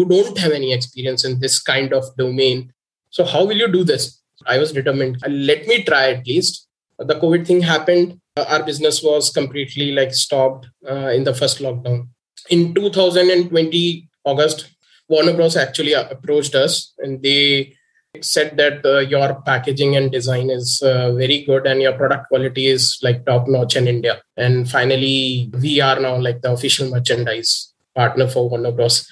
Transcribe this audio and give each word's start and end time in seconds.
you 0.00 0.06
don't 0.06 0.38
have 0.38 0.52
any 0.52 0.72
experience 0.72 1.24
in 1.24 1.40
this 1.40 1.60
kind 1.60 1.92
of 1.92 2.04
domain. 2.16 2.72
So, 3.10 3.24
how 3.24 3.44
will 3.44 3.56
you 3.56 3.68
do 3.68 3.84
this? 3.84 4.20
I 4.46 4.58
was 4.58 4.72
determined, 4.72 5.18
let 5.28 5.66
me 5.66 5.82
try 5.84 6.10
at 6.10 6.26
least. 6.26 6.66
The 6.98 7.14
COVID 7.14 7.46
thing 7.46 7.62
happened. 7.62 8.20
Our 8.36 8.62
business 8.62 9.02
was 9.02 9.30
completely 9.30 9.92
like 9.92 10.14
stopped 10.14 10.66
uh, 10.88 11.10
in 11.16 11.24
the 11.24 11.34
first 11.34 11.58
lockdown. 11.58 12.08
In 12.48 12.74
2020, 12.74 14.08
August, 14.24 14.70
Warner 15.08 15.34
Bros. 15.34 15.56
actually 15.56 15.92
approached 15.92 16.54
us 16.54 16.92
and 16.98 17.22
they 17.22 17.74
said 18.20 18.56
that 18.56 18.84
uh, 18.84 18.98
your 18.98 19.40
packaging 19.42 19.96
and 19.96 20.10
design 20.10 20.50
is 20.50 20.82
uh, 20.82 21.12
very 21.12 21.42
good 21.44 21.66
and 21.66 21.80
your 21.80 21.92
product 21.92 22.28
quality 22.28 22.66
is 22.66 22.98
like 23.02 23.24
top 23.24 23.48
notch 23.48 23.76
in 23.76 23.86
India. 23.88 24.20
And 24.36 24.68
finally, 24.68 25.50
we 25.60 25.80
are 25.80 26.00
now 26.00 26.16
like 26.16 26.42
the 26.42 26.52
official 26.52 26.90
merchandise 26.90 27.72
partner 27.94 28.28
for 28.28 28.48
Warner 28.48 28.72
Bros. 28.72 29.10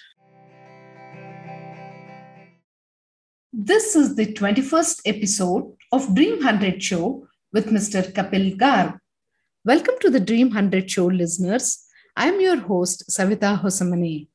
This 3.60 3.96
is 3.96 4.14
the 4.14 4.32
21st 4.34 5.00
episode 5.04 5.74
of 5.90 6.14
Dream 6.14 6.36
100 6.36 6.80
Show 6.80 7.26
with 7.52 7.66
Mr. 7.66 8.08
Kapil 8.12 8.56
Garg. 8.56 8.96
Welcome 9.64 9.96
to 10.00 10.10
the 10.10 10.20
Dream 10.20 10.50
100 10.50 10.88
Show 10.88 11.06
listeners. 11.06 11.84
I'm 12.16 12.40
your 12.40 12.58
host, 12.58 13.10
Savita 13.10 13.60
Hosamane. 13.60 14.28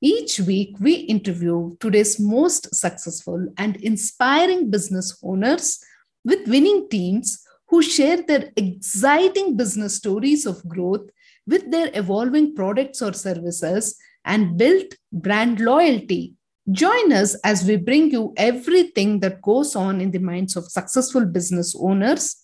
Each 0.00 0.38
week, 0.38 0.76
we 0.78 0.94
interview 0.94 1.76
today's 1.80 2.20
most 2.20 2.72
successful 2.72 3.48
and 3.58 3.74
inspiring 3.78 4.70
business 4.70 5.18
owners 5.24 5.84
with 6.24 6.46
winning 6.46 6.88
teams 6.88 7.44
who 7.66 7.82
share 7.82 8.22
their 8.22 8.52
exciting 8.54 9.56
business 9.56 9.96
stories 9.96 10.46
of 10.46 10.62
growth 10.68 11.10
with 11.48 11.68
their 11.72 11.90
evolving 11.94 12.54
products 12.54 13.02
or 13.02 13.12
services 13.12 13.98
and 14.24 14.56
built 14.56 14.94
brand 15.12 15.58
loyalty. 15.58 16.37
Join 16.70 17.12
us 17.12 17.34
as 17.44 17.64
we 17.64 17.76
bring 17.76 18.10
you 18.10 18.34
everything 18.36 19.20
that 19.20 19.40
goes 19.40 19.74
on 19.74 20.02
in 20.02 20.10
the 20.10 20.18
minds 20.18 20.54
of 20.54 20.70
successful 20.70 21.24
business 21.24 21.74
owners 21.74 22.36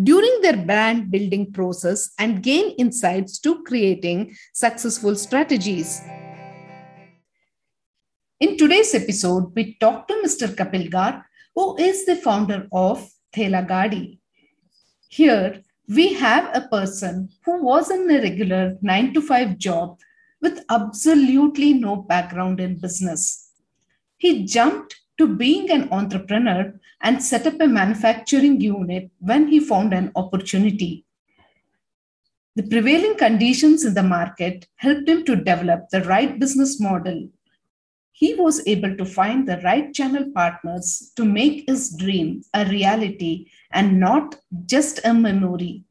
during 0.00 0.40
their 0.42 0.56
brand 0.56 1.10
building 1.10 1.52
process 1.52 2.12
and 2.20 2.40
gain 2.40 2.70
insights 2.76 3.40
to 3.40 3.64
creating 3.64 4.36
successful 4.52 5.16
strategies. 5.16 6.00
In 8.38 8.56
today's 8.56 8.94
episode, 8.94 9.52
we 9.56 9.74
talk 9.80 10.06
to 10.06 10.14
Mr. 10.24 10.54
Kapil 10.54 10.88
Garg, 10.88 11.24
who 11.56 11.76
is 11.78 12.06
the 12.06 12.14
founder 12.14 12.68
of 12.70 13.10
Thela 13.34 13.66
Gadi. 13.66 14.20
Here, 15.08 15.64
we 15.88 16.12
have 16.12 16.48
a 16.54 16.68
person 16.68 17.30
who 17.44 17.64
was 17.64 17.90
in 17.90 18.08
a 18.08 18.20
regular 18.20 18.78
9 18.82 19.14
to 19.14 19.20
5 19.20 19.58
job 19.58 19.98
with 20.40 20.64
absolutely 20.70 21.74
no 21.74 21.96
background 21.96 22.60
in 22.60 22.78
business. 22.78 23.47
He 24.18 24.44
jumped 24.44 24.96
to 25.18 25.26
being 25.26 25.70
an 25.70 25.88
entrepreneur 25.90 26.78
and 27.00 27.22
set 27.22 27.46
up 27.46 27.60
a 27.60 27.66
manufacturing 27.66 28.60
unit 28.60 29.10
when 29.18 29.48
he 29.48 29.58
found 29.58 29.94
an 29.94 30.12
opportunity. 30.14 31.04
The 32.54 32.64
prevailing 32.64 33.16
conditions 33.16 33.84
in 33.84 33.94
the 33.94 34.02
market 34.02 34.66
helped 34.76 35.08
him 35.08 35.24
to 35.24 35.36
develop 35.36 35.88
the 35.90 36.02
right 36.02 36.38
business 36.38 36.80
model 36.80 37.28
he 38.18 38.34
was 38.34 38.66
able 38.66 38.96
to 38.96 39.04
find 39.04 39.46
the 39.46 39.58
right 39.58 39.94
channel 39.94 40.24
partners 40.34 41.12
to 41.14 41.24
make 41.24 41.68
his 41.68 41.94
dream 41.96 42.42
a 42.52 42.64
reality 42.64 43.46
and 43.70 44.00
not 44.00 44.34
just 44.66 44.98
a 45.04 45.14
memory. 45.14 45.84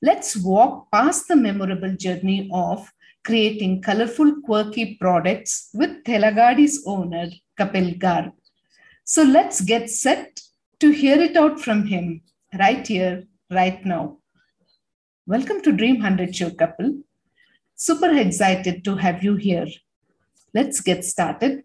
Let's 0.00 0.36
walk 0.36 0.92
past 0.92 1.26
the 1.26 1.34
memorable 1.34 1.96
journey 1.96 2.48
of 2.52 2.92
creating 3.24 3.82
colorful, 3.82 4.42
quirky 4.44 4.94
products 5.00 5.70
with 5.74 6.04
Thela 6.04 6.32
Gadi's 6.32 6.84
owner, 6.86 7.26
Kapil 7.58 7.98
Garg. 7.98 8.32
So 9.04 9.22
let's 9.22 9.60
get 9.60 9.90
set 9.90 10.40
to 10.80 10.90
hear 10.90 11.18
it 11.18 11.36
out 11.36 11.60
from 11.60 11.86
him 11.86 12.22
right 12.58 12.86
here, 12.86 13.24
right 13.50 13.84
now. 13.84 14.18
Welcome 15.26 15.62
to 15.62 15.72
Dream 15.72 15.96
100 15.96 16.34
Show, 16.34 16.50
Kapil. 16.50 17.02
Super 17.74 18.16
excited 18.16 18.84
to 18.84 18.96
have 18.96 19.22
you 19.22 19.36
here. 19.36 19.66
Let's 20.54 20.80
get 20.80 21.04
started. 21.04 21.64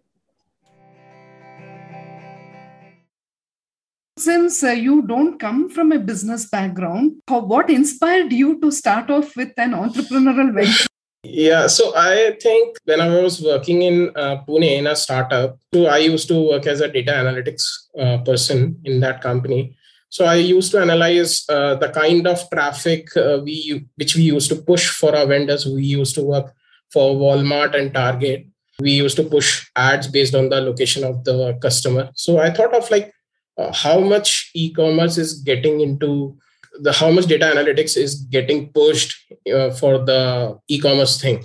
Since 4.18 4.62
uh, 4.62 4.68
you 4.68 5.02
don't 5.02 5.38
come 5.38 5.68
from 5.68 5.90
a 5.90 5.98
business 5.98 6.48
background, 6.48 7.22
what 7.26 7.70
inspired 7.70 8.32
you 8.32 8.60
to 8.60 8.70
start 8.70 9.10
off 9.10 9.34
with 9.36 9.52
an 9.56 9.72
entrepreneurial 9.72 10.54
venture? 10.54 10.91
Yeah, 11.24 11.68
so 11.68 11.92
I 11.96 12.36
think 12.40 12.76
when 12.84 13.00
I 13.00 13.08
was 13.22 13.40
working 13.40 13.82
in 13.82 14.10
uh, 14.16 14.42
Pune 14.44 14.64
in 14.78 14.86
a 14.86 14.96
startup, 14.96 15.58
so 15.72 15.86
I 15.86 15.98
used 15.98 16.26
to 16.28 16.48
work 16.48 16.66
as 16.66 16.80
a 16.80 16.88
data 16.88 17.12
analytics 17.12 17.62
uh, 17.98 18.18
person 18.18 18.80
in 18.84 19.00
that 19.00 19.20
company. 19.20 19.76
So 20.08 20.24
I 20.24 20.34
used 20.34 20.72
to 20.72 20.80
analyze 20.80 21.44
uh, 21.48 21.76
the 21.76 21.88
kind 21.88 22.26
of 22.26 22.50
traffic 22.50 23.16
uh, 23.16 23.38
we 23.42 23.86
which 23.96 24.16
we 24.16 24.22
used 24.22 24.50
to 24.50 24.56
push 24.56 24.90
for 24.90 25.14
our 25.14 25.26
vendors. 25.26 25.64
We 25.64 25.84
used 25.84 26.16
to 26.16 26.22
work 26.22 26.52
for 26.92 27.14
Walmart 27.14 27.74
and 27.78 27.94
Target, 27.94 28.46
we 28.80 28.90
used 28.92 29.16
to 29.16 29.24
push 29.24 29.66
ads 29.76 30.08
based 30.08 30.34
on 30.34 30.48
the 30.48 30.60
location 30.60 31.04
of 31.04 31.24
the 31.24 31.56
customer 31.60 32.10
so 32.14 32.38
i 32.38 32.50
thought 32.50 32.74
of 32.74 32.90
like 32.90 33.12
uh, 33.58 33.72
how 33.72 34.00
much 34.00 34.50
e-commerce 34.54 35.18
is 35.18 35.40
getting 35.42 35.80
into 35.80 36.36
the 36.80 36.92
how 36.92 37.10
much 37.10 37.26
data 37.26 37.44
analytics 37.44 37.96
is 37.96 38.14
getting 38.36 38.68
pushed 38.72 39.14
uh, 39.52 39.70
for 39.70 39.98
the 39.98 40.58
e-commerce 40.68 41.20
thing 41.20 41.44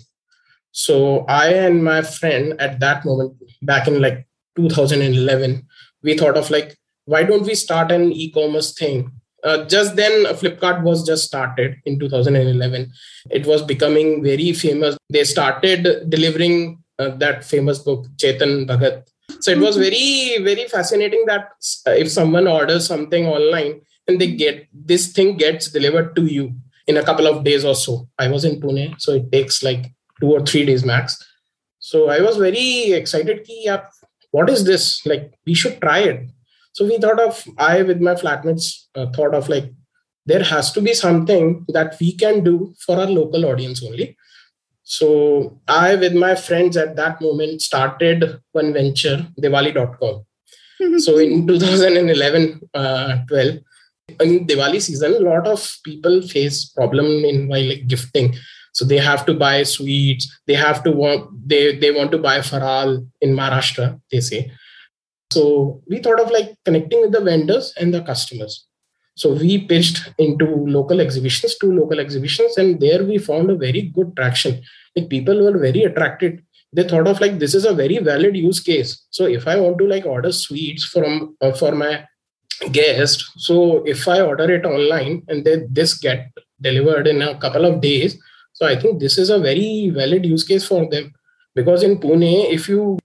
so 0.72 1.26
i 1.28 1.48
and 1.48 1.84
my 1.84 2.02
friend 2.02 2.54
at 2.60 2.80
that 2.80 3.04
moment 3.06 3.34
back 3.62 3.88
in 3.88 4.02
like 4.02 4.28
2011 4.56 5.66
we 6.04 6.18
thought 6.18 6.38
of 6.38 6.50
like 6.50 6.78
why 7.06 7.24
don't 7.24 7.46
we 7.46 7.56
start 7.56 7.92
an 7.92 8.12
e-commerce 8.12 8.74
thing 8.74 9.12
uh, 9.44 9.66
just 9.66 9.96
then 9.96 10.26
flipkart 10.36 10.82
was 10.84 11.06
just 11.06 11.26
started 11.26 11.76
in 11.86 12.00
2011 12.00 12.92
it 13.30 13.46
was 13.46 13.62
becoming 13.62 14.24
very 14.24 14.52
famous 14.54 14.98
they 15.10 15.24
started 15.24 16.10
delivering 16.10 16.78
uh, 17.00 17.10
that 17.18 17.44
famous 17.44 17.80
book 17.80 18.08
Chetan 18.18 18.68
Bhagat. 18.68 19.08
So 19.40 19.52
it 19.52 19.60
was 19.60 19.76
mm-hmm. 19.76 19.84
very 19.84 20.44
very 20.44 20.68
fascinating 20.68 21.26
that 21.28 21.50
uh, 21.86 21.92
if 21.92 22.12
someone 22.12 22.48
orders 22.48 22.88
something 22.88 23.28
online 23.28 23.82
and 24.08 24.20
they 24.22 24.32
get 24.32 24.68
this 24.74 25.12
thing 25.12 25.38
gets 25.38 25.70
delivered 25.70 26.16
to 26.16 26.26
you 26.26 26.54
in 26.88 26.98
a 26.98 27.04
couple 27.04 27.28
of 27.28 27.44
days 27.44 27.66
or 27.66 27.76
so. 27.76 28.08
I 28.18 28.28
was 28.30 28.46
in 28.46 28.62
Pune, 28.62 29.00
so 29.00 29.14
it 29.14 29.32
takes 29.32 29.64
like 29.64 29.92
two 30.22 30.32
or 30.32 30.46
three 30.46 30.66
days 30.66 30.86
max. 30.86 31.18
So 31.80 32.10
I 32.10 32.22
was 32.22 32.38
very 32.38 32.92
excited. 32.94 33.44
Ki, 33.44 33.62
yeah, 33.66 33.86
what 34.32 34.50
is 34.50 34.66
this? 34.66 35.06
Like 35.06 35.34
we 35.46 35.54
should 35.54 35.80
try 35.82 36.00
it. 36.00 36.30
So 36.74 36.86
we 36.86 36.98
thought 36.98 37.20
of 37.20 37.44
I 37.58 37.82
with 37.82 38.02
my 38.02 38.14
flatmates 38.14 38.86
uh, 38.96 39.08
thought 39.08 39.34
of 39.34 39.50
like 39.50 39.72
there 40.26 40.44
has 40.44 40.72
to 40.74 40.82
be 40.82 40.94
something 40.94 41.66
that 41.70 41.98
we 42.00 42.16
can 42.16 42.44
do 42.44 42.74
for 42.86 42.98
our 42.98 43.08
local 43.08 43.46
audience 43.46 43.84
only 43.84 44.18
so 44.90 45.60
I, 45.68 45.96
with 45.96 46.16
my 46.16 46.34
friends 46.34 46.78
at 46.78 46.96
that 46.96 47.20
moment, 47.20 47.62
started 47.62 48.40
one 48.54 48.72
venture, 48.72 49.28
Diwali.com. 49.38 50.24
so 51.00 51.18
in 51.18 51.46
2011, 51.46 52.62
uh, 52.74 53.18
12, 53.28 53.58
in 54.08 54.48
Diwali 54.48 54.82
season, 54.82 55.14
a 55.14 55.20
lot 55.20 55.48
of 55.48 55.78
people 55.84 56.22
face 56.22 56.66
problem 56.66 57.06
in 57.06 57.48
while 57.48 57.64
like 57.64 57.88
gifting. 57.88 58.36
So 58.74 58.86
they 58.86 58.98
have 58.98 59.26
to 59.26 59.34
buy 59.34 59.64
sweets. 59.64 60.32
They 60.46 60.54
have 60.54 60.84
to 60.84 60.92
want 60.92 61.30
they 61.48 61.78
they 61.78 61.92
want 61.92 62.12
to 62.12 62.18
buy 62.18 62.40
faral 62.40 63.06
in 63.22 63.36
Maharashtra. 63.36 64.00
They 64.12 64.22
say. 64.22 64.52
So 65.32 65.82
we 65.90 66.00
thought 66.00 66.22
of 66.22 66.32
like 66.32 66.56
connecting 66.64 67.02
with 67.02 67.12
the 67.12 67.22
vendors 67.22 67.74
and 67.78 67.94
the 67.94 68.02
customers. 68.02 68.66
So 69.16 69.34
we 69.34 69.66
pitched 69.66 70.14
into 70.20 70.46
local 70.46 71.02
exhibitions, 71.02 71.58
two 71.58 71.72
local 71.72 72.00
exhibitions, 72.00 72.58
and 72.58 72.80
there 72.80 73.04
we 73.04 73.18
found 73.18 73.50
a 73.50 73.56
very 73.56 73.82
good 73.82 74.16
traction. 74.16 74.62
Like 74.96 75.10
people 75.10 75.44
were 75.44 75.58
very 75.58 75.84
attracted. 75.84 76.44
They 76.72 76.88
thought 76.88 77.08
of 77.08 77.20
like 77.20 77.40
this 77.40 77.56
is 77.56 77.66
a 77.66 77.74
very 77.74 77.98
valid 77.98 78.38
use 78.38 78.60
case. 78.60 79.06
So 79.10 79.26
if 79.26 79.48
I 79.48 79.60
want 79.60 79.80
to 79.80 79.88
like 79.88 80.06
order 80.06 80.32
sweets 80.32 80.86
from 80.86 81.36
uh, 81.42 81.52
for 81.52 81.72
my 81.72 82.06
guest, 82.72 83.24
so 83.38 83.84
if 83.86 84.08
I 84.08 84.22
order 84.22 84.52
it 84.52 84.66
online 84.66 85.24
and 85.28 85.46
then 85.46 85.68
this 85.70 85.94
get 85.94 86.32
delivered 86.62 87.08
in 87.08 87.22
a 87.22 87.38
couple 87.38 87.66
of 87.66 87.82
days, 87.82 88.18
so 88.54 88.66
I 88.66 88.76
think 88.76 89.00
this 89.00 89.18
is 89.18 89.30
a 89.30 89.40
very 89.40 89.90
valid 89.90 90.26
use 90.26 90.44
case 90.44 90.66
for 90.66 90.90
them. 90.90 91.14
Because 91.54 91.84
in 91.84 92.00
Pune, 92.00 92.52
if 92.52 92.68
you 92.68 93.00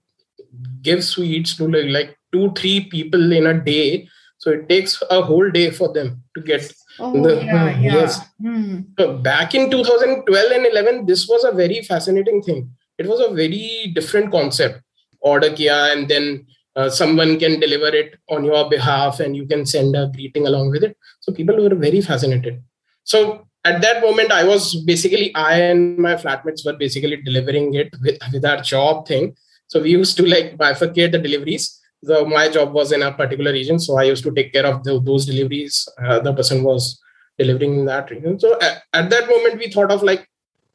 give 0.81 1.03
sweets 1.03 1.55
to 1.57 1.67
like, 1.67 1.89
like 1.89 2.17
two, 2.31 2.51
three 2.53 2.81
people 2.81 3.31
in 3.31 3.47
a 3.47 3.53
day, 3.53 4.07
so 4.43 4.51
it 4.51 4.67
takes 4.67 5.01
a 5.09 5.21
whole 5.21 5.49
day 5.49 5.69
for 5.71 5.93
them 5.93 6.21
to 6.35 6.41
get 6.41 6.69
oh, 6.99 7.11
the 7.23 7.35
yeah, 7.45 7.79
yeah. 7.79 7.93
yes 7.97 8.19
hmm. 8.41 8.81
so 8.99 9.17
back 9.17 9.55
in 9.55 9.69
2012 9.71 10.51
and 10.51 10.65
11 10.65 11.05
this 11.05 11.27
was 11.29 11.45
a 11.45 11.51
very 11.51 11.81
fascinating 11.81 12.41
thing 12.41 12.69
it 12.97 13.07
was 13.07 13.21
a 13.21 13.33
very 13.33 13.91
different 13.95 14.31
concept 14.31 14.81
order 15.21 15.51
kia 15.59 15.79
and 15.93 16.09
then 16.09 16.45
uh, 16.75 16.89
someone 16.89 17.37
can 17.37 17.59
deliver 17.59 17.87
it 17.87 18.19
on 18.29 18.43
your 18.43 18.69
behalf 18.69 19.19
and 19.19 19.35
you 19.35 19.45
can 19.45 19.65
send 19.65 19.95
a 19.95 20.09
greeting 20.15 20.47
along 20.47 20.69
with 20.71 20.83
it 20.83 20.97
so 21.19 21.31
people 21.31 21.55
were 21.61 21.75
very 21.75 22.01
fascinated 22.01 22.61
so 23.03 23.45
at 23.65 23.81
that 23.81 24.01
moment 24.01 24.31
i 24.31 24.43
was 24.43 24.75
basically 24.91 25.33
i 25.35 25.53
and 25.59 25.97
my 25.97 26.15
flatmates 26.15 26.65
were 26.65 26.77
basically 26.83 27.17
delivering 27.17 27.73
it 27.75 27.93
with, 28.01 28.17
with 28.33 28.45
our 28.45 28.61
job 28.61 29.07
thing 29.07 29.35
So 29.73 29.81
we 29.81 29.89
used 29.89 30.17
to 30.17 30.25
like 30.25 30.57
bifurcate 30.57 31.11
the 31.11 31.19
deliveries. 31.19 31.79
So 32.03 32.25
my 32.25 32.49
job 32.49 32.73
was 32.73 32.91
in 32.91 33.01
a 33.01 33.11
particular 33.11 33.51
region, 33.51 33.79
so 33.79 33.97
I 33.97 34.03
used 34.03 34.23
to 34.23 34.31
take 34.31 34.53
care 34.53 34.65
of 34.65 34.83
the, 34.83 34.99
those 34.99 35.25
deliveries. 35.25 35.87
Uh, 35.97 36.19
the 36.19 36.33
person 36.33 36.63
was 36.63 37.01
delivering 37.39 37.79
in 37.79 37.85
that 37.85 38.11
region. 38.11 38.39
So 38.39 38.59
at, 38.61 38.83
at, 38.93 39.09
that 39.09 39.27
moment, 39.27 39.57
we 39.57 39.71
thought 39.71 39.91
of 39.91 40.03
like 40.03 40.29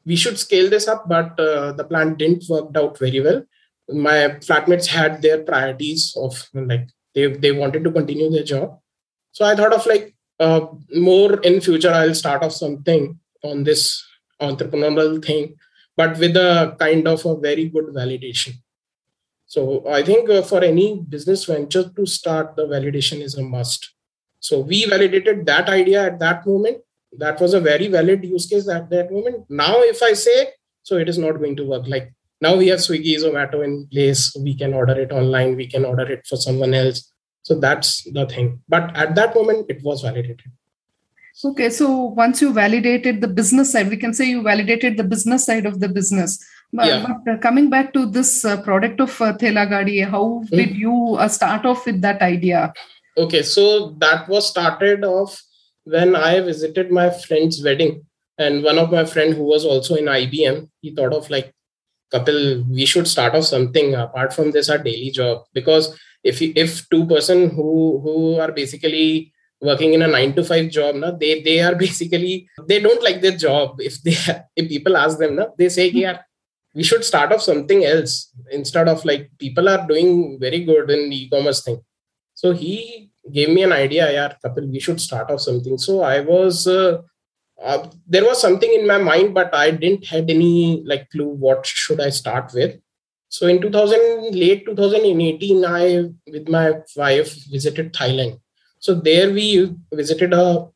we 0.05 0.17
should 0.17 0.37
scale 0.39 0.69
this 0.69 0.87
up, 0.87 1.07
but 1.07 1.39
uh, 1.39 1.71
the 1.73 1.83
plan 1.83 2.15
didn't 2.15 2.43
work 2.49 2.75
out 2.75 2.97
very 2.97 3.21
well. 3.21 3.43
My 3.91 4.37
flatmates 4.45 4.87
had 4.87 5.21
their 5.21 5.43
priorities 5.43 6.15
of 6.15 6.47
like 6.53 6.89
they 7.15 7.27
they 7.27 7.51
wanted 7.51 7.83
to 7.83 7.91
continue 7.91 8.29
their 8.29 8.43
job. 8.43 8.79
So 9.31 9.45
I 9.45 9.55
thought 9.55 9.73
of 9.73 9.85
like 9.85 10.15
uh, 10.39 10.67
more 10.93 11.39
in 11.41 11.61
future 11.61 11.91
I'll 11.91 12.15
start 12.15 12.43
off 12.43 12.53
something 12.53 13.19
on 13.43 13.63
this 13.63 14.03
entrepreneurial 14.41 15.23
thing, 15.23 15.55
but 15.97 16.17
with 16.17 16.35
a 16.37 16.75
kind 16.79 17.07
of 17.07 17.25
a 17.25 17.35
very 17.37 17.67
good 17.69 17.87
validation. 17.87 18.53
So 19.45 19.83
I 19.89 20.03
think 20.03 20.29
uh, 20.29 20.43
for 20.43 20.63
any 20.63 20.99
business 21.09 21.45
venture 21.45 21.89
to 21.89 22.05
start, 22.05 22.55
the 22.55 22.67
validation 22.67 23.21
is 23.21 23.35
a 23.35 23.41
must. 23.41 23.93
So 24.39 24.59
we 24.59 24.85
validated 24.85 25.45
that 25.47 25.69
idea 25.69 26.05
at 26.05 26.19
that 26.19 26.45
moment. 26.45 26.77
That 27.17 27.41
was 27.41 27.55
a 27.55 27.59
very 27.59 27.87
valid 27.87 28.23
use 28.23 28.45
case 28.45 28.69
at 28.69 28.89
that 28.91 29.11
moment. 29.11 29.45
Now, 29.49 29.81
if 29.81 30.03
I 30.03 30.13
say 30.13 30.49
so, 30.83 30.97
it 30.97 31.09
is 31.09 31.17
not 31.17 31.39
going 31.39 31.55
to 31.55 31.65
work. 31.65 31.87
Like 31.87 32.13
now 32.41 32.55
we 32.55 32.67
have 32.67 32.79
Swiggy, 32.79 33.15
Zomato 33.17 33.63
in 33.63 33.87
place. 33.91 34.35
We 34.39 34.55
can 34.55 34.73
order 34.73 34.99
it 34.99 35.11
online. 35.11 35.55
We 35.55 35.67
can 35.67 35.85
order 35.85 36.09
it 36.09 36.25
for 36.27 36.37
someone 36.37 36.73
else. 36.73 37.11
So 37.43 37.59
that's 37.59 38.03
the 38.11 38.25
thing. 38.27 38.61
But 38.67 38.95
at 38.95 39.15
that 39.15 39.35
moment, 39.35 39.65
it 39.69 39.83
was 39.83 40.01
validated. 40.01 40.41
Okay, 41.43 41.69
so 41.69 41.89
once 41.89 42.41
you 42.41 42.51
validated 42.51 43.21
the 43.21 43.27
business 43.27 43.71
side, 43.71 43.89
we 43.89 43.97
can 43.97 44.13
say 44.13 44.25
you 44.25 44.41
validated 44.41 44.97
the 44.97 45.03
business 45.03 45.45
side 45.45 45.65
of 45.65 45.79
the 45.79 45.87
business. 45.87 46.43
But, 46.73 46.87
yeah. 46.87 47.05
but 47.07 47.33
uh, 47.33 47.37
coming 47.37 47.69
back 47.69 47.93
to 47.93 48.05
this 48.05 48.43
uh, 48.43 48.61
product 48.61 48.99
of 48.99 49.21
uh, 49.21 49.33
Thela 49.37 49.67
Gadi, 49.69 50.01
how 50.01 50.43
mm. 50.45 50.49
did 50.49 50.75
you 50.75 51.15
uh, 51.17 51.27
start 51.27 51.65
off 51.65 51.85
with 51.85 52.01
that 52.01 52.21
idea? 52.21 52.73
Okay, 53.17 53.41
so 53.41 53.91
that 53.99 54.27
was 54.27 54.49
started 54.49 55.03
off 55.03 55.41
when 55.85 56.15
I 56.15 56.41
visited 56.41 56.91
my 56.91 57.09
friend's 57.09 57.63
wedding. 57.63 58.05
And 58.37 58.63
one 58.63 58.77
of 58.77 58.91
my 58.91 59.05
friend 59.05 59.33
who 59.33 59.43
was 59.43 59.65
also 59.65 59.95
in 59.95 60.05
IBM, 60.05 60.69
he 60.81 60.93
thought 60.93 61.13
of 61.13 61.29
like, 61.29 61.53
Kapil, 62.13 62.67
we 62.69 62.85
should 62.85 63.07
start 63.07 63.35
off 63.35 63.45
something 63.45 63.95
apart 63.95 64.33
from 64.33 64.51
this, 64.51 64.69
our 64.69 64.77
daily 64.77 65.11
job. 65.11 65.43
Because 65.53 65.97
if 66.23 66.41
if 66.41 66.87
two 66.89 67.05
person 67.07 67.49
who 67.49 67.99
who 68.03 68.39
are 68.39 68.51
basically 68.51 69.33
working 69.61 69.93
in 69.93 70.01
a 70.01 70.07
nine 70.07 70.33
to 70.33 70.43
five 70.43 70.69
job, 70.69 70.95
na, 70.95 71.11
they 71.11 71.41
they 71.41 71.59
are 71.61 71.75
basically 71.85 72.49
they 72.67 72.79
don't 72.79 73.03
like 73.03 73.21
their 73.21 73.37
job. 73.37 73.79
If 73.79 74.01
they 74.01 74.17
if 74.55 74.69
people 74.69 74.97
ask 74.97 75.17
them, 75.19 75.35
na, 75.35 75.47
they 75.57 75.69
say, 75.69 75.89
yeah, 75.89 76.19
we 76.73 76.83
should 76.83 77.03
start 77.03 77.31
off 77.31 77.41
something 77.41 77.83
else 77.85 78.31
instead 78.51 78.87
of 78.87 79.03
like 79.05 79.31
people 79.37 79.67
are 79.69 79.85
doing 79.87 80.37
very 80.39 80.63
good 80.65 80.89
in 80.89 81.11
e-commerce 81.11 81.63
thing. 81.63 81.81
So 82.33 82.53
he 82.53 83.11
gave 83.31 83.49
me 83.49 83.63
an 83.63 83.73
idea, 83.73 84.11
yeah, 84.11 84.33
Kapil, 84.43 84.71
we 84.71 84.79
should 84.79 85.01
start 85.01 85.29
off 85.29 85.41
something. 85.41 85.77
So 85.77 86.01
I 86.01 86.21
was 86.21 86.67
uh, 86.67 87.01
uh, 87.63 87.87
there 88.07 88.25
was 88.25 88.41
something 88.41 88.71
in 88.73 88.87
my 88.87 88.97
mind, 88.97 89.33
but 89.33 89.53
I 89.53 89.71
didn't 89.71 90.05
had 90.05 90.29
any 90.29 90.83
like 90.85 91.09
clue 91.09 91.29
what 91.29 91.65
should 91.65 91.99
I 92.01 92.09
start 92.09 92.51
with. 92.53 92.79
So 93.29 93.47
in 93.47 93.61
2000, 93.61 94.33
late 94.33 94.65
2018, 94.65 95.65
I 95.65 96.09
with 96.31 96.47
my 96.49 96.73
wife 96.95 97.35
visited 97.49 97.93
Thailand 97.93 98.39
so 98.79 98.95
there 98.95 99.31
we 99.31 99.75
visited 99.93 100.33
a 100.33 100.67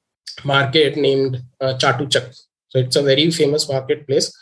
market 0.44 0.98
named 0.98 1.42
uh, 1.62 1.74
Chatuchak. 1.78 2.38
So 2.68 2.80
it's 2.80 2.96
a 2.96 3.02
very 3.02 3.32
famous 3.32 3.70
marketplace. 3.70 4.36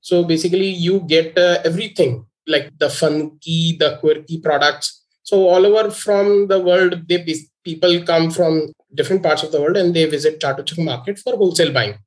So 0.00 0.22
basically, 0.24 0.68
you 0.68 1.00
get 1.00 1.36
uh, 1.38 1.58
everything 1.64 2.26
like 2.46 2.70
the 2.78 2.90
funky, 2.90 3.76
the 3.78 3.96
quirky 3.98 4.38
products. 4.40 5.04
So 5.22 5.48
all 5.48 5.64
over 5.66 5.90
from 5.90 6.46
the 6.48 6.60
world, 6.60 7.08
they 7.08 7.24
people 7.64 8.02
come 8.04 8.30
from 8.30 8.72
different 8.96 9.22
parts 9.22 9.42
of 9.42 9.52
the 9.52 9.60
world 9.60 9.76
and 9.76 9.94
they 9.94 10.06
visit 10.06 10.40
Chatuchak 10.40 10.82
market 10.84 11.18
for 11.18 11.36
wholesale 11.36 11.72
buying. 11.72 11.98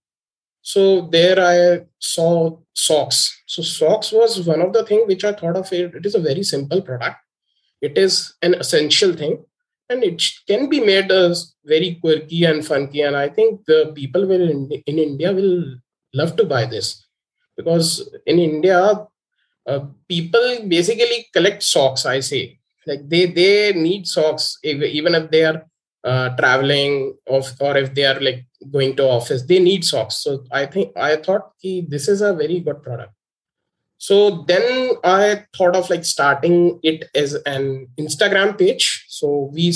So 0.62 1.07
there 1.12 1.39
I 1.39 1.86
saw 2.00 2.57
socks. 2.74 3.44
So 3.45 3.62
socks 3.62 4.12
was 4.12 4.45
one 4.45 4.62
of 4.62 4.74
the 4.74 4.86
things 4.86 5.07
which 5.07 5.24
I 5.24 5.33
thought 5.33 5.56
of. 5.56 5.71
It, 5.71 6.06
is 6.06 6.15
a 6.15 6.19
very 6.19 6.44
simple 6.44 6.81
product. 6.81 7.18
It 7.81 7.97
is 7.97 8.33
an 8.41 8.56
essential 8.56 9.13
thing 9.13 9.45
and 9.89 10.03
it 10.03 10.21
can 10.47 10.69
be 10.69 10.80
made 10.80 11.12
as 11.12 11.53
very 11.65 11.95
quirky 12.01 12.44
and 12.45 12.65
funky 12.65 13.01
and 13.01 13.15
i 13.15 13.27
think 13.27 13.65
the 13.65 13.91
people 13.95 14.25
will 14.31 14.47
in, 14.56 14.62
in 14.86 14.97
india 15.00 15.31
will 15.33 15.56
love 16.13 16.36
to 16.36 16.45
buy 16.45 16.63
this 16.65 17.07
because 17.57 17.88
in 18.25 18.39
india 18.39 18.80
uh, 19.69 19.81
people 20.07 20.47
basically 20.75 21.19
collect 21.33 21.63
socks 21.63 22.06
i 22.06 22.19
say 22.19 22.44
like 22.88 23.03
they 23.13 23.25
they 23.39 23.74
need 23.74 24.07
socks 24.07 24.45
even 24.63 25.15
if 25.19 25.25
they 25.33 25.44
are 25.50 25.59
uh, 26.04 26.30
traveling 26.38 27.16
of, 27.28 27.46
or 27.60 27.78
if 27.78 27.94
they 27.94 28.06
are 28.06 28.19
like 28.19 28.46
going 28.72 28.96
to 28.96 29.04
office 29.04 29.44
they 29.44 29.60
need 29.60 29.84
socks 29.84 30.18
so 30.24 30.44
i 30.51 30.66
think 30.66 30.92
i 30.98 31.16
thought 31.16 31.51
this 31.63 32.07
is 32.07 32.22
a 32.22 32.34
very 32.34 32.60
good 32.60 32.81
product 32.84 33.13
so 34.00 34.46
then 34.48 34.92
I 35.04 35.46
thought 35.56 35.75
of 35.75 35.90
like 35.90 36.06
starting 36.06 36.80
it 36.84 37.10
as 37.13 37.34
an 37.46 37.88
Instagram 38.00 38.57
page. 38.57 39.06
So 39.10 39.51
we 39.54 39.74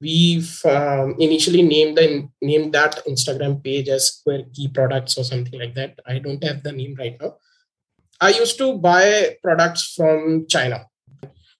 we 0.00 0.44
um, 0.66 1.16
initially 1.18 1.62
named 1.62 1.96
the 1.96 2.28
named 2.42 2.74
that 2.74 3.02
Instagram 3.06 3.64
page 3.64 3.88
as 3.88 4.08
Square 4.08 4.44
Key 4.54 4.68
Products 4.68 5.16
or 5.16 5.24
something 5.24 5.58
like 5.58 5.74
that. 5.74 5.98
I 6.06 6.18
don't 6.18 6.44
have 6.44 6.62
the 6.62 6.72
name 6.72 6.94
right 6.98 7.16
now. 7.20 7.36
I 8.20 8.30
used 8.30 8.58
to 8.58 8.76
buy 8.76 9.36
products 9.42 9.94
from 9.96 10.46
China. 10.48 10.86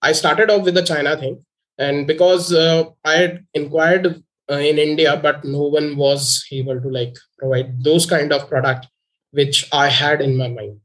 I 0.03 0.13
started 0.13 0.51
off 0.51 0.65
with 0.65 0.75
the 0.75 0.83
China 0.83 1.17
thing, 1.17 1.45
and 1.79 2.07
because 2.07 2.53
uh, 2.53 2.85
I 3.05 3.13
had 3.13 3.47
inquired 3.55 4.23
uh, 4.51 4.55
in 4.55 4.79
India, 4.79 5.17
but 5.17 5.45
no 5.45 5.63
one 5.63 5.97
was 5.97 6.45
able 6.51 6.81
to 6.81 6.89
like 6.89 7.17
provide 7.39 7.83
those 7.83 8.07
kind 8.07 8.33
of 8.33 8.49
product 8.49 8.87
which 9.31 9.69
I 9.73 9.89
had 9.89 10.21
in 10.21 10.37
my 10.37 10.49
mind. 10.49 10.81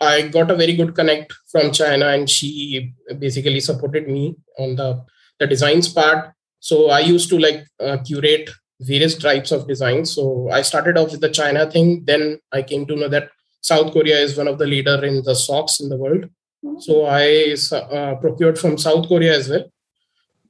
I 0.00 0.22
got 0.22 0.50
a 0.50 0.56
very 0.56 0.74
good 0.74 0.94
connect 0.94 1.32
from 1.50 1.70
China, 1.70 2.08
and 2.08 2.28
she 2.28 2.92
basically 3.18 3.60
supported 3.60 4.08
me 4.08 4.36
on 4.58 4.76
the 4.76 5.04
the 5.38 5.46
designs 5.46 5.88
part. 5.88 6.32
So 6.58 6.90
I 6.90 7.00
used 7.00 7.28
to 7.30 7.38
like 7.38 7.64
uh, 7.80 7.98
curate 8.04 8.50
various 8.80 9.16
types 9.16 9.52
of 9.52 9.66
designs. 9.68 10.12
So 10.12 10.48
I 10.50 10.62
started 10.62 10.98
off 10.98 11.12
with 11.12 11.20
the 11.20 11.30
China 11.30 11.70
thing. 11.70 12.04
Then 12.04 12.40
I 12.52 12.62
came 12.62 12.86
to 12.86 12.96
know 12.96 13.08
that 13.08 13.30
South 13.60 13.92
Korea 13.92 14.18
is 14.18 14.36
one 14.36 14.48
of 14.48 14.58
the 14.58 14.66
leader 14.66 15.04
in 15.04 15.22
the 15.22 15.34
socks 15.34 15.80
in 15.80 15.88
the 15.88 15.96
world. 15.96 16.24
Mm-hmm. 16.64 16.80
So 16.80 17.06
I 17.06 17.54
uh, 17.96 18.16
procured 18.16 18.58
from 18.58 18.78
South 18.78 19.08
Korea 19.08 19.36
as 19.36 19.48
well. 19.48 19.71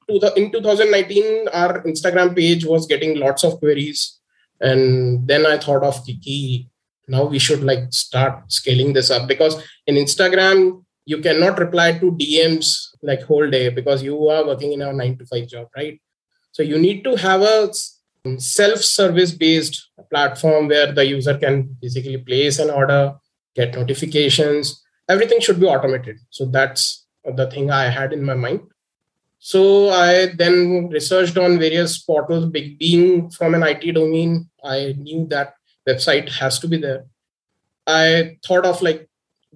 In 0.09 0.51
2019, 0.53 1.49
our 1.53 1.83
Instagram 1.83 2.35
page 2.35 2.65
was 2.65 2.87
getting 2.87 3.19
lots 3.19 3.45
of 3.45 3.59
queries, 3.59 4.19
and 4.61 5.27
then 5.27 5.47
I 5.47 5.59
thought 5.59 5.85
of 5.85 6.05
Kiki 6.05 6.69
now 7.09 7.25
we 7.25 7.39
should 7.39 7.63
like 7.63 7.93
start 7.93 8.51
scaling 8.51 8.93
this 8.93 9.11
up. 9.11 9.29
Because 9.29 9.63
in 9.87 9.97
instagram 9.97 10.85
you 11.05 11.19
cannot 11.19 11.59
reply 11.59 11.99
to 11.99 12.13
dms 12.13 12.89
like 13.03 13.23
whole 13.23 13.49
day 13.51 13.69
because 13.69 14.03
you 14.03 14.29
are 14.29 14.47
working 14.47 14.73
in 14.73 14.83
a 14.83 14.93
9 14.93 15.19
to 15.19 15.27
5 15.27 15.49
job 15.49 15.69
right? 15.77 16.01
So 16.53 16.63
you 16.63 16.79
need 16.79 17.03
to 17.05 17.17
have 17.17 17.43
a 17.43 17.73
self 18.39 18.81
service 18.81 19.33
based 19.33 19.89
platform 20.11 20.69
where 20.69 20.93
the 20.93 21.05
user 21.05 21.37
can 21.37 21.77
basically 21.81 22.19
place 22.19 22.59
an 22.59 22.71
order 22.71 23.15
get 23.55 23.75
notifications. 23.75 24.83
Everything 25.09 25.41
should 25.41 25.61
be 25.61 25.67
automated. 25.67 26.19
So 26.31 26.47
that's 26.47 27.07
the 27.25 27.49
thing 27.51 27.71
i 27.71 27.85
had 27.85 28.13
in 28.13 28.25
my 28.25 28.35
mind 28.35 28.63
so 29.45 29.91
i 29.91 30.27
then 30.41 30.89
researched 30.89 31.37
on 31.37 31.59
various 31.59 31.99
portals 31.99 32.45
being 32.47 33.29
from 33.29 33.55
an 33.55 33.65
it 33.65 33.93
domain. 33.93 34.49
I 34.63 34.95
knew 34.97 35.27
that 35.31 35.55
website 35.89 36.29
has 36.29 36.61
to 36.61 36.69
be 36.69 36.77
there. 36.77 37.07
I 37.85 38.39
thought 38.47 38.65
of 38.65 38.81
like 38.83 39.09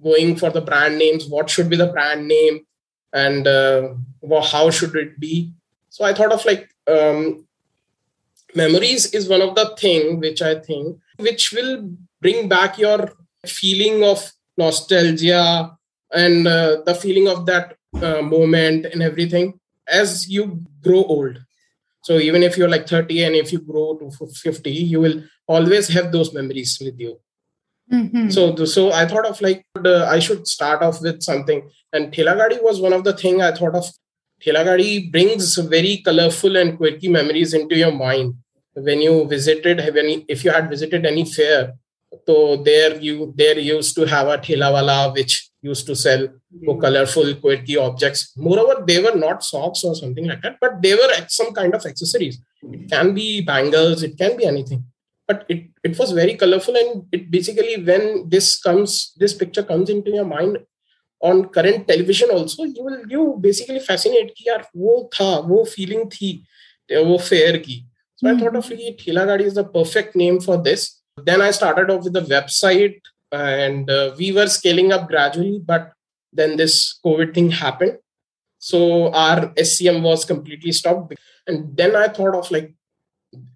going 0.03 0.35
for 0.35 0.49
the 0.49 0.59
brand 0.59 0.97
names 0.97 1.27
what 1.27 1.49
should 1.49 1.69
be 1.69 1.77
the 1.77 1.87
brand 1.87 2.27
name 2.27 2.65
and 3.13 3.47
uh, 3.47 3.93
well, 4.21 4.41
how 4.41 4.69
should 4.71 4.93
it 4.95 5.17
be? 5.21 5.53
So 5.89 6.03
i 6.03 6.13
thought 6.13 6.33
of 6.33 6.43
like 6.43 6.67
um, 6.95 7.47
memories 8.55 9.05
is 9.13 9.29
one 9.29 9.41
of 9.41 9.55
the 9.55 9.73
thing 9.79 10.19
which 10.19 10.41
i 10.41 10.53
think 10.55 10.97
which 11.17 11.53
will 11.53 11.89
bring 12.21 12.49
back 12.49 12.77
your 12.77 13.13
feeling 13.45 14.03
of 14.03 14.19
nostalgia 14.57 15.71
and 16.13 16.45
uh, 16.47 16.81
the 16.85 16.93
feeling 16.93 17.29
of 17.29 17.45
that 17.45 17.77
uh, 18.01 18.21
moment 18.21 18.85
and 18.85 19.01
everything 19.01 19.57
as 19.89 20.29
you 20.29 20.63
grow 20.83 21.03
old. 21.03 21.39
So 22.03 22.17
even 22.17 22.43
if 22.43 22.57
you're 22.57 22.69
like 22.69 22.87
30 22.87 23.23
and 23.23 23.35
if 23.35 23.51
you 23.51 23.59
grow 23.59 23.97
to 23.97 24.09
50 24.09 24.71
you 24.71 24.99
will 24.99 25.23
always 25.47 25.87
have 25.89 26.11
those 26.11 26.33
memories 26.33 26.77
with 26.81 26.99
you. 26.99 27.19
Mm-hmm. 27.91 28.29
so 28.29 28.53
so 28.65 28.91
i 28.91 29.05
thought 29.05 29.25
of 29.25 29.39
like 29.39 29.63
uh, 29.77 30.03
i 30.07 30.19
should 30.19 30.45
start 30.45 30.81
off 30.81 31.01
with 31.01 31.21
something. 31.21 31.69
And 31.93 32.11
thelagadi 32.13 32.61
was 32.61 32.81
one 32.81 32.93
of 32.93 33.03
the 33.05 33.13
thing 33.13 33.41
i 33.41 33.51
thought 33.51 33.75
of. 33.75 33.85
Thelagadi 34.45 35.11
brings 35.11 35.55
very 35.55 36.01
colorful 36.05 36.57
and 36.57 36.77
quirky 36.77 37.07
memories 37.07 37.53
into 37.53 37.75
your 37.75 37.91
mind. 37.91 38.35
When 38.73 39.01
you 39.01 39.25
visited 39.27 39.79
when 39.95 40.25
if 40.27 40.43
you 40.43 40.51
had 40.51 40.69
visited 40.69 41.05
any 41.05 41.25
fair 41.25 41.73
So 42.27 42.57
there 42.57 42.97
you 42.97 43.33
there 43.35 43.59
used 43.59 43.95
to 43.95 44.05
have 44.05 44.27
a 44.27 44.37
thelawala 44.37 45.13
which 45.13 45.46
used 45.61 45.85
to 45.87 45.95
sell 45.95 46.27
yeah. 46.59 46.73
colorful 46.79 47.33
quirky 47.35 47.77
objects. 47.77 48.33
Moreover 48.37 48.83
they 48.85 48.99
were 49.01 49.15
not 49.15 49.43
socks 49.43 49.83
or 49.83 49.95
something 49.95 50.27
like 50.27 50.41
that 50.41 50.57
but 50.61 50.81
they 50.81 50.93
were 50.93 51.09
some 51.27 51.53
kind 51.53 51.73
of 51.73 51.85
accessories. 51.85 52.39
It 52.61 52.89
can 52.89 53.13
be 53.13 53.41
bangles 53.41 54.03
it 54.03 54.17
can 54.17 54.37
be 54.37 54.45
anything. 54.45 54.83
But 55.27 55.45
it, 55.49 55.65
it 55.83 55.99
was 55.99 56.11
very 56.11 56.35
colorful 56.35 56.75
and 56.77 57.05
it 57.11 57.29
basically 57.29 57.83
when 57.83 58.29
this 58.29 58.59
comes 58.61 59.13
this 59.17 59.33
picture 59.33 59.63
comes 59.63 59.89
into 59.89 60.11
your 60.11 60.25
mind 60.25 60.59
on 61.19 61.49
current 61.49 61.87
television 61.87 62.29
also 62.29 62.63
you 62.63 62.83
will 62.83 63.01
you 63.09 63.37
basically 63.41 63.79
fascinate 63.79 64.33
ki 64.35 64.45
yaar 64.49 64.63
wo 64.73 65.09
tha 65.17 65.41
wo 65.51 65.65
feeling 65.65 66.09
thi 66.09 66.43
eh, 66.89 67.01
wo 67.01 67.17
fair 67.17 67.59
ki. 67.59 67.85
So 68.15 68.27
mm-hmm. 68.27 68.37
i 68.37 68.39
thought 68.39 68.51
hmm. 68.51 68.57
of 68.57 68.69
like, 68.69 68.97
Thela 68.97 69.25
gadi 69.25 69.43
is 69.43 69.55
the 69.55 69.63
perfect 69.63 70.15
name 70.15 70.39
for 70.39 70.57
this. 70.61 71.01
Then 71.29 71.41
i 71.41 71.51
started 71.51 71.89
off 71.89 72.03
with 72.03 72.13
the 72.13 72.21
website 72.21 73.01
and 73.31 73.89
uh, 73.89 74.13
we 74.17 74.31
were 74.31 74.47
scaling 74.47 74.91
up 74.91 75.07
gradually, 75.07 75.61
but 75.63 75.93
then 76.31 76.57
this 76.57 76.99
COVID 77.05 77.33
thing 77.33 77.51
happened. 77.51 77.97
So 78.59 79.11
our 79.13 79.47
SCM 79.53 80.01
was 80.01 80.25
completely 80.25 80.71
stopped. 80.71 81.13
And 81.45 81.75
then 81.75 81.95
I 81.95 82.07
thought 82.07 82.35
of 82.35 82.49
like, 82.51 82.73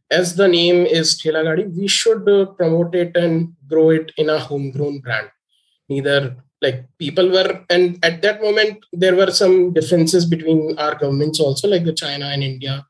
as 0.09 0.35
the 0.35 0.47
name 0.47 0.85
is 0.85 1.19
Thela 1.21 1.43
Gadi, 1.43 1.67
we 1.67 1.87
should 1.87 2.27
uh, 2.27 2.45
promote 2.47 2.95
it 2.95 3.15
and 3.15 3.53
grow 3.67 3.91
it 3.91 4.11
in 4.17 4.29
a 4.29 4.39
homegrown 4.39 4.99
brand. 4.99 5.29
Neither 5.89 6.35
like 6.61 6.85
people 6.99 7.29
were, 7.29 7.65
and 7.69 7.97
at 8.03 8.21
that 8.21 8.41
moment, 8.41 8.85
there 8.93 9.15
were 9.15 9.31
some 9.31 9.73
differences 9.73 10.25
between 10.25 10.77
our 10.77 10.95
governments 10.95 11.39
also, 11.39 11.67
like 11.67 11.85
the 11.85 11.93
China 11.93 12.25
and 12.27 12.43
India 12.43 12.85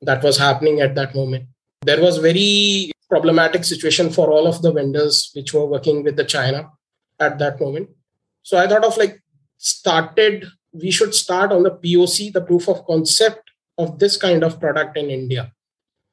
that 0.00 0.22
was 0.22 0.38
happening 0.38 0.80
at 0.80 0.94
that 0.94 1.14
moment. 1.14 1.44
There 1.82 2.00
was 2.00 2.18
very 2.18 2.92
problematic 3.10 3.64
situation 3.64 4.10
for 4.10 4.30
all 4.30 4.46
of 4.46 4.62
the 4.62 4.72
vendors 4.72 5.30
which 5.34 5.52
were 5.52 5.66
working 5.66 6.02
with 6.04 6.16
the 6.16 6.24
China 6.24 6.70
at 7.18 7.38
that 7.38 7.60
moment. 7.60 7.90
So 8.42 8.56
I 8.56 8.66
thought 8.66 8.84
of 8.84 8.96
like 8.96 9.20
started, 9.58 10.46
we 10.72 10.90
should 10.90 11.14
start 11.14 11.52
on 11.52 11.64
the 11.64 11.72
POC, 11.72 12.32
the 12.32 12.40
proof 12.40 12.68
of 12.68 12.86
concept 12.86 13.50
of 13.76 13.98
this 13.98 14.16
kind 14.16 14.42
of 14.42 14.60
product 14.60 14.96
in 14.96 15.10
India. 15.10 15.52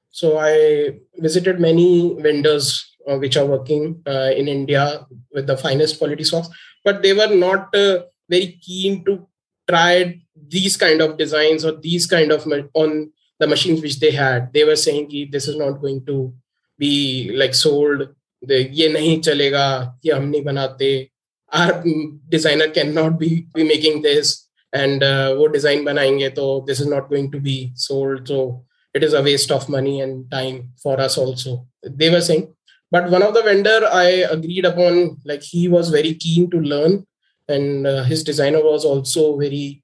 So 0.10 0.38
I 0.38 1.00
visited 1.18 1.60
many 1.60 2.16
vendors 2.20 2.96
uh, 3.08 3.18
which 3.18 3.38
are 3.38 3.46
working 3.46 4.02
uh, 4.06 4.32
in 4.36 4.48
India 4.48 5.06
with 5.32 5.48
the 5.48 5.58
finest 5.58 6.00
quality 6.00 6.24
socks, 6.24 6.50
but 6.84 7.02
they 7.02 7.14
were 7.14 7.34
not 7.34 7.74
uh, 7.76 8.04
very 8.30 8.60
keen 8.62 9.06
to 9.06 9.28
try 9.70 10.20
these 10.48 10.78
kind 10.78 11.02
of 11.02 11.18
designs 11.18 11.64
or 11.66 11.74
these 11.74 12.06
kind 12.08 12.32
of 12.32 12.48
on 12.74 13.12
the 13.40 13.48
machines 13.48 13.82
which 13.82 14.00
they 14.00 14.12
had 14.12 14.52
they 14.54 14.64
were 14.64 14.76
saying 14.76 15.30
this 15.32 15.48
is 15.48 15.56
not 15.56 15.82
going 15.82 16.04
to 16.06 16.34
be 16.78 17.32
like 17.34 17.54
sold 17.54 18.10
the 18.42 18.64
ye 18.64 18.88
nahi 18.96 19.14
chalega 19.28 19.94
ye 20.02 20.12
hum 20.12 20.32
nahi 20.32 20.44
banate 20.48 21.10
our 21.54 21.82
designer 22.28 22.70
cannot 22.70 23.18
be, 23.18 23.48
making 23.56 24.02
this 24.02 24.48
and 24.74 25.02
uh, 25.02 25.34
wo 25.38 25.48
design 25.48 25.86
banayenge 25.86 26.30
to 26.36 26.64
this 26.68 26.80
is 26.80 26.88
not 26.88 27.10
going 27.10 27.32
to 27.32 27.40
be 27.40 27.72
sold 27.76 28.28
so 28.28 28.64
it 28.94 29.04
is 29.08 29.14
a 29.14 29.24
waste 29.28 29.52
of 29.58 29.70
money 29.70 30.02
and 30.02 30.30
time 30.30 30.70
for 30.84 31.00
us 31.00 31.18
also 31.18 31.66
they 32.02 32.10
were 32.10 32.26
saying 32.30 32.46
but 32.92 33.10
one 33.10 33.24
of 33.28 33.34
the 33.34 33.44
vendor 33.50 33.80
i 33.92 34.10
agreed 34.36 34.66
upon 34.66 35.18
like 35.32 35.42
he 35.42 35.68
was 35.76 35.90
very 35.98 36.14
keen 36.26 36.50
to 36.50 36.60
learn 36.74 37.06
and 37.48 37.88
uh, 37.88 38.04
his 38.04 38.24
designer 38.24 38.62
was 38.64 38.84
also 38.84 39.38
very 39.38 39.82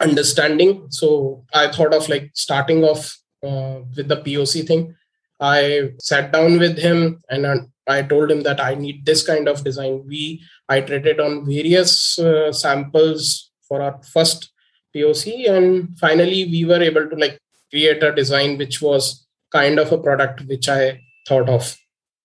understanding. 0.00 0.86
So 0.90 1.44
I 1.52 1.68
thought 1.68 1.94
of 1.94 2.08
like 2.08 2.30
starting 2.34 2.84
off 2.84 3.16
uh, 3.42 3.80
with 3.96 4.08
the 4.08 4.16
POC 4.16 4.66
thing. 4.66 4.94
I 5.40 5.90
sat 5.98 6.32
down 6.32 6.58
with 6.58 6.78
him 6.78 7.22
and 7.28 7.68
I 7.86 8.02
told 8.02 8.30
him 8.30 8.42
that 8.42 8.60
I 8.60 8.74
need 8.74 9.06
this 9.06 9.24
kind 9.26 9.48
of 9.48 9.62
design. 9.62 10.04
We 10.06 10.42
iterated 10.70 11.20
on 11.20 11.46
various 11.46 12.18
uh, 12.18 12.52
samples 12.52 13.50
for 13.68 13.82
our 13.82 14.00
first 14.02 14.52
POC, 14.94 15.48
and 15.48 15.96
finally 15.98 16.46
we 16.46 16.64
were 16.64 16.82
able 16.82 17.08
to 17.08 17.16
like 17.16 17.38
create 17.70 18.02
a 18.02 18.12
design 18.12 18.58
which 18.58 18.80
was 18.80 19.26
kind 19.52 19.78
of 19.78 19.92
a 19.92 19.98
product 19.98 20.42
which 20.46 20.68
I 20.68 21.00
thought 21.28 21.48
of. 21.48 21.76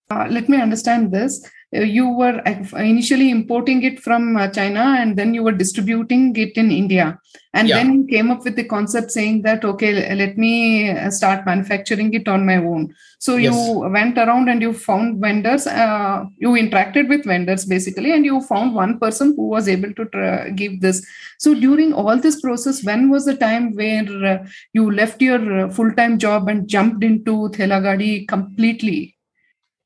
Uh, 0.10 0.28
let 0.30 0.50
me 0.50 0.60
understand 0.62 1.12
this. 1.12 1.48
Uh, 1.74 1.82
you 1.82 2.10
were 2.10 2.42
uh, 2.46 2.78
initially 2.78 3.30
importing 3.30 3.84
it 3.84 4.00
from 4.00 4.36
uh, 4.36 4.48
China 4.50 4.98
and 5.00 5.18
then 5.18 5.34
you 5.34 5.42
were 5.42 5.54
distributing 5.54 6.36
it 6.36 6.58
in 6.58 6.70
India. 6.70 7.18
And 7.54 7.68
yeah. 7.68 7.78
then 7.78 7.94
you 7.94 8.08
came 8.08 8.30
up 8.32 8.44
with 8.44 8.56
the 8.56 8.64
concept 8.64 9.12
saying 9.12 9.42
that, 9.44 9.64
okay, 9.64 10.14
let 10.16 10.38
me 10.38 10.94
start 11.12 11.46
manufacturing 11.46 12.14
it 12.14 12.28
on 12.28 12.46
my 12.46 12.58
own. 12.58 12.94
So 13.20 13.36
yes. 13.36 13.54
you 13.54 13.80
went 13.90 14.18
around 14.18 14.50
and 14.50 14.62
you 14.62 14.74
found 14.74 15.22
vendors, 15.22 15.68
uh, 15.68 16.26
you 16.38 16.50
interacted 16.50 17.08
with 17.08 17.26
vendors 17.26 17.66
basically, 17.66 18.14
and 18.14 18.26
you 18.26 18.42
found 18.42 18.74
one 18.74 19.00
person 19.00 19.34
who 19.36 19.48
was 19.48 19.68
able 19.68 19.94
to 19.94 20.06
tra- 20.06 20.52
give 20.52 20.82
this. 20.82 21.06
So 21.40 21.54
during 21.54 21.94
all 21.94 22.18
this 22.18 22.40
process, 22.42 22.84
when 22.84 23.10
was 23.10 23.26
the 23.26 23.36
time 23.36 23.76
where 23.76 24.26
uh, 24.26 24.48
you 24.74 24.92
left 24.92 25.22
your 25.22 25.70
full 25.70 25.92
time 25.94 26.20
job 26.20 26.48
and 26.48 26.68
jumped 26.68 27.04
into 27.04 27.50
Thela 27.50 27.82
Gadi 27.82 28.26
completely? 28.26 29.18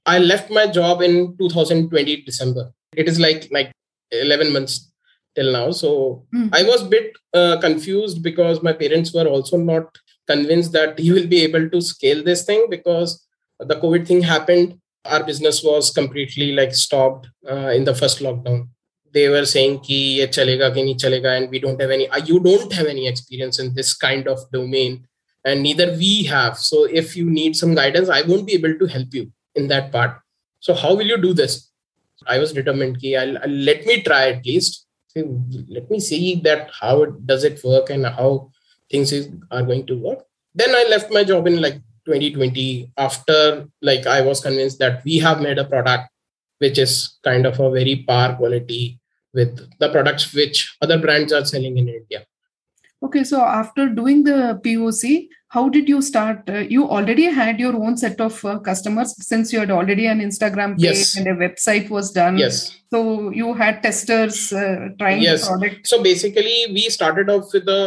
I 0.05 0.19
left 0.19 0.51
my 0.51 0.67
job 0.67 1.01
in 1.01 1.35
2020 1.37 2.21
December. 2.21 2.71
It 2.95 3.07
is 3.09 3.19
like 3.19 3.47
like 3.51 3.71
11 4.11 4.53
months 4.53 4.91
till 5.35 5.51
now. 5.51 5.71
So 5.71 6.25
mm. 6.33 6.49
I 6.53 6.63
was 6.63 6.83
a 6.83 6.89
bit 6.89 7.13
uh, 7.33 7.59
confused 7.59 8.23
because 8.23 8.61
my 8.61 8.73
parents 8.73 9.13
were 9.13 9.27
also 9.27 9.57
not 9.57 9.97
convinced 10.27 10.71
that 10.73 10.99
he 11.05 11.11
will 11.11 11.27
be 11.27 11.41
able 11.43 11.69
to 11.69 11.81
scale 11.81 12.23
this 12.23 12.45
thing 12.45 12.67
because 12.69 13.25
the 13.59 13.75
COVID 13.75 14.07
thing 14.07 14.21
happened. 14.21 14.79
Our 15.05 15.23
business 15.23 15.63
was 15.63 15.91
completely 15.91 16.53
like 16.53 16.73
stopped 16.73 17.27
uh, 17.49 17.69
in 17.69 17.83
the 17.83 17.93
first 17.93 18.19
lockdown. 18.19 18.69
They 19.13 19.29
were 19.29 19.45
saying 19.45 19.79
ki 19.81 20.19
ye 20.19 20.27
chalega 20.27 20.73
ki 20.73 20.81
nahi 20.83 20.95
chalega 21.01 21.37
and 21.37 21.49
we 21.49 21.59
don't 21.59 21.79
have 21.79 21.91
any. 21.91 22.09
Uh, 22.09 22.17
you 22.17 22.39
don't 22.39 22.73
have 22.73 22.87
any 22.87 23.07
experience 23.07 23.59
in 23.59 23.73
this 23.75 23.93
kind 23.93 24.27
of 24.27 24.39
domain, 24.51 25.07
and 25.45 25.61
neither 25.61 25.91
we 25.91 26.23
have. 26.23 26.57
So 26.57 26.85
if 26.85 27.15
you 27.15 27.29
need 27.29 27.55
some 27.55 27.75
guidance, 27.75 28.09
I 28.09 28.23
won't 28.23 28.47
be 28.47 28.53
able 28.53 28.77
to 28.79 28.87
help 28.87 29.13
you 29.13 29.31
in 29.55 29.67
that 29.69 29.91
part. 29.91 30.19
So 30.59 30.73
how 30.73 30.93
will 30.95 31.05
you 31.05 31.17
do 31.17 31.33
this? 31.33 31.69
I 32.27 32.39
was 32.39 32.53
determined. 32.53 32.99
Ki 32.99 33.15
I'll, 33.15 33.37
I'll 33.37 33.49
let 33.49 33.85
me 33.85 34.01
try 34.01 34.29
at 34.29 34.45
least. 34.45 34.85
Let 35.15 35.89
me 35.89 35.99
see 35.99 36.35
that 36.41 36.71
how 36.79 37.03
it, 37.03 37.25
does 37.25 37.43
it 37.43 37.63
work 37.63 37.89
and 37.89 38.05
how 38.05 38.51
things 38.91 39.11
is, 39.11 39.29
are 39.51 39.63
going 39.63 39.85
to 39.87 39.97
work. 39.97 40.19
Then 40.53 40.75
I 40.75 40.85
left 40.89 41.11
my 41.11 41.23
job 41.23 41.47
in 41.47 41.61
like 41.61 41.75
2020 42.05 42.91
after 42.97 43.67
like 43.81 44.05
I 44.05 44.21
was 44.21 44.41
convinced 44.41 44.79
that 44.79 45.03
we 45.03 45.17
have 45.19 45.41
made 45.41 45.57
a 45.57 45.65
product 45.65 46.09
which 46.59 46.77
is 46.77 47.17
kind 47.23 47.45
of 47.45 47.59
a 47.59 47.71
very 47.71 48.03
par 48.07 48.35
quality 48.35 48.99
with 49.33 49.69
the 49.79 49.89
products 49.89 50.33
which 50.33 50.77
other 50.81 50.97
brands 50.97 51.33
are 51.33 51.43
selling 51.43 51.77
in 51.77 51.89
India. 51.89 52.25
Okay, 53.03 53.23
so 53.23 53.41
after 53.41 53.89
doing 53.89 54.23
the 54.23 54.59
POC, 54.63 55.27
how 55.55 55.69
did 55.69 55.87
you 55.87 56.01
start? 56.01 56.49
Uh, 56.49 56.63
you 56.75 56.85
already 56.95 57.25
had 57.39 57.59
your 57.59 57.75
own 57.81 57.95
set 57.97 58.19
of 58.19 58.43
uh, 58.43 58.59
customers 58.59 59.15
since 59.25 59.53
you 59.53 59.59
had 59.59 59.71
already 59.71 60.05
an 60.13 60.19
Instagram 60.19 60.75
page 60.77 60.99
yes. 61.01 61.15
and 61.17 61.27
a 61.27 61.35
website 61.43 61.89
was 61.89 62.11
done. 62.11 62.37
Yes. 62.37 62.77
So 62.93 63.29
you 63.29 63.53
had 63.53 63.81
testers 63.81 64.51
uh, 64.51 64.89
trying 64.99 65.21
yes. 65.21 65.43
the 65.43 65.51
product. 65.51 65.87
So 65.87 66.03
basically, 66.03 66.57
we 66.77 66.89
started 66.97 67.29
off 67.29 67.53
with 67.53 67.65
the 67.65 67.81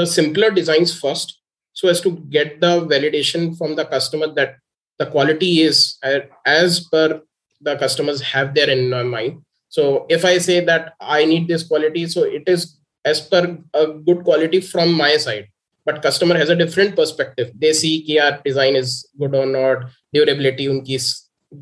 the 0.00 0.04
simpler 0.16 0.50
designs 0.50 0.92
first, 1.04 1.38
so 1.72 1.88
as 1.94 2.00
to 2.00 2.12
get 2.36 2.60
the 2.60 2.74
validation 2.94 3.56
from 3.56 3.76
the 3.76 3.86
customer 3.94 4.32
that 4.40 4.56
the 4.98 5.06
quality 5.06 5.52
is 5.68 5.96
uh, 6.02 6.20
as 6.44 6.80
per 6.90 7.22
the 7.60 7.76
customers 7.86 8.20
have 8.34 8.54
there 8.54 8.70
in 8.76 8.90
mind. 9.16 9.40
So 9.68 10.06
if 10.08 10.24
I 10.24 10.36
say 10.38 10.60
that 10.72 10.94
I 11.00 11.24
need 11.24 11.48
this 11.48 11.62
quality, 11.72 12.06
so 12.08 12.24
it 12.24 12.54
is 12.58 12.78
as 13.04 13.20
per 13.20 13.58
a 13.74 13.86
good 14.06 14.24
quality 14.24 14.60
from 14.60 14.92
my 14.92 15.16
side 15.16 15.48
but 15.85 16.01
customer 16.01 16.37
has 16.37 16.49
a 16.49 16.55
different 16.55 16.95
perspective 16.95 17.51
they 17.63 17.73
see 17.73 17.93
कि 18.07 18.17
यार 18.17 18.41
design 18.43 18.75
is 18.75 19.05
good 19.17 19.35
or 19.35 19.45
not 19.45 19.85
durability 20.15 20.67
उनकी 20.67 20.97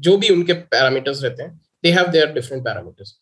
जो 0.05 0.17
भी 0.17 0.29
उनके 0.29 0.53
parameters 0.75 1.23
रहते 1.23 1.43
हैं 1.43 1.59
they 1.85 1.91
have 1.97 2.11
their 2.11 2.33
different 2.33 2.63
parameters 2.63 3.13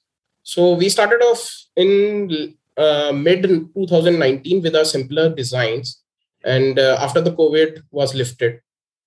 so 0.44 0.74
we 0.74 0.90
started 0.90 1.22
off 1.22 1.44
in 1.76 2.56
uh, 2.78 3.12
mid 3.12 3.46
2019 3.46 4.62
with 4.62 4.76
our 4.76 4.86
simpler 4.86 5.30
designs 5.30 6.02
and 6.44 6.80
uh, 6.80 6.98
after 7.00 7.22
the 7.22 7.34
covid 7.42 7.82
was 7.92 8.16
lifted 8.16 8.60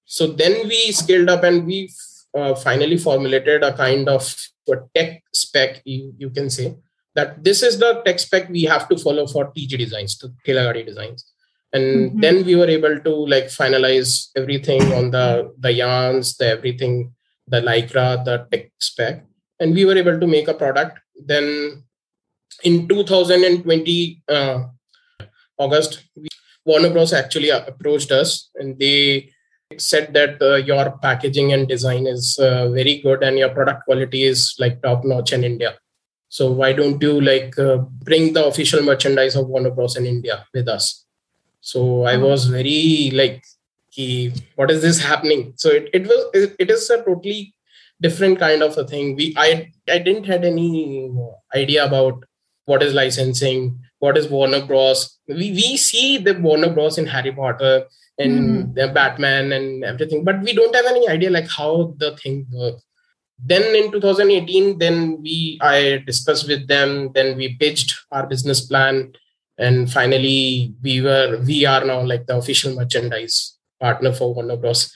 so 0.05 0.27
then 0.27 0.69
we 0.69 0.93
scaled 0.93 1.29
up 1.29 1.43
and 1.45 1.67
we 1.67 1.89
uh, 2.35 2.55
finally 2.55 2.97
formulated 2.97 3.63
a 3.63 3.73
kind 3.73 4.09
of 4.09 4.35
a 4.69 4.77
tech 4.95 5.23
spec 5.33 5.81
you, 5.85 6.15
you 6.19 6.31
can 6.31 6.51
say 6.51 6.75
that 7.15 7.43
this 7.43 7.63
is 7.63 7.79
the 7.79 8.03
tech 8.05 8.19
spec 8.19 8.49
we 8.49 8.63
have 8.63 8.89
to 8.89 8.97
follow 8.97 9.27
for 9.27 9.53
TG 9.53 9.77
designs, 9.79 10.17
to 10.19 10.29
Thela 10.47 10.65
Gadi 10.65 10.85
designs. 10.85 11.32
And 11.74 12.12
mm-hmm. 12.12 12.20
then 12.20 12.46
we 12.46 12.56
were 12.56 12.70
able 12.70 13.00
to 13.00 13.14
like 13.28 13.46
finalize 13.46 14.30
everything 14.36 14.82
on 14.94 15.12
the 15.12 15.54
the 15.58 15.72
yarns, 15.72 16.38
the 16.38 16.48
everything, 16.48 17.14
the 17.48 17.62
lycra, 17.62 18.24
the 18.24 18.48
tech 18.52 18.72
spec, 18.80 19.26
and 19.60 19.74
we 19.74 19.86
were 19.86 19.98
able 19.98 20.20
to 20.20 20.28
make 20.28 20.48
a 20.48 20.54
product. 20.54 21.00
Then 21.26 21.84
in 22.64 22.88
2020 22.88 24.24
uh, 24.30 24.64
August, 25.58 26.04
we, 26.16 26.28
Warner 26.66 26.92
Bros. 26.92 27.12
actually 27.12 27.50
approached 27.50 28.12
us, 28.12 28.50
and 28.56 28.78
they 28.80 29.32
said 29.78 30.14
that 30.14 30.42
uh, 30.42 30.56
your 30.56 30.98
packaging 31.02 31.54
and 31.54 31.68
design 31.68 32.06
is 32.08 32.38
uh, 32.40 32.70
very 32.70 33.00
good 33.00 33.24
and 33.24 33.38
your 33.38 33.50
product 33.50 33.86
quality 33.86 34.24
is 34.24 34.56
like 34.60 34.82
top 34.82 35.04
notch 35.04 35.34
in 35.34 35.44
India. 35.44 35.78
So 36.30 36.52
why 36.52 36.74
don't 36.74 37.02
you 37.02 37.22
like 37.22 37.58
uh, 37.60 37.78
bring 37.78 38.34
the 38.34 38.46
official 38.46 38.82
merchandise 38.82 39.36
of 39.36 39.48
Warner 39.48 39.72
Bros. 39.72 39.96
in 39.96 40.06
India 40.06 40.46
with 40.54 40.68
us? 40.68 41.03
So 41.64 42.04
I 42.04 42.18
was 42.18 42.48
very 42.48 43.10
like, 43.14 43.42
he, 43.88 44.34
what 44.56 44.70
is 44.70 44.82
this 44.82 45.00
happening? 45.00 45.54
So 45.56 45.70
it, 45.70 45.90
it 45.94 46.04
was 46.04 46.26
it, 46.34 46.56
it 46.60 46.70
is 46.70 46.90
a 46.90 46.98
totally 46.98 47.54
different 48.02 48.38
kind 48.38 48.62
of 48.62 48.78
a 48.78 48.86
thing. 48.86 49.16
We 49.16 49.34
I 49.38 49.72
I 49.90 50.00
didn't 50.00 50.26
had 50.26 50.44
any 50.44 51.10
idea 51.56 51.86
about 51.86 52.26
what 52.66 52.84
is 52.84 52.94
licensing, 52.94 53.80
what 54.00 54.18
is 54.18 54.28
Warner 54.28 54.66
Bros. 54.66 55.18
We 55.30 55.52
we 55.52 55.78
see 55.78 56.18
the 56.18 56.34
Warner 56.34 56.74
Bros. 56.74 56.98
in 56.98 57.06
Harry 57.06 57.32
Potter 57.32 57.86
and 58.20 58.76
mm. 58.76 58.94
Batman 58.94 59.54
and 59.54 59.86
everything, 59.86 60.26
but 60.26 60.42
we 60.42 60.54
don't 60.54 60.76
have 60.76 60.86
any 60.86 61.08
idea 61.08 61.30
like 61.30 61.50
how 61.50 61.96
the 61.98 62.18
thing 62.18 62.46
works. 62.52 62.84
Then 63.40 63.74
in 63.74 63.90
2018, 63.90 64.80
then 64.80 65.22
we 65.22 65.58
I 65.62 66.04
discussed 66.06 66.48
with 66.48 66.68
them, 66.68 67.12
then 67.14 67.38
we 67.38 67.56
pitched 67.56 67.96
our 68.12 68.28
business 68.28 68.66
plan, 68.66 69.14
and 69.58 69.92
finally 69.92 70.74
we 70.82 71.02
were 71.02 71.40
we 71.46 71.66
are 71.66 71.86
now 71.86 72.02
like 72.02 72.26
the 72.26 72.36
official 72.36 72.76
merchandise 72.76 73.58
partner 73.80 74.12
for 74.12 74.34
Warner 74.34 74.58
Bros. 74.58 74.96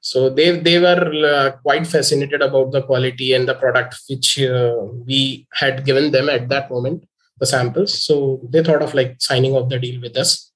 So 0.00 0.30
they 0.30 0.58
they 0.58 0.78
were 0.78 1.04
uh, 1.26 1.50
quite 1.62 1.86
fascinated 1.86 2.40
about 2.42 2.72
the 2.72 2.82
quality 2.82 3.34
and 3.34 3.48
the 3.48 3.54
product 3.54 3.96
which 4.08 4.40
uh, 4.40 4.76
we 5.06 5.46
had 5.52 5.84
given 5.84 6.12
them 6.12 6.28
at 6.28 6.48
that 6.48 6.70
moment, 6.70 7.04
the 7.38 7.46
samples. 7.46 8.02
So 8.02 8.40
they 8.48 8.62
thought 8.62 8.82
of 8.82 8.94
like 8.94 9.16
signing 9.18 9.54
off 9.54 9.68
the 9.68 9.78
deal 9.78 10.00
with 10.00 10.16
us. 10.16 10.52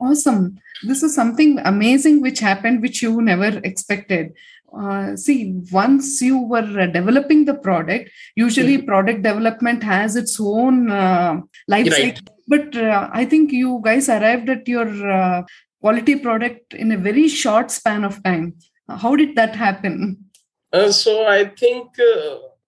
Awesome 0.00 0.58
this 0.82 1.02
is 1.02 1.14
something 1.14 1.58
amazing 1.64 2.20
which 2.20 2.38
happened 2.38 2.82
which 2.82 3.02
you 3.02 3.20
never 3.20 3.58
expected 3.64 4.32
uh, 4.76 5.16
see 5.16 5.54
once 5.72 6.20
you 6.20 6.38
were 6.38 6.80
uh, 6.80 6.86
developing 6.86 7.44
the 7.44 7.54
product 7.54 8.10
usually 8.36 8.76
mm-hmm. 8.76 8.86
product 8.86 9.22
development 9.22 9.82
has 9.82 10.16
its 10.16 10.38
own 10.40 10.90
uh, 10.90 11.40
life 11.68 11.90
right. 11.92 12.20
but 12.46 12.76
uh, 12.76 13.08
i 13.12 13.24
think 13.24 13.50
you 13.50 13.80
guys 13.82 14.08
arrived 14.08 14.48
at 14.50 14.66
your 14.68 14.88
uh, 15.10 15.42
quality 15.80 16.16
product 16.16 16.74
in 16.74 16.92
a 16.92 16.96
very 16.96 17.28
short 17.28 17.70
span 17.70 18.02
of 18.02 18.20
time. 18.24 18.52
How 18.88 19.14
did 19.14 19.36
that 19.36 19.54
happen? 19.54 20.24
Uh, 20.72 20.90
so 20.90 21.26
i 21.26 21.44
think 21.44 21.86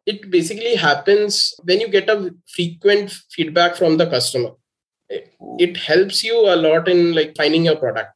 it 0.06 0.30
basically 0.30 0.76
happens 0.76 1.54
when 1.64 1.80
you 1.80 1.88
get 1.88 2.08
a 2.08 2.34
frequent 2.54 3.10
feedback 3.30 3.76
from 3.76 3.96
the 3.96 4.06
customer. 4.06 4.50
It 5.58 5.76
helps 5.76 6.22
you 6.22 6.36
a 6.52 6.56
lot 6.56 6.88
in 6.88 7.14
like 7.14 7.36
finding 7.36 7.64
your 7.64 7.76
product 7.76 8.14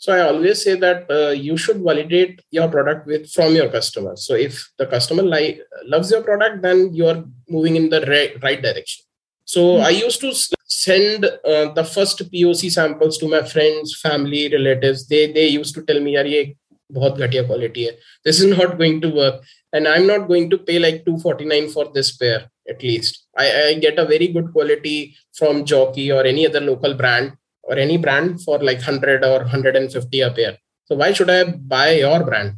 so 0.00 0.12
i 0.12 0.20
always 0.20 0.62
say 0.62 0.74
that 0.74 1.10
uh, 1.10 1.30
you 1.30 1.56
should 1.56 1.80
validate 1.88 2.40
your 2.50 2.68
product 2.68 3.06
with 3.06 3.30
from 3.30 3.54
your 3.54 3.68
customer 3.68 4.14
so 4.16 4.34
if 4.34 4.70
the 4.78 4.86
customer 4.86 5.22
like 5.22 5.60
loves 5.84 6.10
your 6.10 6.22
product 6.22 6.62
then 6.62 6.92
you're 6.92 7.24
moving 7.48 7.76
in 7.76 7.88
the 7.88 8.00
right, 8.02 8.34
right 8.42 8.62
direction 8.62 9.04
so 9.44 9.60
mm-hmm. 9.60 9.86
i 9.86 9.90
used 9.90 10.20
to 10.20 10.32
send 10.66 11.24
uh, 11.24 11.72
the 11.78 11.84
first 11.84 12.18
poc 12.30 12.70
samples 12.70 13.18
to 13.18 13.28
my 13.28 13.42
friends 13.42 13.98
family 14.00 14.48
relatives 14.52 15.06
they 15.08 15.32
they 15.32 15.46
used 15.46 15.74
to 15.74 15.82
tell 15.82 16.00
me 16.00 16.16
ये 16.16 16.44
बहुत 16.92 17.16
घटिया 17.18 17.42
quality 17.46 17.84
है 17.84 17.92
this 18.24 18.40
is 18.40 18.50
not 18.56 18.76
going 18.80 19.00
to 19.04 19.08
work 19.14 19.40
and 19.72 19.88
i'm 19.92 20.06
not 20.06 20.28
going 20.28 20.48
to 20.50 20.58
pay 20.68 20.78
like 20.78 21.00
249 21.06 21.68
for 21.72 21.84
this 21.96 22.10
pair 22.16 22.48
at 22.68 22.82
least 22.82 23.26
I, 23.36 23.46
I 23.62 23.74
get 23.74 23.98
a 23.98 24.04
very 24.04 24.28
good 24.28 24.52
quality 24.52 25.16
from 25.38 25.64
jockey 25.64 26.12
or 26.12 26.24
any 26.24 26.46
other 26.46 26.60
local 26.60 26.94
brand 26.94 27.32
or 27.71 27.77
any 27.85 27.97
brand 28.05 28.41
for 28.45 28.57
like 28.69 28.77
100 28.77 29.23
or 29.31 29.39
150 29.39 30.21
a 30.21 30.31
pair 30.39 30.57
so 30.91 30.97
why 31.01 31.13
should 31.13 31.29
i 31.29 31.43
buy 31.73 31.91
your 32.03 32.21
brand? 32.29 32.55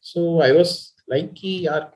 So 0.00 0.40
i 0.40 0.52
was 0.52 0.92
like 1.08 1.30
yeah, 1.42 1.86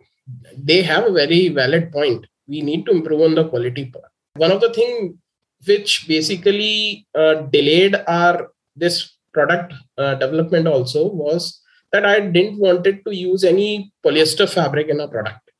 they 0.68 0.82
have 0.82 1.04
a 1.06 1.12
very 1.12 1.48
valid 1.48 1.92
point. 1.92 2.26
We 2.48 2.60
need 2.60 2.86
to 2.86 2.92
improve 2.92 3.20
on 3.20 3.36
the 3.36 3.48
quality 3.48 3.84
part. 3.84 4.10
One 4.34 4.50
of 4.50 4.60
the 4.60 4.72
thing 4.72 5.18
which 5.64 6.08
basically 6.08 7.06
uh, 7.14 7.34
delayed 7.56 7.94
our 8.08 8.50
this 8.74 9.16
product 9.32 9.74
uh, 9.96 10.16
development 10.16 10.66
also 10.66 11.06
was 11.06 11.60
that 11.92 12.04
i 12.04 12.18
didn't 12.18 12.58
wanted 12.58 13.04
to 13.04 13.14
use 13.14 13.44
any 13.44 13.92
polyester 14.04 14.48
fabric 14.56 14.88
in 14.88 15.00
our 15.00 15.12
product. 15.16 15.52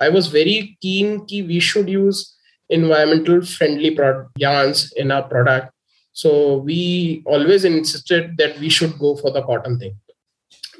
I 0.00 0.08
was 0.08 0.26
very 0.26 0.76
keen 0.82 1.18
that 1.18 1.46
we 1.52 1.60
should 1.60 1.88
use 1.88 2.34
environmental 2.68 3.42
friendly 3.42 3.92
product, 3.92 4.30
yarns 4.36 4.92
in 4.96 5.12
our 5.12 5.22
product. 5.22 5.72
So 6.18 6.56
we 6.56 7.22
always 7.26 7.64
insisted 7.64 8.38
that 8.38 8.58
we 8.58 8.68
should 8.68 8.98
go 8.98 9.14
for 9.14 9.30
the 9.30 9.42
cotton 9.42 9.78
thing 9.78 9.96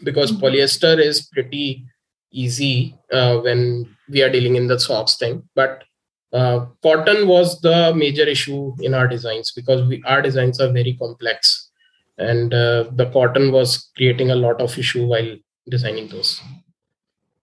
because 0.03 0.33
mm-hmm. 0.33 0.45
polyester 0.45 0.99
is 0.99 1.29
pretty 1.33 1.87
easy 2.33 2.99
uh, 3.13 3.39
when 3.39 3.89
we 4.09 4.21
are 4.21 4.31
dealing 4.31 4.57
in 4.57 4.67
the 4.67 4.81
socks 4.81 5.17
thing. 5.17 5.49
But 5.55 5.85
uh, 6.33 6.67
cotton 6.83 7.29
was 7.29 7.61
the 7.61 7.95
major 7.95 8.25
issue 8.25 8.75
in 8.81 8.95
our 8.95 9.07
designs 9.07 9.53
because 9.53 9.89
we, 9.89 10.03
our 10.07 10.21
designs 10.23 10.61
are 10.61 10.73
very 10.73 10.95
complex 10.95 11.71
and 12.19 12.53
uh, 12.53 12.91
the 12.97 13.09
cotton 13.13 13.53
was 13.53 13.93
creating 13.97 14.33
a 14.33 14.41
lot 14.47 14.61
of 14.61 14.77
issue 14.77 15.07
while 15.07 15.37
designing 15.71 16.09
those 16.09 16.41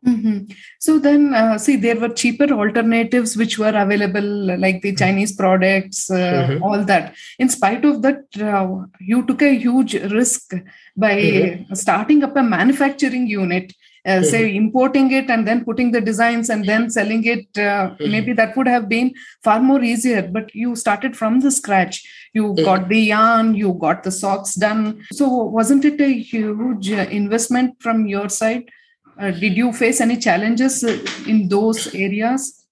Mm-hmm. 0.06 0.54
So 0.80 1.00
then, 1.00 1.34
uh, 1.34 1.58
see, 1.58 1.78
there 1.78 2.00
were 2.00 2.10
cheaper 2.10 2.52
alternatives 2.52 3.36
which 3.36 3.58
were 3.58 3.76
available, 3.76 4.58
like 4.58 4.82
the 4.82 4.94
Chinese 4.94 5.32
products, 5.32 6.12
uh, 6.12 6.15
mm-hmm. 6.15 6.63
all 6.63 6.84
that. 6.86 7.15
In 7.39 7.50
spite 7.50 7.84
of 7.86 8.02
that, 8.04 8.24
uh, 8.39 8.86
you 9.00 9.26
took 9.26 9.41
a 9.41 9.58
huge 9.58 9.96
risk 9.96 10.54
by 10.96 11.15
mm-hmm. 11.15 11.74
starting 11.74 12.24
up 12.24 12.36
a 12.36 12.44
manufacturing 12.44 13.28
unit. 13.28 13.74
Uh, 14.08 14.22
say 14.22 14.50
mm-hmm. 14.50 14.58
importing 14.58 15.12
it 15.12 15.32
and 15.32 15.48
then 15.48 15.65
putting 15.65 15.91
the 15.91 16.00
designs 16.00 16.52
and 16.52 16.65
then 16.65 16.91
selling 16.91 17.24
it 17.24 17.48
uh, 17.58 17.89
mm-hmm. 17.89 18.12
maybe 18.12 18.34
that 18.34 18.56
would 18.56 18.68
have 18.68 18.88
been 18.88 19.12
far 19.44 19.60
more 19.60 19.82
easier 19.82 20.22
but 20.32 20.54
you 20.54 20.76
started 20.76 21.18
from 21.18 21.39
the 21.39 21.50
scratch 21.50 22.08
you 22.32 22.54
mm-hmm. 22.54 22.63
got 22.63 22.88
the 22.88 23.00
yarn 23.00 23.56
you 23.56 23.74
got 23.74 24.04
the 24.04 24.12
socks 24.12 24.54
done 24.54 25.04
so 25.12 25.28
wasn't 25.28 25.84
it 25.84 26.00
a 26.00 26.13
huge 26.20 26.91
uh, 26.91 27.08
investment 27.10 27.74
from 27.82 28.06
your 28.06 28.30
side 28.30 28.70
uh, 29.19 29.32
did 29.32 29.56
you 29.58 29.71
face 29.73 30.01
any 30.01 30.17
challenges 30.17 30.84
uh, 30.84 30.97
in 31.28 31.47
those 31.47 31.93
areas? 31.93 32.65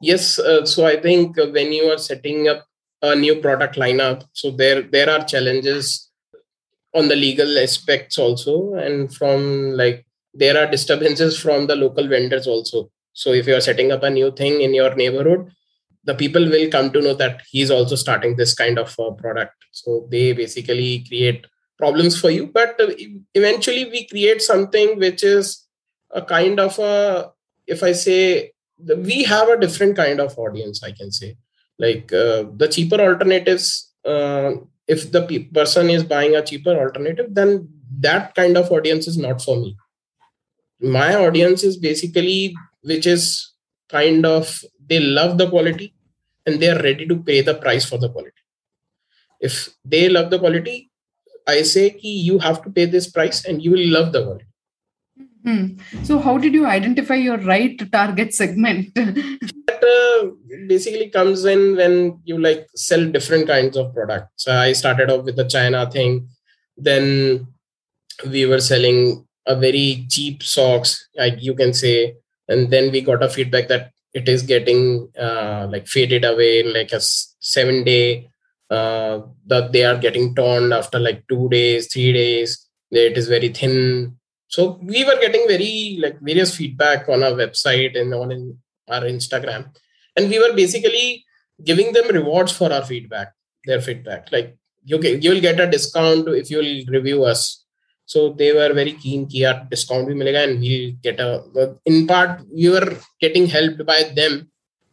Yes. 0.00 0.38
Uh, 0.38 0.64
so 0.66 0.86
I 0.86 1.00
think 1.00 1.36
when 1.36 1.72
you 1.72 1.84
are 1.84 1.98
setting 1.98 2.48
up 2.48 2.66
a 3.02 3.14
new 3.14 3.36
product 3.36 3.76
lineup, 3.76 4.24
so 4.32 4.50
there 4.50 4.82
there 4.82 5.08
are 5.08 5.24
challenges 5.24 6.10
on 6.94 7.08
the 7.08 7.16
legal 7.16 7.58
aspects 7.58 8.18
also, 8.18 8.74
and 8.74 9.14
from 9.14 9.72
like 9.72 10.06
there 10.34 10.58
are 10.58 10.70
disturbances 10.70 11.38
from 11.38 11.66
the 11.66 11.76
local 11.76 12.06
vendors 12.08 12.46
also. 12.46 12.90
So 13.12 13.32
if 13.32 13.46
you 13.46 13.54
are 13.54 13.60
setting 13.60 13.92
up 13.92 14.02
a 14.02 14.10
new 14.10 14.30
thing 14.30 14.60
in 14.60 14.74
your 14.74 14.94
neighborhood, 14.94 15.50
the 16.04 16.14
people 16.14 16.44
will 16.48 16.70
come 16.70 16.92
to 16.92 17.00
know 17.00 17.14
that 17.14 17.42
he's 17.50 17.70
also 17.70 17.96
starting 17.96 18.36
this 18.36 18.54
kind 18.54 18.78
of 18.78 18.94
uh, 18.98 19.10
product. 19.12 19.54
So 19.72 20.06
they 20.10 20.32
basically 20.32 21.04
create 21.08 21.46
problems 21.78 22.20
for 22.20 22.30
you, 22.30 22.46
but 22.46 22.80
uh, 22.80 22.92
eventually 23.34 23.84
we 23.90 24.06
create 24.06 24.42
something 24.42 24.98
which 24.98 25.24
is 25.24 25.65
a 26.20 26.22
kind 26.22 26.60
of 26.66 26.78
a 26.78 27.30
if 27.66 27.82
i 27.82 27.92
say 27.92 28.52
the, 28.78 28.96
we 28.96 29.24
have 29.24 29.48
a 29.48 29.58
different 29.64 29.96
kind 29.96 30.20
of 30.20 30.38
audience 30.38 30.82
i 30.82 30.92
can 30.92 31.10
say. 31.12 31.36
Like 31.78 32.10
uh, 32.10 32.44
the 32.60 32.68
cheaper 32.74 32.98
alternatives 33.06 33.92
uh, 34.04 34.52
if 34.88 35.12
the 35.12 35.22
pe- 35.26 35.50
person 35.58 35.90
is 35.90 36.04
buying 36.04 36.34
a 36.34 36.42
cheaper 36.42 36.74
alternative 36.84 37.26
then 37.38 37.68
that 38.00 38.34
kind 38.34 38.56
of 38.56 38.72
audience 38.72 39.06
is 39.06 39.18
not 39.18 39.42
for 39.42 39.56
me. 39.56 39.76
My 40.80 41.14
audience 41.14 41.62
is 41.64 41.76
basically 41.76 42.54
which 42.82 43.06
is 43.06 43.52
kind 43.90 44.24
of 44.24 44.58
they 44.88 45.00
love 45.00 45.36
the 45.36 45.50
quality 45.50 45.94
and 46.46 46.60
they 46.60 46.70
are 46.70 46.82
ready 46.82 47.06
to 47.06 47.16
pay 47.16 47.42
the 47.42 47.54
price 47.54 47.84
for 47.84 47.98
the 47.98 48.08
quality. 48.08 48.42
If 49.40 49.74
they 49.84 50.08
love 50.08 50.30
the 50.30 50.38
quality 50.38 50.90
i 51.46 51.62
say 51.62 51.84
you 52.02 52.38
have 52.38 52.62
to 52.62 52.70
pay 52.70 52.86
this 52.86 53.08
price 53.16 53.44
and 53.44 53.62
you 53.62 53.70
will 53.70 53.88
love 53.96 54.12
the 54.12 54.22
quality 54.24 54.46
Hmm. 55.46 55.78
So, 56.02 56.18
how 56.18 56.38
did 56.38 56.54
you 56.54 56.66
identify 56.66 57.14
your 57.14 57.38
right 57.38 57.80
target 57.92 58.34
segment? 58.34 58.92
that 58.94 59.82
uh, 59.84 60.30
basically 60.66 61.08
comes 61.08 61.44
in 61.44 61.76
when 61.76 62.20
you 62.24 62.38
like 62.38 62.66
sell 62.74 63.08
different 63.08 63.46
kinds 63.46 63.76
of 63.76 63.94
products. 63.94 64.44
So 64.44 64.52
I 64.52 64.72
started 64.72 65.08
off 65.08 65.24
with 65.24 65.36
the 65.36 65.44
China 65.44 65.88
thing, 65.88 66.28
then 66.76 67.46
we 68.28 68.46
were 68.46 68.60
selling 68.60 69.24
a 69.46 69.54
very 69.54 70.06
cheap 70.10 70.42
socks, 70.42 71.08
like 71.16 71.40
you 71.40 71.54
can 71.54 71.72
say, 71.72 72.16
and 72.48 72.70
then 72.70 72.90
we 72.90 73.00
got 73.00 73.22
a 73.22 73.28
feedback 73.28 73.68
that 73.68 73.92
it 74.14 74.28
is 74.28 74.42
getting 74.42 75.08
uh, 75.16 75.68
like 75.70 75.86
faded 75.86 76.24
away 76.24 76.60
in 76.60 76.72
like 76.72 76.90
a 76.92 77.00
seven 77.00 77.84
day. 77.84 78.28
Uh, 78.68 79.20
that 79.46 79.70
they 79.70 79.84
are 79.84 79.96
getting 79.96 80.34
torn 80.34 80.72
after 80.72 80.98
like 80.98 81.22
two 81.28 81.48
days, 81.50 81.86
three 81.86 82.12
days. 82.12 82.66
It 82.90 83.16
is 83.16 83.28
very 83.28 83.50
thin 83.50 84.16
so 84.48 84.78
we 84.82 85.04
were 85.04 85.18
getting 85.20 85.46
very 85.48 85.98
like 86.00 86.20
various 86.20 86.54
feedback 86.56 87.08
on 87.08 87.22
our 87.22 87.32
website 87.32 87.98
and 88.00 88.14
on 88.14 88.32
in 88.32 88.58
our 88.88 89.02
Instagram, 89.02 89.74
and 90.16 90.30
we 90.30 90.38
were 90.38 90.54
basically 90.54 91.24
giving 91.64 91.92
them 91.92 92.08
rewards 92.08 92.52
for 92.52 92.72
our 92.72 92.84
feedback, 92.84 93.32
their 93.64 93.80
feedback. 93.80 94.30
Like 94.30 94.56
you 94.84 95.00
you 95.02 95.30
will 95.30 95.40
get 95.40 95.60
a 95.60 95.70
discount 95.70 96.28
if 96.28 96.50
you 96.50 96.58
will 96.58 96.84
review 96.96 97.24
us, 97.24 97.64
so 98.04 98.32
they 98.32 98.52
were 98.52 98.72
very 98.72 98.92
keen 98.92 99.26
ki 99.26 99.40
yaar 99.44 99.68
discount 99.68 100.08
bhi 100.08 100.16
milega 100.20 100.44
and 100.48 100.60
we'll 100.60 100.92
get 101.06 101.18
a 101.20 101.30
in 101.84 102.06
part 102.06 102.42
we 102.52 102.68
were 102.68 102.96
getting 103.20 103.46
helped 103.46 103.84
by 103.84 104.02
them 104.20 104.48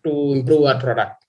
to 0.05 0.11
improve 0.37 0.63
our 0.71 0.79
product 0.79 1.22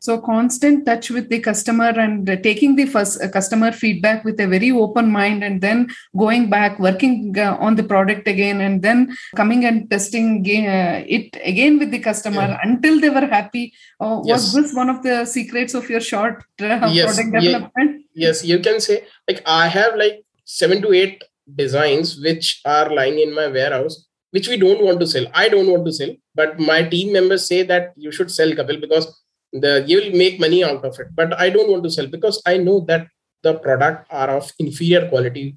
so 0.00 0.18
constant 0.18 0.86
touch 0.86 1.10
with 1.10 1.28
the 1.28 1.38
customer 1.38 1.90
and 2.04 2.26
taking 2.42 2.74
the 2.74 2.86
first 2.86 3.22
uh, 3.22 3.28
customer 3.28 3.70
feedback 3.70 4.24
with 4.24 4.40
a 4.40 4.46
very 4.46 4.70
open 4.70 5.10
mind 5.12 5.44
and 5.44 5.60
then 5.60 5.88
going 6.16 6.48
back 6.48 6.78
working 6.78 7.34
uh, 7.38 7.56
on 7.60 7.76
the 7.76 7.82
product 7.82 8.26
again 8.26 8.62
and 8.62 8.82
then 8.82 9.14
coming 9.36 9.66
and 9.66 9.90
testing 9.90 10.40
uh, 10.46 11.04
it 11.06 11.36
again 11.44 11.78
with 11.78 11.90
the 11.90 11.98
customer 11.98 12.46
yeah. 12.48 12.58
until 12.62 12.98
they 12.98 13.10
were 13.10 13.26
happy 13.26 13.72
uh, 14.00 14.20
yes. 14.24 14.54
was 14.54 14.54
this 14.54 14.74
one 14.74 14.88
of 14.88 15.02
the 15.02 15.24
secrets 15.26 15.74
of 15.74 15.88
your 15.90 16.00
short 16.00 16.42
uh, 16.62 16.90
yes. 16.90 17.14
product 17.14 17.32
development 17.34 18.02
yes 18.14 18.44
you 18.44 18.58
can 18.58 18.80
say 18.80 19.04
like 19.28 19.42
i 19.44 19.68
have 19.68 19.94
like 19.96 20.24
7 20.44 20.80
to 20.82 20.92
8 20.92 21.22
designs 21.56 22.18
which 22.20 22.62
are 22.64 22.88
lying 22.90 23.18
in 23.18 23.34
my 23.34 23.48
warehouse 23.48 24.06
which 24.30 24.48
we 24.48 24.56
don't 24.56 24.82
want 24.82 24.98
to 25.00 25.06
sell 25.06 25.26
i 25.34 25.48
don't 25.48 25.70
want 25.70 25.84
to 25.84 25.92
sell 25.92 26.12
but 26.34 26.58
my 26.58 26.82
team 26.82 27.12
members 27.12 27.46
say 27.46 27.62
that 27.62 27.92
you 27.96 28.10
should 28.10 28.30
sell 28.30 28.52
kapil 28.60 28.80
because 28.80 29.06
the 29.52 29.84
you 29.86 30.00
will 30.00 30.16
make 30.16 30.40
money 30.40 30.62
out 30.64 30.84
of 30.84 30.98
it. 30.98 31.08
But 31.14 31.38
i 31.38 31.50
don't 31.50 31.70
want 31.70 31.84
to 31.84 31.90
sell 31.90 32.06
because 32.06 32.42
i 32.46 32.56
know 32.56 32.80
that 32.88 33.08
the 33.42 33.54
product 33.54 34.06
are 34.10 34.30
of 34.30 34.52
inferior 34.58 35.08
quality 35.08 35.56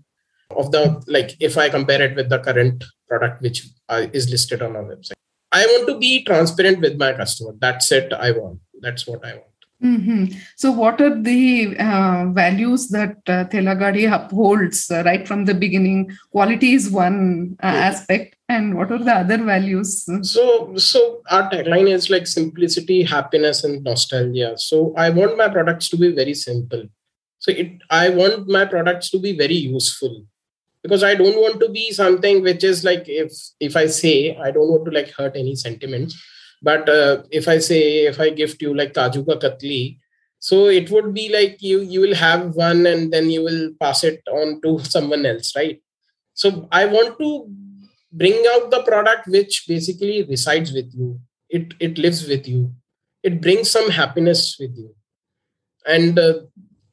of 0.51 0.71
the 0.71 1.03
like 1.07 1.35
if 1.39 1.57
i 1.57 1.69
compare 1.69 2.01
it 2.01 2.15
with 2.15 2.29
the 2.29 2.39
current 2.39 2.83
product 3.07 3.41
which 3.41 3.67
uh, 3.89 4.05
is 4.13 4.29
listed 4.29 4.61
on 4.61 4.75
our 4.75 4.83
website. 4.83 5.19
I 5.51 5.65
want 5.67 5.87
to 5.87 5.99
be 5.99 6.23
transparent 6.23 6.79
with 6.81 6.97
my 6.97 7.13
customer. 7.13 7.53
That's 7.59 7.91
it 7.91 8.11
i 8.13 8.31
want. 8.31 8.59
That's 8.81 9.07
what 9.07 9.25
i 9.25 9.33
want 9.33 9.52
Mm-hmm. 9.83 10.37
So, 10.55 10.71
what 10.71 11.01
are 11.01 11.21
the 11.21 11.75
uh, 11.77 12.27
values 12.31 12.87
that 12.89 13.17
uh, 13.27 13.43
Thelagadi 13.45 14.09
upholds 14.09 14.89
uh, 14.89 15.03
right 15.05 15.27
from 15.27 15.43
the 15.43 15.53
beginning? 15.53 16.15
Quality 16.31 16.71
is 16.71 16.89
one 16.89 17.57
uh, 17.61 17.65
aspect, 17.65 18.37
and 18.47 18.77
what 18.77 18.93
are 18.93 19.03
the 19.03 19.11
other 19.13 19.43
values? 19.43 20.07
So, 20.21 20.77
so 20.77 21.21
our 21.29 21.49
tagline 21.49 21.89
is 21.89 22.09
like 22.09 22.27
simplicity, 22.27 23.03
happiness, 23.03 23.65
and 23.65 23.83
nostalgia. 23.83 24.53
So, 24.57 24.93
I 24.95 25.09
want 25.09 25.35
my 25.35 25.49
products 25.49 25.89
to 25.89 25.97
be 25.97 26.15
very 26.15 26.33
simple. 26.33 26.85
So, 27.39 27.51
it 27.51 27.73
I 27.89 28.07
want 28.07 28.47
my 28.47 28.63
products 28.63 29.09
to 29.09 29.19
be 29.19 29.37
very 29.37 29.55
useful 29.55 30.25
because 30.81 31.03
I 31.03 31.13
don't 31.15 31.35
want 31.35 31.59
to 31.59 31.67
be 31.67 31.91
something 31.91 32.41
which 32.41 32.63
is 32.63 32.85
like 32.85 33.03
if 33.07 33.33
if 33.59 33.75
I 33.75 33.87
say 33.87 34.37
I 34.37 34.51
don't 34.51 34.69
want 34.69 34.85
to 34.85 34.91
like 34.91 35.11
hurt 35.11 35.35
any 35.35 35.55
sentiments 35.55 36.15
but 36.69 36.87
uh, 36.89 37.23
if 37.39 37.47
i 37.47 37.57
say 37.59 37.81
if 38.11 38.19
i 38.19 38.29
gift 38.29 38.61
you 38.65 38.73
like 38.81 38.93
kaju 38.99 39.25
ka 39.29 39.35
katli 39.43 39.81
so 40.47 40.65
it 40.77 40.89
would 40.91 41.13
be 41.13 41.27
like 41.33 41.61
you 41.71 41.81
you 41.81 42.01
will 42.05 42.15
have 42.21 42.55
one 42.55 42.85
and 42.93 43.13
then 43.13 43.29
you 43.33 43.43
will 43.49 43.69
pass 43.83 44.03
it 44.03 44.33
on 44.39 44.59
to 44.63 44.79
someone 44.93 45.25
else 45.25 45.53
right? 45.55 45.81
So 46.41 46.67
i 46.71 46.85
want 46.93 47.19
to 47.19 47.29
bring 48.13 48.45
out 48.53 48.69
the 48.69 48.81
product 48.83 49.27
which 49.27 49.65
basically 49.67 50.23
resides 50.23 50.71
with 50.71 50.93
you. 50.93 51.19
It 51.49 51.73
it 51.79 51.97
lives 51.97 52.27
with 52.27 52.47
you. 52.47 52.71
It 53.23 53.41
brings 53.41 53.71
some 53.71 53.89
happiness 53.89 54.57
with 54.59 54.75
you. 54.77 54.95
And 55.85 56.17
uh, 56.17 56.33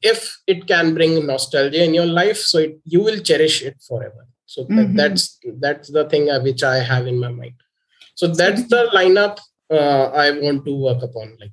if 0.01 0.37
it 0.47 0.67
can 0.67 0.93
bring 0.93 1.25
nostalgia 1.25 1.83
in 1.83 1.93
your 1.93 2.05
life 2.05 2.37
so 2.37 2.59
it, 2.59 2.79
you 2.85 3.01
will 3.01 3.19
cherish 3.19 3.61
it 3.61 3.77
forever. 3.87 4.27
So 4.45 4.65
mm-hmm. 4.65 4.95
that's 4.95 5.37
that's 5.59 5.91
the 5.91 6.09
thing 6.09 6.29
uh, 6.29 6.41
which 6.41 6.63
i 6.63 6.79
have 6.79 7.07
in 7.07 7.19
my 7.19 7.29
mind. 7.29 7.55
So 8.15 8.27
that's 8.27 8.67
the 8.67 8.89
lineup 8.93 9.39
I 9.71 10.31
want 10.31 10.65
to 10.65 10.75
work 10.75 11.01
upon. 11.03 11.37
Like, 11.39 11.51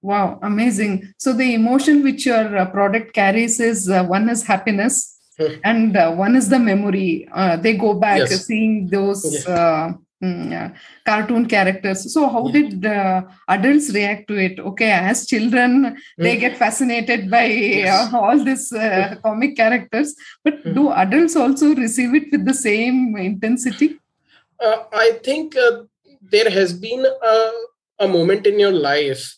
wow, 0.00 0.38
amazing! 0.42 1.12
So 1.18 1.32
the 1.32 1.54
emotion 1.54 2.02
which 2.02 2.26
your 2.26 2.56
uh, 2.56 2.66
product 2.66 3.12
carries 3.12 3.60
is 3.60 3.88
uh, 3.88 4.04
one 4.04 4.28
is 4.28 4.42
happiness, 4.44 5.18
hmm. 5.38 5.54
and 5.64 5.96
uh, 5.96 6.12
one 6.12 6.36
is 6.36 6.48
the 6.48 6.58
memory. 6.58 7.28
Uh, 7.32 7.56
they 7.56 7.76
go 7.76 7.94
back 7.94 8.18
yes. 8.18 8.46
seeing 8.46 8.88
those. 8.88 9.44
Yeah. 9.46 9.54
Uh, 9.54 9.92
mm, 10.22 10.76
cartoon 11.04 11.46
characters 11.46 12.14
so 12.14 12.28
how 12.28 12.46
yeah. 12.46 12.52
did 12.52 12.84
adults 13.48 13.90
react 13.92 14.28
to 14.28 14.36
it 14.36 14.60
okay 14.60 14.92
as 14.92 15.26
children 15.26 15.96
they 16.16 16.34
hmm. 16.34 16.40
get 16.42 16.56
fascinated 16.56 17.28
by 17.28 17.46
yes. 17.46 18.14
all 18.14 18.38
these 18.38 18.72
comic 19.24 19.56
characters 19.56 20.14
but 20.44 20.62
do 20.76 20.92
adults 20.92 21.34
also 21.34 21.74
receive 21.74 22.14
it 22.14 22.30
with 22.30 22.44
the 22.44 22.54
same 22.54 23.16
intensity 23.16 23.98
i 24.92 25.18
think 25.24 25.56
there 26.30 26.50
has 26.50 26.72
been 26.72 27.04
a, 27.04 27.50
a 27.98 28.08
moment 28.08 28.46
in 28.46 28.58
your 28.58 28.72
life 28.72 29.36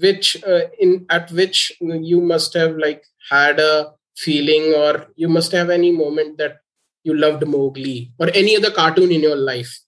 which 0.00 0.42
uh, 0.44 0.62
in 0.78 1.04
at 1.10 1.30
which 1.32 1.72
you 1.80 2.20
must 2.20 2.54
have 2.54 2.76
like 2.76 3.04
had 3.30 3.60
a 3.60 3.92
feeling 4.16 4.74
or 4.74 5.06
you 5.16 5.28
must 5.28 5.52
have 5.52 5.70
any 5.70 5.90
moment 5.90 6.38
that 6.38 6.60
you 7.04 7.14
loved 7.14 7.46
Mowgli 7.46 8.12
or 8.18 8.30
any 8.34 8.56
other 8.56 8.70
cartoon 8.70 9.10
in 9.10 9.22
your 9.22 9.36
life. 9.36 9.80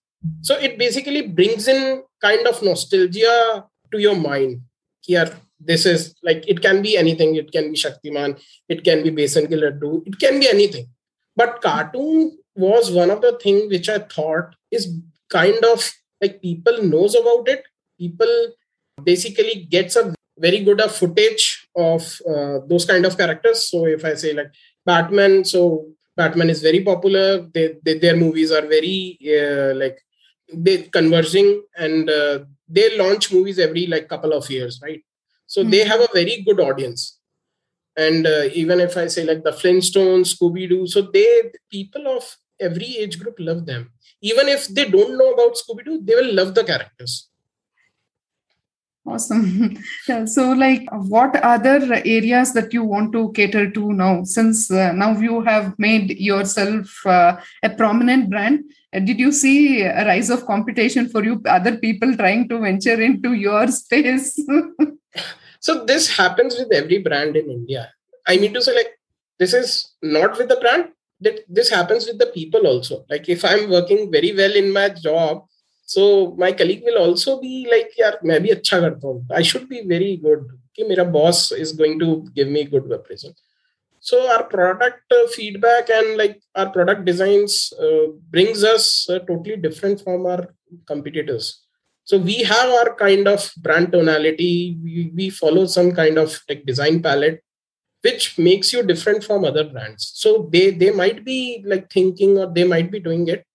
So 0.42 0.58
it 0.58 0.78
basically 0.78 1.26
brings 1.26 1.68
in 1.68 2.02
kind 2.20 2.46
of 2.46 2.62
nostalgia 2.62 3.66
to 3.92 3.98
your 3.98 4.16
mind. 4.16 4.62
Here, 5.00 5.30
this 5.60 5.86
is 5.86 6.14
like 6.22 6.44
it 6.48 6.62
can 6.62 6.82
be 6.82 6.96
anything. 6.96 7.36
It 7.36 7.52
can 7.52 7.70
be 7.70 7.76
Shaktiman, 7.76 8.40
it 8.68 8.84
can 8.84 9.02
be 9.02 9.10
Besan 9.10 9.48
Ki 9.48 9.56
Laddu, 9.56 10.06
it 10.06 10.18
can 10.18 10.40
be 10.40 10.48
anything. 10.48 10.88
But 11.36 11.60
cartoon 11.60 12.38
was 12.54 12.90
one 12.90 13.10
of 13.10 13.20
the 13.20 13.38
things 13.42 13.70
which 13.70 13.88
I 13.88 13.98
thought 13.98 14.54
is 14.70 14.88
kind 15.28 15.62
of 15.64 15.92
like 16.20 16.40
people 16.40 16.82
knows 16.82 17.14
about 17.14 17.48
it. 17.48 17.64
People 17.98 18.52
basically 19.02 19.66
gets 19.70 19.96
a 19.96 20.14
very 20.38 20.60
good 20.60 20.80
a 20.80 20.88
footage 20.88 21.68
of 21.76 22.20
uh, 22.28 22.58
those 22.66 22.84
kind 22.84 23.04
of 23.06 23.16
characters. 23.16 23.68
So 23.70 23.86
if 23.86 24.04
i 24.04 24.14
say 24.14 24.32
like 24.32 24.52
batman 24.84 25.44
so 25.44 25.86
batman 26.16 26.50
is 26.50 26.62
very 26.62 26.82
popular. 26.82 27.42
They, 27.54 27.76
they 27.82 27.98
their 27.98 28.16
movies 28.16 28.52
are 28.52 28.66
very 28.66 29.18
uh, 29.24 29.74
like 29.74 29.98
they 30.52 30.82
converging 30.82 31.62
and 31.76 32.10
uh, 32.10 32.40
they 32.68 32.96
launch 32.96 33.32
movies 33.32 33.58
every 33.58 33.86
like 33.86 34.08
couple 34.08 34.32
of 34.32 34.48
years 34.50 34.80
right? 34.82 35.02
So 35.46 35.60
mm-hmm. 35.60 35.70
they 35.70 35.84
have 35.84 36.00
a 36.00 36.08
very 36.12 36.42
good 36.42 36.60
audience. 36.60 37.18
And 37.96 38.26
uh, 38.26 38.48
even 38.52 38.80
if 38.80 38.96
i 38.96 39.06
say 39.06 39.24
like 39.24 39.44
the 39.44 39.52
flintstones 39.52 40.34
scooby-doo 40.34 40.88
so 40.88 41.02
they 41.12 41.52
people 41.70 42.08
of 42.08 42.24
every 42.60 42.96
age 42.98 43.20
group 43.20 43.36
love 43.38 43.66
them 43.66 43.92
even 44.30 44.48
if 44.48 44.66
they 44.68 44.86
don't 44.88 45.18
know 45.18 45.30
about 45.32 45.56
Scooby 45.60 45.84
Doo, 45.84 46.00
they 46.02 46.14
will 46.14 46.34
love 46.34 46.54
the 46.54 46.64
characters. 46.64 47.28
Awesome. 49.06 49.76
so, 50.26 50.52
like, 50.52 50.88
what 50.90 51.36
other 51.36 51.78
areas 52.06 52.54
that 52.54 52.72
you 52.72 52.84
want 52.84 53.12
to 53.12 53.32
cater 53.32 53.70
to 53.70 53.92
now? 53.92 54.24
Since 54.24 54.70
uh, 54.70 54.92
now 54.92 55.12
you 55.18 55.42
have 55.42 55.78
made 55.78 56.18
yourself 56.18 57.06
uh, 57.06 57.36
a 57.62 57.68
prominent 57.68 58.30
brand, 58.30 58.64
uh, 58.94 59.00
did 59.00 59.20
you 59.20 59.30
see 59.30 59.82
a 59.82 60.06
rise 60.06 60.30
of 60.30 60.46
competition 60.46 61.10
for 61.10 61.22
you? 61.22 61.42
Other 61.46 61.76
people 61.76 62.16
trying 62.16 62.48
to 62.48 62.60
venture 62.60 62.98
into 62.98 63.34
your 63.34 63.68
space? 63.68 64.40
so, 65.60 65.84
this 65.84 66.16
happens 66.16 66.56
with 66.58 66.72
every 66.72 66.98
brand 66.98 67.36
in 67.36 67.50
India. 67.50 67.92
I 68.26 68.38
mean 68.38 68.54
to 68.54 68.62
say, 68.62 68.74
like, 68.74 68.98
this 69.38 69.52
is 69.52 69.92
not 70.02 70.38
with 70.38 70.48
the 70.48 70.56
brand, 70.56 70.92
that 71.24 71.40
this 71.48 71.70
happens 71.70 72.06
with 72.06 72.18
the 72.18 72.30
people 72.38 72.66
also. 72.72 73.04
Like 73.10 73.28
if 73.28 73.44
i'm 73.44 73.70
working 73.70 74.10
very 74.10 74.32
well 74.40 74.54
in 74.62 74.72
my 74.72 74.88
job 75.06 75.44
so 75.94 76.34
my 76.38 76.52
colleague 76.52 76.84
will 76.84 76.98
also 76.98 77.40
be 77.40 77.54
like 77.70 77.90
"Yeah, 78.02 78.14
main 78.22 78.44
bhi 78.44 78.52
acha 78.58 78.78
karta 78.84 79.16
i 79.40 79.42
should 79.52 79.68
be 79.74 79.82
very 79.94 80.12
good 80.28 80.44
Okay, 80.76 80.86
my 80.90 81.04
boss 81.16 81.40
is 81.64 81.72
going 81.80 81.98
to 82.04 82.06
give 82.36 82.48
me 82.54 82.62
good 82.70 82.86
appraisal 82.98 83.34
so 84.08 84.16
our 84.30 84.44
product 84.44 85.10
uh, 85.10 85.26
feedback 85.28 85.88
and 85.88 86.18
like 86.18 86.42
our 86.54 86.68
product 86.68 87.06
designs 87.06 87.72
uh, 87.80 88.08
brings 88.30 88.62
us 88.62 89.08
uh, 89.08 89.18
totally 89.20 89.56
different 89.56 90.02
from 90.02 90.26
our 90.26 90.54
competitors. 90.86 91.62
So 92.04 92.18
we 92.18 92.42
have 92.42 92.68
our 92.68 92.94
kind 92.96 93.26
of 93.26 93.50
brand 93.56 93.92
tonality. 93.92 94.76
We, 94.84 95.10
we 95.14 95.30
follow 95.30 95.64
some 95.64 95.92
kind 95.92 96.18
of 96.18 96.38
like 96.50 96.66
design 96.66 97.02
palette 97.02 97.42
which 98.04 98.38
makes 98.38 98.72
you 98.72 98.82
different 98.82 99.24
from 99.24 99.44
other 99.44 99.64
brands 99.64 100.10
so 100.14 100.48
they 100.52 100.70
they 100.70 100.90
might 100.90 101.24
be 101.24 101.62
like 101.72 101.90
thinking 101.90 102.36
or 102.38 102.46
they 102.58 102.64
might 102.74 102.90
be 102.90 103.00
doing 103.00 103.26
it 103.28 103.46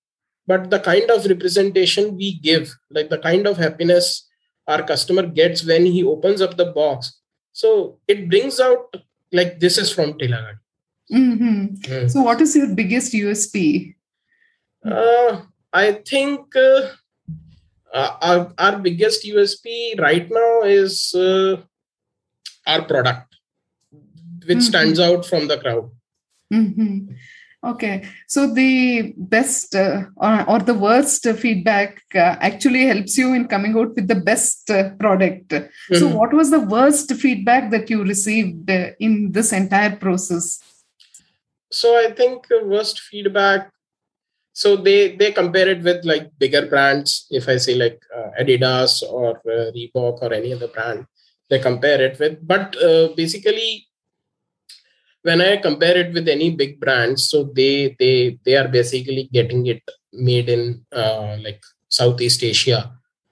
but 0.47 0.69
the 0.69 0.79
kind 0.79 1.11
of 1.11 1.25
representation 1.33 2.15
we 2.15 2.33
give 2.49 2.73
like 2.89 3.09
the 3.09 3.21
kind 3.29 3.47
of 3.47 3.57
happiness 3.57 4.27
our 4.67 4.83
customer 4.83 5.25
gets 5.41 5.65
when 5.65 5.85
he 5.85 6.03
opens 6.03 6.41
up 6.41 6.57
the 6.57 6.71
box 6.79 7.19
so 7.53 7.99
it 8.07 8.27
brings 8.29 8.59
out 8.59 8.95
like 9.31 9.59
this 9.59 9.77
is 9.77 9.91
from 9.91 10.13
Thelagadi. 10.13 10.59
Mm-hmm. 11.11 11.65
Mm. 11.91 12.11
So, 12.11 12.21
what 12.21 12.41
is 12.41 12.55
your 12.55 12.73
biggest 12.73 13.13
USP? 13.13 13.95
Uh, 14.85 15.41
I 15.73 15.91
think 16.07 16.55
uh, 16.55 16.89
uh, 17.93 18.17
our, 18.21 18.53
our 18.57 18.79
biggest 18.79 19.25
USP 19.25 19.99
right 19.99 20.29
now 20.29 20.61
is 20.63 21.13
uh, 21.15 21.57
our 22.67 22.83
product 22.83 23.28
which 24.49 24.57
mm-hmm. 24.57 24.73
stands 24.73 24.99
out 24.99 25.25
from 25.25 25.47
the 25.47 25.57
crowd 25.63 25.89
mm-hmm. 26.53 27.13
okay 27.71 27.95
so 28.27 28.53
the 28.53 29.13
best 29.35 29.75
uh, 29.75 30.01
or, 30.17 30.49
or, 30.49 30.59
the 30.59 30.79
worst 30.87 31.27
feedback 31.43 32.01
uh, 32.15 32.35
actually 32.49 32.85
helps 32.91 33.17
you 33.17 33.33
in 33.33 33.47
coming 33.47 33.77
out 33.77 33.93
with 33.95 34.07
the 34.07 34.21
best 34.31 34.69
uh, 34.71 34.89
product 35.03 35.49
mm-hmm. 35.49 35.95
so 35.99 36.07
what 36.19 36.33
was 36.33 36.49
the 36.51 36.65
worst 36.77 37.13
feedback 37.23 37.69
that 37.71 37.89
you 37.89 38.03
received 38.03 38.69
uh, 38.69 38.87
in 38.99 39.31
this 39.31 39.51
entire 39.53 39.95
process 39.95 40.59
so 41.71 41.95
I 41.97 42.11
think 42.11 42.47
worst 42.63 42.99
feedback. 43.01 43.71
So 44.53 44.75
they 44.75 45.15
they 45.15 45.31
compare 45.31 45.69
it 45.69 45.83
with 45.83 46.03
like 46.03 46.31
bigger 46.37 46.65
brands. 46.65 47.27
If 47.29 47.47
I 47.47 47.57
say 47.57 47.75
like 47.75 48.01
uh, 48.15 48.29
Adidas 48.41 49.03
or 49.03 49.37
uh, 49.45 49.71
Reebok 49.71 50.21
or 50.21 50.33
any 50.33 50.53
other 50.53 50.67
brand, 50.67 51.05
they 51.49 51.59
compare 51.59 52.01
it 52.01 52.19
with. 52.19 52.45
But 52.45 52.75
uh, 52.81 53.09
basically, 53.15 53.87
when 55.23 55.41
I 55.41 55.57
compare 55.57 55.97
it 55.97 56.13
with 56.13 56.27
any 56.27 56.51
big 56.51 56.79
brands, 56.79 57.29
so 57.29 57.43
they 57.43 57.95
they 57.99 58.39
they 58.45 58.55
are 58.55 58.67
basically 58.67 59.29
getting 59.33 59.65
it 59.67 59.83
made 60.13 60.49
in 60.49 60.85
uh, 60.91 61.37
like 61.41 61.61
Southeast 61.89 62.43
Asia, 62.43 62.91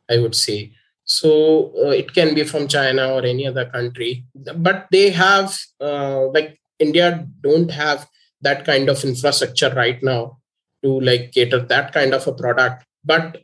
I 0.10 0.18
would 0.20 0.36
say. 0.36 0.74
So 1.06 1.72
uh, 1.78 1.92
it 1.92 2.14
can 2.14 2.36
be 2.36 2.44
from 2.44 2.68
China 2.68 3.14
or 3.14 3.26
any 3.26 3.48
other 3.48 3.66
country, 3.66 4.26
but 4.36 4.88
they 4.92 5.10
have 5.12 5.58
uh, 5.80 6.28
like 6.28 6.60
India 6.80 7.26
don't 7.42 7.72
have 7.72 8.08
that 8.42 8.66
kind 8.66 8.90
of 8.90 9.04
infrastructure 9.04 9.74
right 9.74 10.02
now 10.04 10.38
to 10.84 11.00
like 11.00 11.32
cater 11.32 11.60
that 11.60 11.94
kind 11.94 12.14
of 12.14 12.28
a 12.28 12.34
product 12.34 12.86
but 13.04 13.44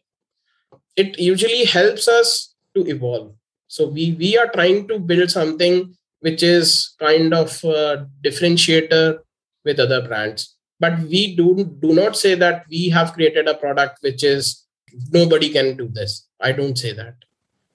it 0.95 1.19
usually 1.19 1.65
helps 1.65 2.08
us 2.08 2.53
to 2.75 2.86
evolve 2.88 3.34
so 3.67 3.88
we 3.88 4.13
we 4.13 4.38
are 4.38 4.49
trying 4.53 4.88
to 4.88 4.99
build 4.99 5.29
something 5.32 5.95
which 6.23 6.41
is 6.41 6.95
kind 6.99 7.33
of 7.33 7.62
a 7.65 8.07
differentiator 8.25 9.19
with 9.65 9.79
other 9.79 10.01
brands. 10.07 10.55
But 10.79 10.99
we 10.99 11.36
do 11.36 11.47
do 11.81 11.93
not 11.93 12.15
say 12.15 12.33
that 12.36 12.65
we 12.69 12.89
have 12.89 13.13
created 13.13 13.49
a 13.49 13.55
product 13.63 13.97
which 14.01 14.23
is 14.23 14.63
nobody 15.12 15.49
can 15.49 15.75
do 15.75 15.89
this. 15.99 16.25
I 16.39 16.53
don't 16.53 16.77
say 16.77 16.93
that. 16.93 17.15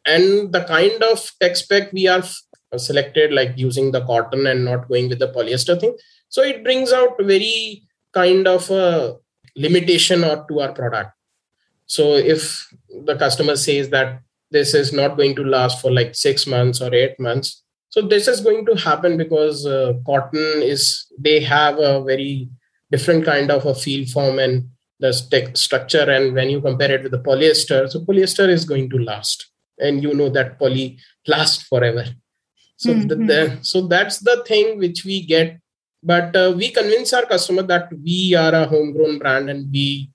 And 0.06 0.50
the 0.50 0.64
kind 0.64 1.02
of 1.02 1.30
tech 1.40 1.56
spec 1.56 1.92
we 1.92 2.08
are 2.08 2.22
selected 2.76 3.32
like 3.32 3.52
using 3.56 3.92
the 3.92 4.04
cotton 4.06 4.46
and 4.46 4.64
not 4.64 4.88
going 4.88 5.10
with 5.10 5.18
the 5.18 5.28
polyester 5.28 5.78
thing. 5.78 5.94
So 6.30 6.42
it 6.42 6.64
brings 6.64 6.92
out 6.92 7.16
very 7.20 7.82
kind 8.14 8.48
of 8.48 8.70
a 8.70 9.16
limitation 9.56 10.24
or 10.24 10.46
to 10.48 10.60
our 10.60 10.72
product. 10.72 11.12
So 11.84 12.14
if 12.14 12.66
the 13.04 13.16
customer 13.16 13.56
says 13.56 13.90
that 13.90 14.20
this 14.50 14.72
is 14.72 14.92
not 14.92 15.16
going 15.18 15.36
to 15.36 15.44
last 15.44 15.82
for 15.82 15.90
like 15.92 16.14
six 16.14 16.46
months 16.46 16.80
or 16.80 16.94
eight 16.94 17.18
months 17.20 17.62
so 17.98 18.06
this 18.06 18.28
is 18.28 18.40
going 18.40 18.64
to 18.64 18.74
happen 18.76 19.16
because 19.16 19.66
uh, 19.66 19.92
cotton 20.06 20.62
is 20.62 21.06
they 21.18 21.40
have 21.40 21.78
a 21.78 22.00
very 22.04 22.48
different 22.92 23.24
kind 23.24 23.50
of 23.50 23.66
a 23.66 23.74
field 23.74 24.08
form 24.08 24.38
and 24.38 24.68
the 25.00 25.12
st- 25.12 25.58
structure 25.58 26.08
and 26.08 26.32
when 26.32 26.48
you 26.48 26.60
compare 26.60 26.92
it 26.92 27.02
with 27.02 27.10
the 27.10 27.18
polyester 27.18 27.88
so 27.90 28.00
polyester 28.00 28.48
is 28.48 28.64
going 28.64 28.88
to 28.90 28.98
last. 28.98 29.50
And 29.80 30.02
you 30.02 30.14
know 30.14 30.28
that 30.30 30.58
poly 30.58 30.98
lasts 31.26 31.62
forever. 31.62 32.04
So 32.76 32.90
mm-hmm. 32.90 33.08
the, 33.08 33.14
the, 33.16 33.58
so 33.62 33.86
that's 33.86 34.18
the 34.18 34.44
thing 34.46 34.78
which 34.78 35.04
we 35.04 35.24
get. 35.24 35.60
But 36.02 36.34
uh, 36.34 36.52
we 36.56 36.70
convince 36.70 37.12
our 37.12 37.26
customer 37.26 37.62
that 37.62 37.88
we 37.92 38.34
are 38.34 38.54
a 38.54 38.66
homegrown 38.66 39.18
brand 39.18 39.50
and 39.50 39.70
we 39.72 40.10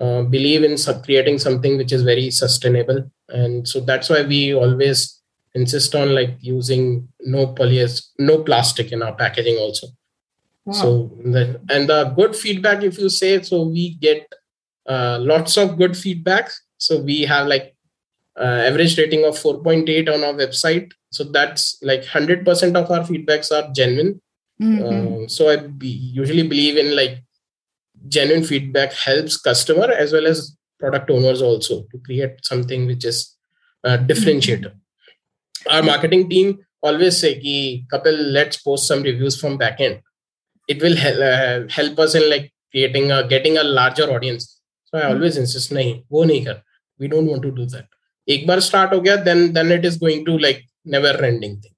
uh, 0.00 0.22
believe 0.22 0.64
in 0.64 0.76
sub- 0.76 1.04
creating 1.04 1.38
something 1.38 1.76
which 1.76 1.92
is 1.92 2.02
very 2.02 2.30
sustainable. 2.30 3.10
And 3.28 3.66
so 3.66 3.80
that's 3.80 4.08
why 4.08 4.22
we 4.22 4.54
always 4.54 5.17
insist 5.54 5.94
on 5.94 6.14
like 6.14 6.36
using 6.40 7.08
no 7.20 7.46
polyester 7.54 8.06
no 8.18 8.42
plastic 8.42 8.92
in 8.92 9.02
our 9.02 9.14
packaging 9.14 9.56
also 9.56 9.86
wow. 10.64 10.72
so 10.72 11.10
the, 11.24 11.60
and 11.70 11.88
the 11.88 12.04
good 12.16 12.36
feedback 12.36 12.82
if 12.82 12.98
you 12.98 13.08
say 13.08 13.42
so 13.42 13.62
we 13.62 13.94
get 13.94 14.32
uh, 14.86 15.18
lots 15.20 15.56
of 15.56 15.76
good 15.78 15.96
feedback 15.96 16.50
so 16.76 17.00
we 17.00 17.22
have 17.22 17.46
like 17.46 17.74
uh, 18.38 18.62
average 18.68 18.96
rating 18.98 19.24
of 19.24 19.34
4.8 19.34 20.12
on 20.14 20.22
our 20.22 20.34
website 20.34 20.92
so 21.10 21.24
that's 21.24 21.78
like 21.82 22.04
100% 22.04 22.44
of 22.76 22.90
our 22.90 23.00
feedbacks 23.00 23.50
are 23.50 23.72
genuine 23.72 24.20
Mm-hmm. 24.60 25.24
Uh, 25.24 25.28
so 25.28 25.48
I 25.48 25.56
be, 25.56 25.88
usually 25.88 26.46
believe 26.46 26.76
in 26.76 26.96
like 26.96 27.22
genuine 28.08 28.44
feedback 28.44 28.92
helps 28.92 29.36
customer 29.36 29.90
as 29.90 30.12
well 30.12 30.26
as 30.26 30.56
product 30.80 31.10
owners 31.10 31.42
also 31.42 31.84
to 31.90 31.98
create 32.04 32.44
something 32.44 32.86
which 32.86 33.04
is 33.04 33.36
a 33.84 33.98
differentiator 33.98 34.72
our 35.68 35.82
marketing 35.82 36.28
team 36.28 36.58
always 36.82 37.20
say 37.20 37.38
ki, 37.40 37.86
Kapil, 37.92 38.32
let's 38.32 38.56
post 38.56 38.86
some 38.86 39.02
reviews 39.02 39.40
from 39.40 39.58
backend. 39.58 40.00
It 40.68 40.82
will 40.82 40.96
help, 40.96 41.18
uh, 41.18 41.68
help 41.72 41.98
us 41.98 42.14
in 42.14 42.28
like 42.28 42.52
creating 42.70 43.10
a 43.10 43.26
getting 43.26 43.56
a 43.56 43.62
larger 43.62 44.04
audience. 44.04 44.60
So 44.84 44.98
I 44.98 45.02
hmm. 45.02 45.14
always 45.14 45.36
insist, 45.36 45.70
nahi, 45.72 46.04
wo 46.08 46.24
nahi 46.24 46.44
kar. 46.46 46.62
We 46.98 47.08
don't 47.08 47.26
want 47.26 47.42
to 47.42 47.50
do 47.50 47.66
that. 47.66 47.86
एक 48.28 48.44
start 48.44 48.62
start 48.62 48.92
हो 48.92 49.24
then 49.24 49.52
then 49.54 49.72
it 49.72 49.84
is 49.84 49.96
going 49.96 50.24
to 50.24 50.36
like 50.38 50.64
never 50.84 51.12
ending 51.24 51.56
thing." 51.60 51.74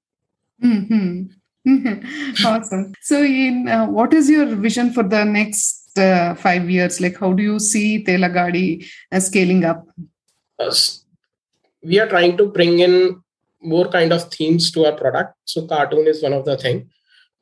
mm-hmm. 0.63 2.45
awesome 2.45 2.93
so 3.01 3.21
in 3.23 3.67
uh, 3.67 3.85
what 3.85 4.13
is 4.13 4.29
your 4.29 4.45
vision 4.65 4.91
for 4.91 5.03
the 5.03 5.23
next 5.23 5.97
uh, 5.97 6.35
5 6.35 6.69
years 6.69 6.99
like 6.99 7.17
how 7.19 7.31
do 7.33 7.43
you 7.43 7.59
see 7.59 8.03
Thelagadi 8.03 8.85
uh, 9.11 9.19
scaling 9.19 9.63
up 9.63 9.87
uh, 10.59 10.73
we 11.83 11.99
are 11.99 12.07
trying 12.07 12.35
to 12.37 12.47
bring 12.47 12.79
in 12.79 13.21
more 13.61 13.87
kind 13.87 14.11
of 14.11 14.31
themes 14.33 14.71
to 14.71 14.85
our 14.85 14.93
product. 14.93 15.35
So, 15.45 15.65
cartoon 15.67 16.07
is 16.07 16.23
one 16.23 16.33
of 16.33 16.45
the 16.45 16.57
thing. 16.57 16.89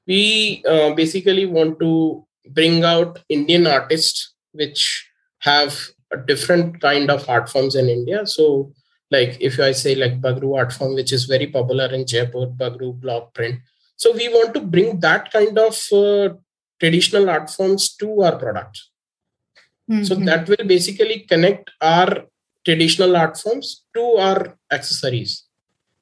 We 0.08 0.63
uh, 0.67 0.93
basically 0.93 1.45
want 1.45 1.79
to 1.79 2.25
bring 2.49 2.84
out 2.84 3.19
Indian 3.29 3.67
artists 3.67 4.34
which 4.51 5.08
have 5.39 5.79
a 6.12 6.17
different 6.17 6.82
kind 6.82 7.12
of 7.12 7.29
art 7.29 7.49
forms 7.49 7.75
in 7.75 7.88
India. 7.88 8.25
So, 8.25 8.73
like 9.12 9.38
if 9.39 9.60
I 9.60 9.71
say 9.71 9.95
like 9.95 10.21
Bagru 10.21 10.58
art 10.58 10.73
form, 10.73 10.95
which 10.95 11.13
is 11.13 11.25
very 11.25 11.47
popular 11.47 11.86
in 11.86 12.05
Jaipur, 12.05 12.47
Bagru 12.47 12.99
block 12.99 13.34
print 13.34 13.60
so 13.99 14.13
we 14.13 14.29
want 14.29 14.53
to 14.53 14.62
bring 14.62 15.01
that 15.01 15.29
kind 15.29 15.58
of 15.60 15.75
uh, 15.91 16.29
traditional 16.79 17.29
art 17.29 17.49
forms 17.49 17.93
to 17.97 18.21
our 18.21 18.38
product. 18.38 18.82
Mm-hmm. 19.91 20.05
So 20.05 20.15
that 20.15 20.47
will 20.47 20.65
basically 20.65 21.19
connect 21.27 21.69
our 21.82 22.23
traditional 22.63 23.17
art 23.17 23.38
forms 23.38 23.84
to 23.95 24.01
our 24.01 24.58
accessories. 24.71 25.43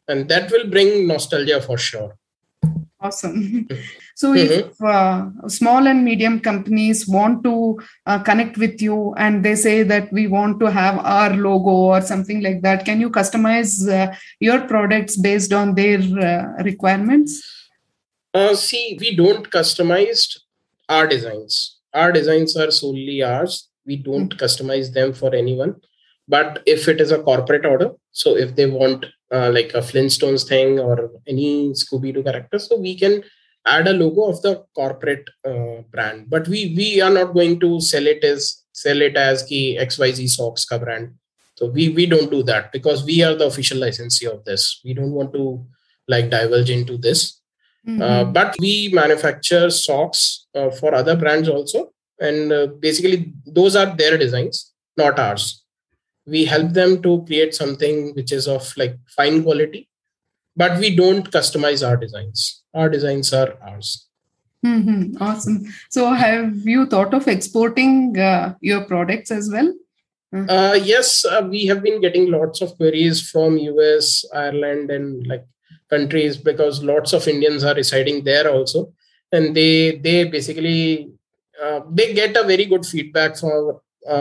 And 0.07 0.29
that 0.29 0.51
will 0.51 0.69
bring 0.69 1.07
nostalgia 1.07 1.61
for 1.61 1.77
sure. 1.77 2.17
Awesome. 2.99 3.67
So, 4.17 4.33
mm-hmm. 4.33 4.69
if 4.71 4.81
uh, 4.81 5.47
small 5.47 5.85
and 5.85 6.03
medium 6.03 6.39
companies 6.39 7.07
want 7.07 7.43
to 7.43 7.79
uh, 8.07 8.17
connect 8.23 8.57
with 8.57 8.81
you 8.81 9.13
and 9.13 9.45
they 9.45 9.53
say 9.53 9.83
that 9.83 10.11
we 10.11 10.25
want 10.25 10.59
to 10.59 10.71
have 10.71 10.97
our 10.97 11.35
logo 11.35 11.69
or 11.69 12.01
something 12.01 12.41
like 12.41 12.63
that, 12.63 12.83
can 12.83 12.99
you 12.99 13.11
customize 13.11 13.87
uh, 13.87 14.15
your 14.39 14.61
products 14.61 15.17
based 15.17 15.53
on 15.53 15.75
their 15.75 15.99
uh, 15.99 16.63
requirements? 16.63 17.43
Uh, 18.33 18.55
see, 18.55 18.97
we 18.99 19.15
don't 19.15 19.51
customize 19.51 20.35
our 20.89 21.05
designs. 21.05 21.77
Our 21.93 22.11
designs 22.11 22.57
are 22.57 22.71
solely 22.71 23.21
ours. 23.21 23.69
We 23.85 23.97
don't 23.97 24.33
mm-hmm. 24.33 24.43
customize 24.43 24.93
them 24.93 25.13
for 25.13 25.35
anyone. 25.35 25.75
But 26.27 26.63
if 26.65 26.87
it 26.87 26.99
is 26.99 27.11
a 27.11 27.21
corporate 27.21 27.67
order, 27.67 27.91
so 28.11 28.35
if 28.35 28.55
they 28.55 28.65
want 28.65 29.05
uh, 29.31 29.49
like 29.51 29.73
a 29.73 29.79
Flintstones 29.81 30.47
thing 30.47 30.79
or 30.79 31.11
any 31.27 31.69
Scooby 31.71 32.13
Doo 32.13 32.23
character, 32.23 32.59
so 32.59 32.77
we 32.77 32.97
can 32.97 33.23
add 33.65 33.87
a 33.87 33.93
logo 33.93 34.25
of 34.25 34.41
the 34.41 34.63
corporate 34.75 35.27
uh, 35.45 35.81
brand. 35.91 36.29
But 36.29 36.47
we 36.47 36.73
we 36.75 37.01
are 37.01 37.09
not 37.09 37.33
going 37.33 37.59
to 37.59 37.81
sell 37.81 38.07
it 38.07 38.23
as 38.23 38.63
sell 38.71 39.01
it 39.01 39.17
as 39.17 39.43
ki 39.43 39.77
XYZ 39.79 40.29
socks 40.29 40.65
ka 40.65 40.77
brand. 40.77 41.13
So 41.55 41.67
we 41.67 41.89
we 41.89 42.05
don't 42.05 42.31
do 42.31 42.43
that 42.43 42.71
because 42.71 43.03
we 43.03 43.23
are 43.23 43.35
the 43.35 43.47
official 43.47 43.79
licensee 43.79 44.27
of 44.27 44.45
this. 44.45 44.79
We 44.85 44.93
don't 44.93 45.11
want 45.11 45.33
to 45.33 45.65
like 46.07 46.29
divulge 46.29 46.69
into 46.69 46.97
this. 46.97 47.41
Mm-hmm. 47.87 48.01
Uh, 48.01 48.23
but 48.25 48.55
we 48.59 48.89
manufacture 48.93 49.69
socks 49.69 50.47
uh, 50.53 50.69
for 50.71 50.93
other 50.93 51.15
brands 51.15 51.49
also. 51.49 51.91
And 52.19 52.51
uh, 52.51 52.67
basically, 52.67 53.33
those 53.45 53.75
are 53.75 53.95
their 53.95 54.17
designs, 54.17 54.73
not 54.97 55.19
ours. 55.19 55.63
We 56.27 56.45
help 56.45 56.73
them 56.73 57.01
to 57.03 57.23
create 57.25 57.55
something 57.55 58.13
which 58.13 58.31
is 58.31 58.47
of 58.47 58.71
like 58.77 58.97
fine 59.15 59.43
quality, 59.43 59.89
but 60.55 60.77
we 60.79 60.95
don't 60.95 61.31
customize 61.31 61.87
our 61.87 61.97
designs. 61.97 62.63
Our 62.73 62.89
designs 62.89 63.33
are 63.33 63.55
ours. 63.61 64.07
Mm-hmm. 64.65 65.21
Awesome. 65.21 65.65
So, 65.89 66.11
have 66.13 66.55
you 66.65 66.85
thought 66.87 67.13
of 67.13 67.27
exporting 67.27 68.17
uh, 68.19 68.55
your 68.59 68.81
products 68.85 69.31
as 69.31 69.49
well? 69.51 69.73
Uh, 70.33 70.77
yes, 70.83 71.23
uh, 71.23 71.47
we 71.49 71.65
have 71.67 71.81
been 71.81 72.01
getting 72.01 72.29
lots 72.29 72.61
of 72.61 72.75
queries 72.75 73.29
from 73.29 73.57
US, 73.57 74.25
Ireland, 74.33 74.91
and 74.91 75.25
like 75.25 75.45
countries 75.89 76.35
because 76.35 76.83
lots 76.83 77.13
of 77.13 77.27
Indians 77.27 77.63
are 77.63 77.73
residing 77.73 78.23
there 78.25 78.49
also, 78.51 78.93
and 79.31 79.55
they 79.55 79.97
they 79.97 80.25
basically 80.25 81.11
uh, 81.63 81.81
they 81.89 82.13
get 82.13 82.35
a 82.35 82.43
very 82.43 82.65
good 82.65 82.85
feedback 82.85 83.41
uh, 83.41 83.73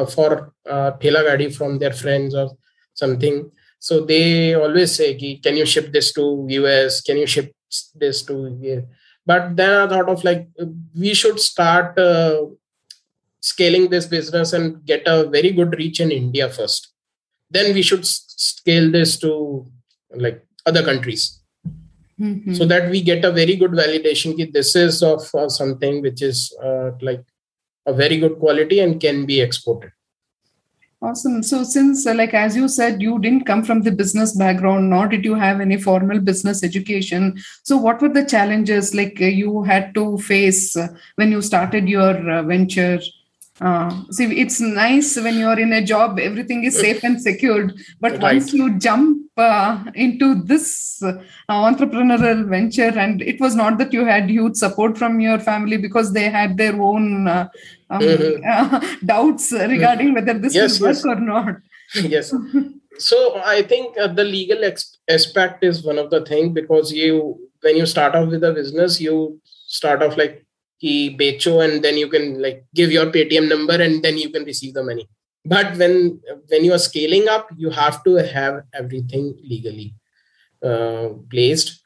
for 0.07 0.53
uh, 0.69 0.91
Gadi 0.93 1.51
from 1.51 1.79
their 1.79 1.93
friends 1.93 2.35
or 2.35 2.51
something. 2.95 3.51
So 3.79 4.05
they 4.05 4.55
always 4.55 4.95
say, 4.95 5.15
"Can 5.43 5.57
you 5.57 5.67
ship 5.67 5.93
this 5.93 6.13
to 6.15 6.47
US? 6.49 7.01
Can 7.01 7.19
you 7.19 7.27
ship 7.27 7.53
this 7.95 8.23
to?" 8.25 8.57
Here? 8.61 8.87
But 9.25 9.57
then 9.57 9.71
I 9.71 9.89
thought 9.89 10.09
of 10.09 10.25
like 10.25 10.49
we 10.95 11.15
should 11.15 11.41
start 11.41 11.99
uh, 11.99 12.47
scaling 13.41 13.91
this 13.91 14.07
business 14.07 14.53
and 14.53 14.85
get 14.85 15.03
a 15.07 15.29
very 15.29 15.53
good 15.53 15.77
reach 15.79 16.01
in 16.01 16.11
India 16.11 16.49
first. 16.49 16.93
Then 17.51 17.75
we 17.75 17.83
should 17.83 18.07
scale 18.07 18.91
this 18.91 19.19
to 19.19 19.67
like 20.15 20.45
other 20.67 20.83
countries 20.83 21.41
mm-hmm. 22.21 22.55
so 22.55 22.65
that 22.65 22.91
we 22.91 23.03
get 23.03 23.25
a 23.25 23.33
very 23.33 23.57
good 23.57 23.73
validation 23.73 24.37
that 24.39 24.53
this 24.53 24.75
is 24.75 25.03
of 25.03 25.23
uh, 25.35 25.49
something 25.49 26.03
which 26.03 26.23
is 26.23 26.55
uh, 26.63 26.91
like 27.01 27.25
a 27.87 27.93
very 27.93 28.19
good 28.19 28.39
quality 28.39 28.81
and 28.81 29.01
can 29.01 29.27
be 29.27 29.41
exported 29.41 29.93
Awesome. 31.03 31.43
So, 31.43 31.63
since, 31.63 32.07
uh, 32.07 32.15
like, 32.15 32.33
as 32.33 32.57
you 32.57 32.69
said, 32.69 33.03
you 33.03 33.19
didn't 33.19 33.45
come 33.45 33.63
from 33.63 33.83
the 33.83 33.93
business 33.93 34.35
background, 34.35 34.89
nor 34.89 35.07
did 35.07 35.27
you 35.27 35.35
have 35.35 35.61
any 35.61 35.77
formal 35.77 36.21
business 36.21 36.65
education. 36.65 37.39
So, 37.65 37.77
what 37.77 38.01
were 38.01 38.09
the 38.09 38.25
challenges 38.25 38.95
like 38.95 39.19
uh, 39.21 39.27
you 39.27 39.63
had 39.65 39.95
to 39.95 40.17
face 40.19 40.75
uh, 40.75 40.89
when 41.17 41.31
you 41.31 41.43
started 41.43 41.87
your 41.87 42.31
uh, 42.31 42.43
venture? 42.45 42.99
Uh, 43.61 44.05
see, 44.11 44.41
it's 44.41 44.59
nice 44.59 45.17
when 45.17 45.39
you're 45.39 45.61
in 45.61 45.75
a 45.75 45.85
job, 45.85 46.19
everything 46.19 46.65
is 46.65 46.79
safe 46.79 47.05
and 47.05 47.21
secured. 47.21 47.79
But 48.01 48.13
right. 48.23 48.23
once 48.23 48.55
you 48.55 48.79
jump 48.79 49.26
uh, 49.37 49.85
into 49.95 50.35
this 50.43 51.03
uh, 51.03 51.13
entrepreneurial 51.49 52.49
venture, 52.49 52.93
and 52.99 53.23
it 53.23 53.41
was 53.41 53.55
not 53.55 53.79
that 53.79 53.93
you 53.93 54.05
had 54.05 54.31
huge 54.31 54.57
support 54.57 54.97
from 54.97 55.21
your 55.21 55.39
family 55.39 55.77
because 55.77 56.13
they 56.13 56.29
had 56.29 56.57
their 56.57 56.81
own 56.81 57.29
uh, 57.29 57.49
um, 57.91 58.01
mm-hmm. 58.01 59.07
doubts 59.07 59.53
regarding 59.53 60.15
whether 60.15 60.35
this 60.35 60.55
yes, 60.55 60.81
will 60.81 60.89
work 60.89 60.97
yes. 60.97 61.05
or 61.05 61.17
not. 61.17 61.57
yes. 61.95 62.35
So 62.99 63.41
I 63.45 63.63
think 63.63 63.99
uh, 63.99 64.09
the 64.09 64.25
legal 64.25 64.65
ex- 64.65 64.97
aspect 65.09 65.63
is 65.63 65.85
one 65.85 65.99
of 65.99 66.11
the 66.11 66.25
thing 66.25 66.55
because 66.55 66.93
you, 66.93 67.39
when 67.61 67.77
you 67.77 67.87
start 67.87 68.15
off 68.15 68.31
with 68.31 68.43
a 68.43 68.53
business, 68.53 69.01
you 69.01 69.41
start 69.67 70.03
off 70.03 70.17
like 70.17 70.47
ki 70.81 71.17
becho 71.17 71.65
and 71.65 71.83
then 71.83 71.97
you 71.97 72.09
can 72.09 72.41
like 72.41 72.65
give 72.75 72.93
your 72.93 73.07
paytm 73.07 73.49
number 73.49 73.75
and 73.75 74.03
then 74.03 74.19
you 74.19 74.29
can 74.29 74.45
receive 74.45 74.75
the 74.75 74.83
money 74.83 75.09
but 75.49 75.77
when 75.77 76.21
when 76.49 76.65
you 76.65 76.73
are 76.73 76.85
scaling 76.91 77.29
up 77.29 77.49
you 77.57 77.71
have 77.71 78.03
to 78.05 78.15
have 78.15 78.63
everything 78.75 79.35
legally 79.43 79.95
uh, 80.63 81.09
placed. 81.31 81.83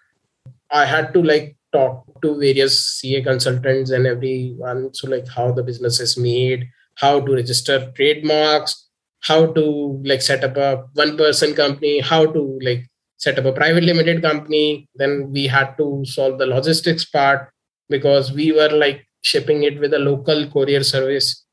I 0.71 0.85
had 0.85 1.13
to 1.15 1.23
like 1.23 1.57
talk 1.73 2.05
to 2.23 2.39
various 2.39 3.01
ca 3.01 3.23
consultants 3.23 3.91
and 3.91 4.07
everyone. 4.07 4.95
So 4.95 5.09
like 5.09 5.29
how 5.29 5.53
the 5.53 5.63
business 5.63 6.01
is 6.01 6.17
made 6.17 6.69
how 6.97 7.21
to 7.21 7.35
register 7.35 7.91
trademarks 7.97 8.89
how 9.23 9.47
to 9.53 10.01
like 10.05 10.23
set 10.23 10.45
up 10.45 10.57
a 10.57 10.85
one 10.95 11.17
person 11.17 11.55
company 11.55 12.01
how 12.01 12.27
to 12.27 12.59
like 12.63 12.87
set 13.17 13.39
up 13.39 13.45
a 13.45 13.53
private 13.53 13.85
limited 13.85 14.23
company. 14.23 14.89
Then 14.95 15.31
we 15.31 15.47
had 15.47 15.77
to 15.77 16.03
solve 16.07 16.39
the 16.39 16.47
logistics 16.47 17.05
part 17.05 17.51
because 17.91 18.33
we 18.33 18.51
were 18.53 18.71
like 18.71 19.07
shipping 19.23 19.65
it 19.65 19.79
with 19.79 19.93
a 19.93 19.99
local 19.99 20.49
courier 20.51 20.83
service 20.83 21.45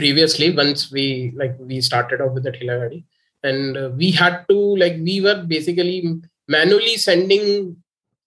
previously 0.00 0.54
once 0.54 0.90
we 0.90 1.32
like 1.36 1.54
we 1.58 1.80
started 1.80 2.20
off 2.20 2.32
with 2.32 2.44
the 2.44 2.52
Thela 2.52 3.04
and 3.42 3.76
uh, 3.76 3.90
we 3.96 4.10
had 4.10 4.44
to 4.48 4.58
like 4.82 4.96
we 5.08 5.20
were 5.20 5.42
basically 5.54 6.20
manually 6.48 6.96
sending 6.96 7.76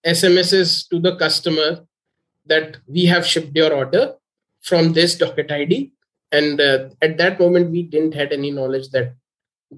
smss 0.06 0.88
to 0.90 1.00
the 1.00 1.16
customer 1.16 1.86
that 2.46 2.78
we 2.88 3.06
have 3.06 3.26
shipped 3.26 3.56
your 3.56 3.74
order 3.74 4.14
from 4.62 4.94
this 4.94 5.16
docket 5.16 5.52
id 5.52 5.92
and 6.32 6.62
uh, 6.62 6.90
at 7.02 7.18
that 7.18 7.40
moment 7.40 7.72
we 7.72 7.84
didn't 7.84 8.14
had 8.14 8.32
any 8.32 8.52
knowledge 8.52 8.90
that 8.90 9.14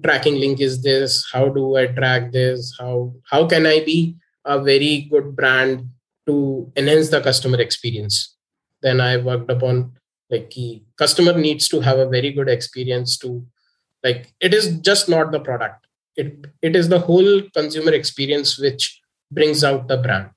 tracking 0.02 0.38
link 0.40 0.60
is 0.60 0.82
this 0.82 1.26
how 1.32 1.48
do 1.48 1.76
i 1.76 1.86
track 1.86 2.30
this 2.32 2.74
how 2.78 3.12
how 3.30 3.46
can 3.46 3.66
i 3.66 3.78
be 3.84 4.16
a 4.44 4.60
very 4.60 5.08
good 5.10 5.34
brand 5.36 5.88
to 6.26 6.70
enhance 6.76 7.10
the 7.10 7.20
customer 7.20 7.60
experience? 7.60 8.36
Then 8.82 9.00
i 9.00 9.16
worked 9.16 9.50
upon 9.50 9.92
like 10.34 10.50
key 10.50 10.70
customer 11.02 11.34
needs 11.46 11.68
to 11.68 11.80
have 11.88 11.98
a 11.98 12.08
very 12.16 12.32
good 12.38 12.50
experience 12.56 13.16
to 13.24 13.32
like 14.02 14.32
it 14.40 14.54
is 14.60 14.70
just 14.90 15.08
not 15.14 15.32
the 15.32 15.42
product 15.48 15.86
it 16.16 16.46
it 16.62 16.76
is 16.80 16.88
the 16.94 17.02
whole 17.08 17.34
consumer 17.58 17.92
experience 18.00 18.58
which 18.66 19.00
brings 19.38 19.64
out 19.70 19.88
the 19.92 20.00
brand 20.06 20.30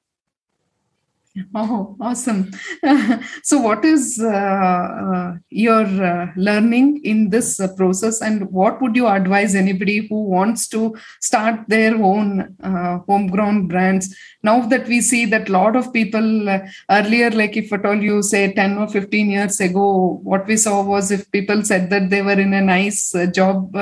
Oh, 1.53 1.95
awesome. 1.99 2.51
so, 3.43 3.59
what 3.59 3.85
is 3.85 4.19
uh, 4.21 4.27
uh, 4.27 5.33
your 5.49 5.85
uh, 5.85 6.31
learning 6.35 7.01
in 7.03 7.29
this 7.29 7.59
uh, 7.59 7.67
process, 7.75 8.21
and 8.21 8.49
what 8.51 8.81
would 8.81 8.95
you 8.95 9.07
advise 9.07 9.55
anybody 9.55 10.07
who 10.07 10.23
wants 10.23 10.67
to 10.69 10.95
start 11.21 11.59
their 11.67 11.95
own 11.95 12.55
uh, 12.63 12.99
homegrown 13.07 13.67
brands? 13.67 14.15
Now 14.49 14.59
that 14.73 14.87
we 14.87 14.99
see 15.01 15.23
that 15.33 15.49
a 15.49 15.51
lot 15.51 15.75
of 15.75 15.91
people 15.93 16.49
uh, 16.49 16.59
earlier, 16.89 17.29
like 17.41 17.55
if 17.61 17.71
at 17.77 17.85
all 17.85 18.01
you 18.09 18.21
say 18.21 18.53
10 18.53 18.77
or 18.77 18.87
15 18.87 19.29
years 19.29 19.59
ago, 19.59 20.19
what 20.23 20.47
we 20.47 20.57
saw 20.57 20.83
was 20.83 21.11
if 21.11 21.29
people 21.31 21.63
said 21.63 21.89
that 21.89 22.09
they 22.09 22.21
were 22.21 22.39
in 22.45 22.53
a 22.53 22.61
nice 22.61 23.13
job, 23.33 23.75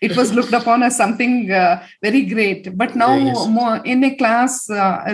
it 0.00 0.16
was 0.16 0.32
looked 0.32 0.52
upon 0.60 0.82
as 0.82 0.96
something 0.96 1.48
very 2.02 2.24
great. 2.34 2.76
But 2.76 2.94
now, 2.96 3.14
yes. 3.16 3.46
more 3.48 3.76
in 3.84 4.04
a 4.04 4.14
class, 4.16 4.68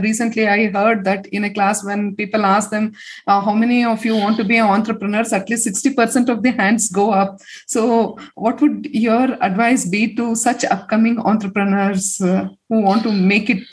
recently 0.09 0.47
I 0.49 0.71
heard 0.71 1.05
that 1.05 1.27
in 1.27 1.45
a 1.45 1.53
class 1.53 1.85
when 1.85 2.17
people 2.17 2.45
ask 2.45 2.71
them 2.71 2.93
uh, 3.27 3.41
how 3.41 3.55
many 3.55 3.85
of 3.85 4.05
you 4.05 4.17
want 4.17 4.37
to 4.39 4.45
be 4.45 4.61
entrepreneurs 4.61 5.33
at 5.33 5.49
least 5.49 5.67
60% 5.67 6.29
of 6.29 6.43
the 6.43 6.53
hands 6.53 6.89
go 6.91 7.13
up 7.13 7.41
so 7.67 8.19
what 8.35 8.61
would 8.61 8.87
your 9.07 9.37
advice 9.43 9.89
be 9.89 10.15
to 10.15 10.35
such 10.35 10.65
upcoming 10.65 11.19
entrepreneurs 11.19 12.21
uh, 12.21 12.49
who 12.69 12.81
want 12.81 13.03
to 13.03 13.13
make 13.13 13.51
it 13.51 13.65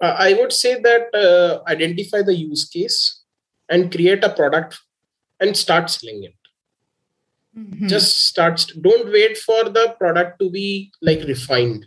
uh, 0.00 0.14
i 0.26 0.32
would 0.34 0.52
say 0.52 0.80
that 0.80 1.14
uh, 1.24 1.62
identify 1.74 2.22
the 2.22 2.34
use 2.34 2.64
case 2.68 3.22
and 3.68 3.92
create 3.92 4.24
a 4.24 4.30
product 4.30 4.78
and 5.40 5.56
start 5.56 5.90
selling 5.90 6.24
it. 6.24 6.34
Mm-hmm. 7.56 7.88
just 7.88 8.26
start 8.26 8.64
don't 8.82 9.10
wait 9.10 9.36
for 9.36 9.64
the 9.76 9.94
product 9.98 10.38
to 10.38 10.48
be 10.48 10.92
like 11.02 11.22
refined. 11.24 11.86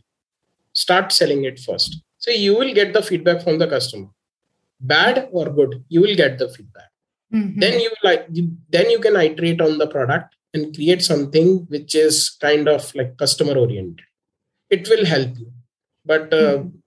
Start 0.74 1.12
selling 1.13 1.45
it 1.45 1.60
first. 1.60 2.02
So 2.17 2.32
you 2.32 2.58
will 2.58 2.74
get 2.74 2.93
the 2.93 3.02
feedback 3.02 3.41
from 3.43 3.58
the 3.60 3.67
customer. 3.67 4.10
Bad 4.82 5.30
or 5.32 5.45
good 5.50 5.84
you 5.88 6.02
will 6.02 6.15
get 6.15 6.39
the 6.39 6.50
feedback. 6.50 6.89
Mm-hmm. 7.34 7.60
then 7.60 7.80
you 7.80 7.91
like 8.04 8.28
then 8.69 8.89
you 8.89 9.00
can 9.00 9.15
iterate 9.15 9.62
on 9.62 9.78
the 9.78 9.88
product 9.88 10.36
and 10.54 10.76
create 10.76 11.02
something 11.02 11.65
which 11.69 11.95
is 11.95 12.32
kind 12.41 12.67
of 12.67 12.93
like 12.93 13.15
customer 13.15 13.56
oriented 13.58 14.08
it 14.71 14.89
will 14.89 15.06
help 15.06 15.38
you. 15.38 15.52
But 16.06 16.34
uh, 16.34 16.58
mm-hmm. 16.58 16.78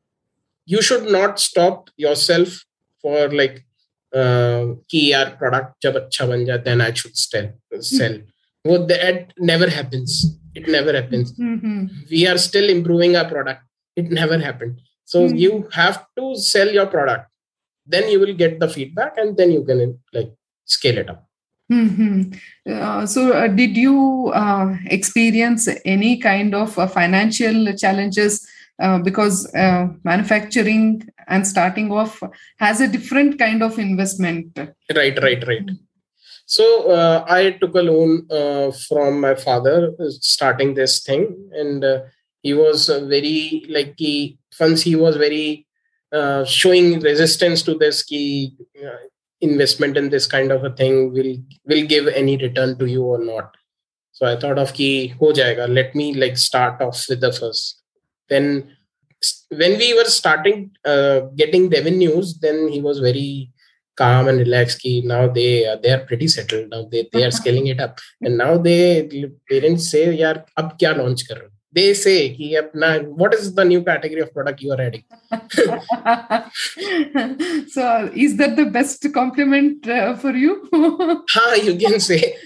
You 0.66 0.80
should 0.82 1.06
not 1.16 1.38
stop 1.38 1.90
yourself 1.96 2.64
for 3.02 3.28
like 3.40 3.64
uh, 4.14 4.66
key 4.88 5.12
our 5.18 5.30
product 5.40 5.70
jab 5.82 5.96
acha 6.00 6.28
ban 6.30 6.46
jata 6.48 6.64
then 6.68 6.80
i 6.86 6.92
should 7.00 7.16
sell 7.24 7.48
sell 7.80 8.16
mm-hmm. 8.16 8.70
well, 8.70 8.86
that 8.92 9.32
never 9.50 9.68
happens 9.78 10.10
it 10.60 10.66
never 10.76 10.92
happens 11.00 11.32
mm-hmm. 11.32 11.78
we 12.14 12.22
are 12.30 12.38
still 12.48 12.68
improving 12.76 13.14
our 13.20 13.28
product 13.34 13.62
it 14.02 14.10
never 14.20 14.38
happened 14.48 14.74
so 15.12 15.20
mm-hmm. 15.20 15.36
you 15.44 15.52
have 15.80 15.98
to 16.18 16.26
sell 16.52 16.70
your 16.78 16.88
product 16.96 17.24
then 17.94 18.04
you 18.12 18.18
will 18.22 18.36
get 18.42 18.58
the 18.64 18.70
feedback 18.76 19.14
and 19.22 19.36
then 19.36 19.50
you 19.56 19.62
can 19.70 19.80
like 20.18 20.32
scale 20.76 20.98
it 21.04 21.10
up 21.14 21.22
Mm-hmm. 21.72 22.32
Uh, 22.70 23.06
so, 23.06 23.32
uh, 23.32 23.48
did 23.48 23.76
you 23.76 24.30
uh, 24.34 24.76
experience 24.86 25.66
any 25.84 26.18
kind 26.18 26.54
of 26.54 26.78
uh, 26.78 26.86
financial 26.86 27.72
challenges? 27.74 28.46
Uh, 28.82 28.98
because 28.98 29.52
uh, 29.54 29.86
manufacturing 30.02 31.00
and 31.28 31.46
starting 31.46 31.92
off 31.92 32.20
has 32.58 32.80
a 32.80 32.88
different 32.88 33.38
kind 33.38 33.62
of 33.62 33.78
investment. 33.78 34.58
Right, 34.94 35.16
right, 35.22 35.46
right. 35.46 35.70
So, 36.46 37.24
I 37.28 37.52
took 37.52 37.74
a 37.74 37.82
loan 37.82 38.26
from 38.88 39.20
my 39.20 39.34
father 39.34 39.94
starting 40.10 40.74
this 40.74 41.02
thing, 41.02 41.50
and 41.52 41.84
he 42.42 42.52
was 42.52 42.88
very 42.88 43.64
like 43.68 43.94
he 43.96 44.38
once 44.60 44.82
he 44.82 44.94
was 44.94 45.16
very 45.16 45.66
uh, 46.12 46.44
showing 46.44 47.00
resistance 47.00 47.62
to 47.62 47.74
this 47.74 48.02
key 48.02 48.56
uh, 48.84 48.98
investment 49.40 49.96
in 49.96 50.10
this 50.10 50.26
kind 50.26 50.52
of 50.52 50.62
a 50.64 50.70
thing 50.70 51.12
will 51.12 51.36
will 51.64 51.86
give 51.86 52.06
any 52.08 52.36
return 52.36 52.78
to 52.78 52.86
you 52.86 53.02
or 53.02 53.18
not 53.18 53.56
so 54.12 54.26
i 54.26 54.36
thought 54.36 54.58
of 54.58 54.72
ki 54.74 54.90
ho 55.20 55.32
jayega 55.38 55.66
let 55.78 55.94
me 56.00 56.06
like 56.14 56.36
start 56.36 56.80
off 56.86 57.04
with 57.08 57.20
the 57.26 57.32
first 57.32 57.82
then 58.34 58.46
when 59.60 59.74
we 59.82 59.88
were 59.98 60.10
starting 60.20 60.58
uh, 60.92 61.20
getting 61.42 61.64
revenues 61.78 62.38
then 62.44 62.58
he 62.74 62.80
was 62.88 62.98
very 63.08 63.50
calm 63.96 64.28
and 64.28 64.38
relaxed. 64.38 64.80
Ki 64.82 65.02
now 65.12 65.26
they 65.28 65.66
uh, 65.66 65.76
they 65.82 65.92
are 65.96 66.04
pretty 66.10 66.28
settled. 66.28 66.70
Now 66.70 66.82
they, 66.90 67.08
they 67.12 67.24
are 67.24 67.30
scaling 67.40 67.68
it 67.68 67.80
up. 67.80 67.98
And 68.20 68.38
now 68.38 68.56
they 68.58 69.30
parents 69.50 69.90
say 69.90 70.04
yaar 70.22 70.36
ab 70.56 70.78
kya 70.78 70.96
launch 71.00 71.26
kar 71.28 71.38
rahe 71.42 71.53
they 71.74 71.94
say 71.94 72.34
ki 72.36 72.56
apna 72.60 72.88
what 73.20 73.34
is 73.34 73.54
the 73.54 73.64
new 73.64 73.82
category 73.82 74.20
of 74.20 74.32
product 74.32 74.62
you 74.62 74.72
are 74.72 74.80
adding? 74.80 75.04
So 77.76 78.10
is 78.14 78.36
that 78.36 78.56
the 78.56 78.66
best 78.66 79.06
compliment 79.12 79.88
uh, 79.88 80.14
for 80.16 80.32
you? 80.32 80.68
Ha 81.34 81.54
you 81.62 81.76
can 81.76 82.00
say. 82.00 82.36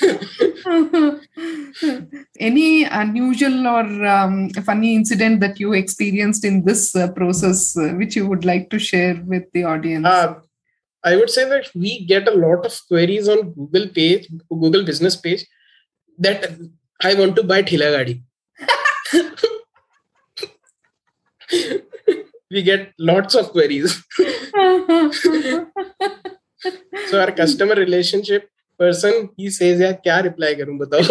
Any 2.40 2.84
unusual 2.84 3.66
or 3.66 4.06
um, 4.06 4.50
funny 4.50 4.94
incident 4.94 5.40
that 5.40 5.60
you 5.60 5.72
experienced 5.72 6.44
in 6.44 6.64
this 6.64 6.94
uh, 6.96 7.10
process 7.12 7.76
uh, 7.76 7.90
which 8.00 8.16
you 8.16 8.26
would 8.26 8.44
like 8.44 8.70
to 8.70 8.78
share 8.78 9.22
with 9.26 9.44
the 9.52 9.64
audience? 9.64 10.06
Uh, 10.06 10.34
i 11.04 11.14
would 11.16 11.30
say 11.36 11.44
that 11.48 11.66
we 11.74 12.04
get 12.12 12.28
a 12.28 12.36
lot 12.44 12.64
of 12.68 12.74
queries 12.88 13.28
on 13.34 13.40
google 13.58 13.86
page 13.98 14.24
google 14.62 14.84
business 14.90 15.16
page 15.24 15.42
that 16.26 16.40
i 17.08 17.14
want 17.20 17.34
to 17.38 17.44
buy 17.52 17.60
thela 17.70 17.88
gadi 17.96 18.14
we 22.50 22.62
get 22.62 22.92
lots 22.98 23.34
of 23.34 23.50
queries. 23.50 24.02
so 27.08 27.20
our 27.20 27.32
customer 27.32 27.74
relationship 27.74 28.48
person, 28.78 29.30
he 29.36 29.50
says, 29.50 29.80
"Yeah, 29.80 29.94
क्या 30.06 30.22
reply 30.30 30.54
करूँ 30.60 30.78
बताओ?" 30.78 31.02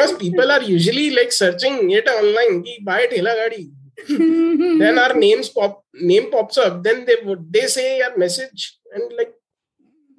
because 0.00 0.18
people 0.18 0.50
are 0.50 0.62
usually 0.62 1.10
like 1.10 1.32
searching 1.32 1.90
it 1.90 2.08
online. 2.08 2.62
Ki 2.62 2.78
buy 2.84 3.06
thela 3.12 3.34
gadi. 3.40 3.70
then 4.08 4.98
our 4.98 5.14
names 5.14 5.48
pop 5.48 5.84
name 5.94 6.30
pops 6.30 6.58
up. 6.58 6.82
Then 6.82 7.04
they 7.04 7.16
would 7.24 7.52
they 7.52 7.66
say 7.66 7.98
your 7.98 8.16
message 8.16 8.78
and 8.94 9.12
like 9.18 9.34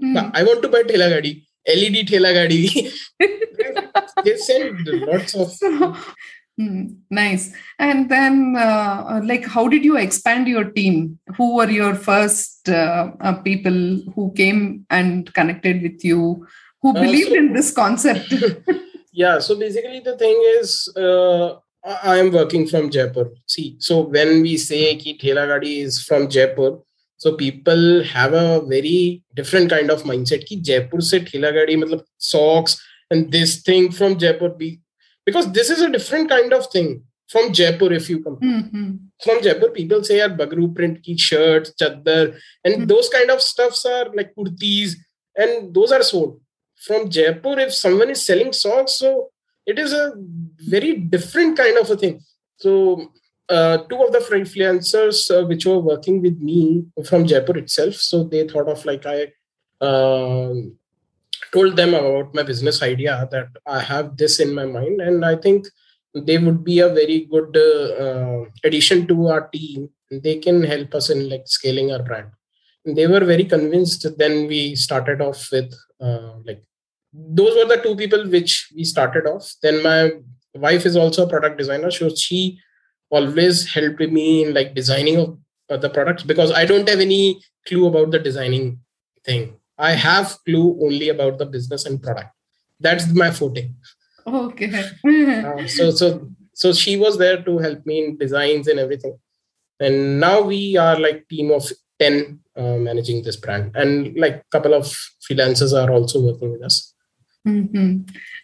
mm. 0.04 0.32
I 0.34 0.44
want 0.44 0.62
to 0.64 0.70
buy 0.70 0.84
thela 0.84 1.10
gadi. 1.10 1.34
LED 1.68 2.08
thela 2.12 2.34
gadi. 2.34 2.92
They 4.24 4.38
send 4.38 4.88
lots 4.88 5.36
of. 5.36 5.52
Hmm, 6.58 6.88
nice. 7.10 7.54
And 7.80 8.10
then, 8.10 8.56
uh, 8.58 9.22
like, 9.24 9.46
how 9.46 9.68
did 9.68 9.84
you 9.84 9.98
expand 9.98 10.48
your 10.48 10.66
team? 10.66 11.18
Who 11.38 11.56
were 11.56 11.70
your 11.70 11.96
first 11.96 12.70
uh, 12.70 13.12
uh, 13.20 13.34
people 13.42 14.02
who 14.14 14.34
came 14.36 14.86
and 14.90 15.34
connected 15.34 15.82
with 15.82 16.04
you, 16.04 16.46
who 16.82 16.90
uh, 16.90 17.02
believed 17.02 17.30
so, 17.30 17.36
in 17.36 17.54
this 17.54 17.72
concept? 17.72 18.34
yeah. 19.12 19.40
So 19.40 19.58
basically, 19.58 20.02
the 20.02 20.18
thing 20.18 20.38
is, 20.60 20.92
uh, 20.96 21.56
I 22.04 22.18
am 22.18 22.32
working 22.32 22.68
from 22.68 22.92
Jaipur. 22.92 23.32
See, 23.48 23.78
so 23.80 24.02
when 24.02 24.42
we 24.42 24.58
say 24.58 24.96
ki 24.98 25.18
Thela 25.18 25.48
Gadi 25.48 25.82
is 25.82 26.04
from 26.04 26.30
Jaipur, 26.30 26.80
so 27.18 27.36
people 27.36 28.04
have 28.04 28.34
a 28.34 28.62
very 28.62 29.24
different 29.36 29.70
kind 29.70 29.90
of 29.90 30.04
mindset 30.04 30.46
ki 30.46 30.62
Jaipur 30.62 31.02
se 31.02 31.22
Thela 31.22 31.52
Gadi, 31.54 31.78
matlab 31.78 32.04
socks 32.18 32.80
and 33.12 33.32
this 33.32 33.62
thing 33.62 33.92
from 33.92 34.18
Jaipur 34.18 34.50
be 34.50 34.80
because 35.26 35.52
this 35.52 35.70
is 35.70 35.82
a 35.82 35.90
different 35.90 36.30
kind 36.30 36.52
of 36.54 36.68
thing 36.72 37.04
from 37.28 37.52
Jaipur. 37.54 37.94
If 37.94 38.10
you 38.10 38.24
come 38.24 38.38
mm-hmm. 38.38 38.92
from 39.24 39.44
Jaipur, 39.44 39.70
people 39.70 40.04
say 40.04 40.22
are 40.22 40.30
Bagru 40.30 40.74
print 40.76 41.04
ki 41.04 41.18
shirts, 41.18 41.74
chadar, 41.80 42.36
and 42.64 42.74
mm-hmm. 42.74 42.86
those 42.86 43.10
kind 43.10 43.30
of 43.30 43.42
stuffs 43.42 43.86
are 43.86 44.10
like 44.14 44.34
kurtis, 44.36 44.96
and 45.36 45.74
those 45.74 45.92
are 45.92 46.04
sold 46.04 46.40
from 46.88 47.10
Jaipur. 47.10 47.60
If 47.60 47.74
someone 47.74 48.10
is 48.10 48.26
selling 48.26 48.54
socks, 48.54 48.94
so 48.94 49.30
it 49.66 49.78
is 49.78 49.94
a 49.94 50.14
very 50.76 50.94
different 50.98 51.58
kind 51.58 51.78
of 51.78 51.90
a 51.90 51.98
thing. 51.98 52.22
So 52.58 53.12
uh, 53.50 53.78
two 53.90 54.02
of 54.02 54.12
the 54.14 54.20
freelancers 54.20 55.30
uh, 55.36 55.46
which 55.46 55.66
were 55.66 55.80
working 55.80 56.22
with 56.22 56.40
me 56.40 56.86
from 57.06 57.28
Jaipur 57.28 57.58
itself, 57.58 57.96
so 57.96 58.24
they 58.24 58.48
thought 58.48 58.70
of 58.70 58.86
like 58.86 59.06
I 59.06 59.32
uh, 59.82 60.54
told 61.52 61.76
them 61.76 61.94
about 61.94 62.34
my 62.34 62.44
business 62.44 62.82
idea 62.82 63.28
that 63.32 63.50
I 63.66 63.80
have 63.80 64.18
this 64.18 64.40
in 64.40 64.54
my 64.54 64.66
mind, 64.66 65.02
and 65.02 65.26
I 65.26 65.36
think 65.36 65.68
they 66.14 66.38
would 66.38 66.64
be 66.64 66.80
a 66.80 66.90
very 66.90 67.28
good 67.32 67.56
uh, 67.56 68.46
addition 68.64 69.08
to 69.08 69.28
our 69.28 69.48
team. 69.48 69.90
They 70.10 70.40
can 70.40 70.64
help 70.64 70.94
us 70.94 71.10
in 71.10 71.30
like 71.30 71.44
scaling 71.46 71.92
our 71.92 72.04
brand. 72.04 72.30
And 72.86 72.98
they 72.98 73.08
were 73.08 73.24
very 73.24 73.46
convinced. 73.46 74.06
Then 74.18 74.48
we 74.48 74.76
started 74.76 75.22
off 75.22 75.50
with 75.52 75.74
uh, 76.02 76.34
like 76.46 76.64
those 77.14 77.56
were 77.56 77.76
the 77.76 77.82
two 77.82 77.96
people 77.96 78.28
which 78.28 78.72
we 78.76 78.84
started 78.84 79.26
off. 79.28 79.54
Then 79.62 79.84
my 79.84 80.12
wife 80.56 80.86
is 80.86 80.98
also 80.98 81.26
a 81.26 81.30
product 81.30 81.58
designer, 81.58 81.92
so 81.92 82.14
she 82.14 82.60
always 83.10 83.72
helped 83.74 84.00
me 84.00 84.44
in 84.46 84.54
like 84.54 84.74
designing 84.74 85.38
of 85.70 85.82
the 85.82 85.90
products 85.90 86.24
because 86.24 86.52
I 86.52 86.66
don't 86.66 86.88
have 86.90 87.00
any 87.00 87.42
clue 87.68 87.88
about 87.88 88.12
the 88.12 88.20
designing 88.20 88.80
thing. 89.26 89.61
I 89.78 89.92
have 89.92 90.38
clue 90.46 90.78
only 90.82 91.10
about 91.10 91.38
the 91.38 91.46
business 91.46 91.86
and 91.86 92.02
product. 92.02 92.32
That's 92.80 93.12
my 93.14 93.32
footing. 93.32 93.76
Okay. 94.26 94.70
uh, 95.06 95.68
so 95.68 95.92
so 95.92 96.30
so 96.54 96.74
she 96.74 96.98
was 96.98 97.18
there 97.18 97.42
to 97.42 97.58
help 97.58 97.86
me 97.86 98.06
in 98.06 98.18
designs 98.18 98.68
and 98.68 98.80
everything. 98.80 99.18
And 99.80 100.20
now 100.20 100.42
we 100.42 100.78
are 100.78 101.00
like 101.00 101.28
team 101.28 101.52
of 101.52 101.72
10 102.00 102.40
uh, 102.56 102.76
managing 102.78 103.24
this 103.24 103.36
brand 103.36 103.76
and 103.76 104.16
like 104.16 104.48
couple 104.52 104.74
of 104.74 104.86
freelancers 105.28 105.74
are 105.74 105.92
also 105.92 106.22
working 106.22 106.52
with 106.52 106.64
us. 106.64 106.94
Mm-hmm. 107.48 108.02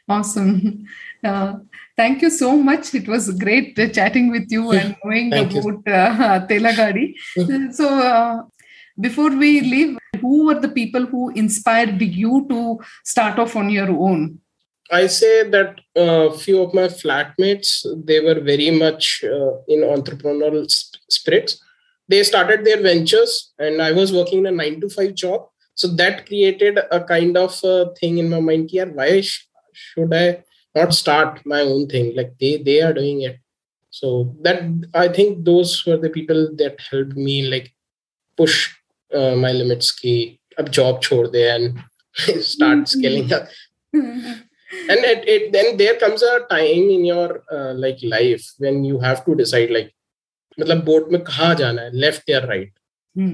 Awesome. 0.10 0.86
Uh, 1.24 1.54
thank 1.96 2.22
you 2.22 2.30
so 2.30 2.56
much. 2.56 2.96
It 2.96 3.08
was 3.08 3.30
great 3.38 3.78
uh, 3.78 3.90
chatting 3.90 4.32
with 4.32 4.48
you 4.50 4.72
and 4.72 4.96
knowing 5.04 5.34
about 5.34 5.88
uh, 5.88 6.48
Thela 6.48 6.76
Gadi. 6.76 7.16
Mm-hmm. 7.38 7.72
so, 7.80 7.88
uh, 7.88 8.44
before 9.00 9.30
we 9.30 9.62
leave, 9.62 9.98
who 10.22 10.48
were 10.48 10.60
the 10.60 10.70
people 10.70 11.06
who 11.06 11.30
inspired 11.32 12.02
you 12.02 12.46
to 12.50 12.80
start 13.04 13.40
off 13.40 13.56
on 13.56 13.70
your 13.70 13.90
own? 13.90 14.40
I 14.92 15.08
say 15.08 15.50
that 15.50 15.82
a 15.96 16.28
uh, 16.28 16.38
few 16.38 16.62
of 16.62 16.74
my 16.74 16.88
flatmates 16.88 17.86
they 18.06 18.22
were 18.22 18.40
very 18.40 18.72
much 18.72 19.22
uh, 19.24 19.52
in 19.68 19.82
entrepreneurial 19.82 20.70
sp- 20.72 21.04
spirits. 21.10 21.62
They 22.08 22.24
started 22.24 22.64
their 22.64 22.82
ventures, 22.82 23.54
and 23.60 23.82
I 23.82 23.92
was 23.92 24.14
working 24.14 24.40
in 24.40 24.46
a 24.46 24.52
nine 24.52 24.80
to 24.80 24.90
five 24.90 25.14
job. 25.14 25.48
So 25.76 25.90
that 25.96 26.26
created 26.26 26.80
a 26.90 27.04
kind 27.04 27.36
of 27.38 27.64
uh, 27.66 27.88
thing 28.00 28.18
in 28.18 28.30
my 28.30 28.40
mind. 28.40 28.70
Here, 28.72 28.90
why 28.90 29.22
sh- 29.22 29.46
should 29.74 30.14
I 30.14 30.44
not 30.74 30.94
start 30.94 31.46
my 31.46 31.62
own 31.62 31.88
thing? 31.88 32.16
Like 32.16 32.38
they 32.40 32.58
they 32.58 32.82
are 32.82 32.94
doing 32.94 33.22
it. 33.24 33.40
So 33.90 34.36
that 34.42 34.62
I 34.94 35.10
think 35.10 35.44
those 35.44 35.86
were 35.86 35.98
the 35.98 36.10
people 36.10 36.56
that 36.56 36.80
helped 36.90 37.18
me 37.18 37.42
like 37.50 37.74
push 38.38 38.74
my 39.45 39.53
limits 39.53 39.91
ki 39.93 40.15
ab 40.59 40.71
job 40.71 41.01
chhod 41.03 41.33
de 41.33 41.49
and 41.55 42.45
start 42.53 42.89
scaling 42.89 43.33
up 43.33 43.49
and 43.93 45.01
it, 45.13 45.29
it 45.29 45.53
then 45.53 45.77
there 45.77 45.97
comes 45.97 46.23
a 46.23 46.41
time 46.51 46.87
in 46.97 47.05
your 47.05 47.43
uh, 47.51 47.73
like 47.75 47.99
life 48.03 48.45
when 48.59 48.85
you 48.85 48.99
have 48.99 49.25
to 49.25 49.35
decide 49.35 49.71
like 49.71 49.93
मतलब 50.61 50.85
boat 50.85 51.11
में 51.13 51.21
कहाँ 51.25 51.55
जाना 51.55 51.83
है 51.83 51.91
left 52.01 52.31
या 52.31 52.39
right 52.39 52.73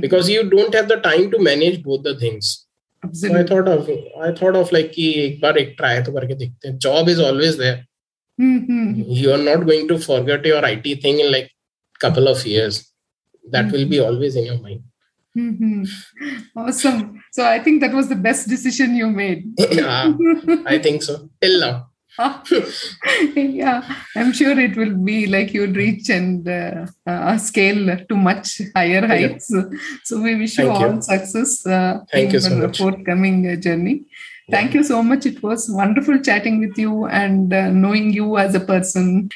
because 0.02 0.28
you 0.28 0.42
don't 0.50 0.74
have 0.74 0.88
the 0.88 0.96
time 0.96 1.30
to 1.30 1.38
manage 1.38 1.82
both 1.82 2.02
the 2.02 2.14
things 2.20 2.66
so 3.12 3.28
i 3.40 3.42
thought 3.50 3.68
of 3.68 3.90
i 4.28 4.30
thought 4.40 4.56
of 4.60 4.72
like 4.76 4.90
कि 4.94 5.10
एक 5.24 5.40
बार 5.40 5.58
एक 5.58 5.76
try 5.80 5.94
तो 6.06 6.12
करके 6.12 6.34
देखते 6.34 6.68
हैं 6.68 6.78
job 6.78 7.08
is 7.08 7.20
always 7.28 7.56
there 7.56 7.86
mm-hmm. 8.40 9.02
you 9.20 9.32
are 9.32 9.42
not 9.50 9.66
going 9.66 9.86
to 9.88 9.98
forget 9.98 10.44
your 10.44 10.64
IT 10.64 11.02
thing 11.02 11.20
in 11.20 11.32
like 11.32 11.50
couple 12.00 12.28
of 12.28 12.44
years 12.46 12.92
that 13.50 13.64
mm-hmm. 13.64 13.72
will 13.72 13.88
be 13.88 14.00
always 14.00 14.36
in 14.36 14.44
your 14.44 14.58
mind 14.58 14.82
Mm-hmm. 15.37 15.83
Awesome. 16.55 17.23
So 17.31 17.45
I 17.45 17.59
think 17.59 17.81
that 17.81 17.93
was 17.93 18.09
the 18.09 18.15
best 18.15 18.47
decision 18.47 18.95
you 18.95 19.07
made. 19.07 19.45
yeah, 19.57 20.13
I 20.65 20.79
think 20.79 21.03
so. 21.03 21.29
Till 21.41 21.59
now. 21.59 21.89
yeah, 23.35 23.81
I'm 24.15 24.33
sure 24.33 24.59
it 24.59 24.77
will 24.77 24.95
be 24.95 25.25
like 25.25 25.51
you'll 25.51 25.73
reach 25.73 26.09
and 26.09 26.47
uh, 26.47 26.85
uh, 27.07 27.37
scale 27.39 27.97
to 28.07 28.15
much 28.15 28.61
higher 28.75 29.05
heights. 29.07 29.49
Yeah. 29.51 29.63
So 30.03 30.21
we 30.21 30.35
wish 30.35 30.55
Thank 30.55 30.67
you 30.67 30.73
all 30.73 30.93
you. 30.93 31.01
success 31.01 31.65
uh, 31.65 32.01
Thank 32.11 32.27
in 32.27 32.33
you 32.33 32.39
so 32.39 32.59
the 32.59 32.71
forthcoming 32.71 33.49
uh, 33.49 33.55
journey. 33.55 34.05
Thank 34.51 34.75
you 34.75 34.83
so 34.83 35.01
much. 35.01 35.25
It 35.25 35.41
was 35.41 35.69
wonderful 35.71 36.19
chatting 36.19 36.59
with 36.59 36.77
you 36.77 37.05
and 37.07 37.51
uh, 37.51 37.71
knowing 37.71 38.13
you 38.13 38.37
as 38.37 38.53
a 38.53 38.59
person. 38.59 39.29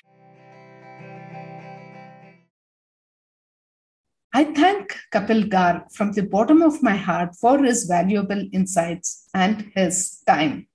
I 4.38 4.44
thank 4.44 4.96
Kapil 5.12 5.50
Gar 5.50 5.88
from 5.90 6.12
the 6.12 6.22
bottom 6.22 6.62
of 6.62 6.84
my 6.84 6.96
heart 6.96 7.36
for 7.36 7.58
his 7.58 7.86
valuable 7.86 8.48
insights 8.54 9.28
and 9.34 9.72
his 9.74 10.22
time. 10.28 10.68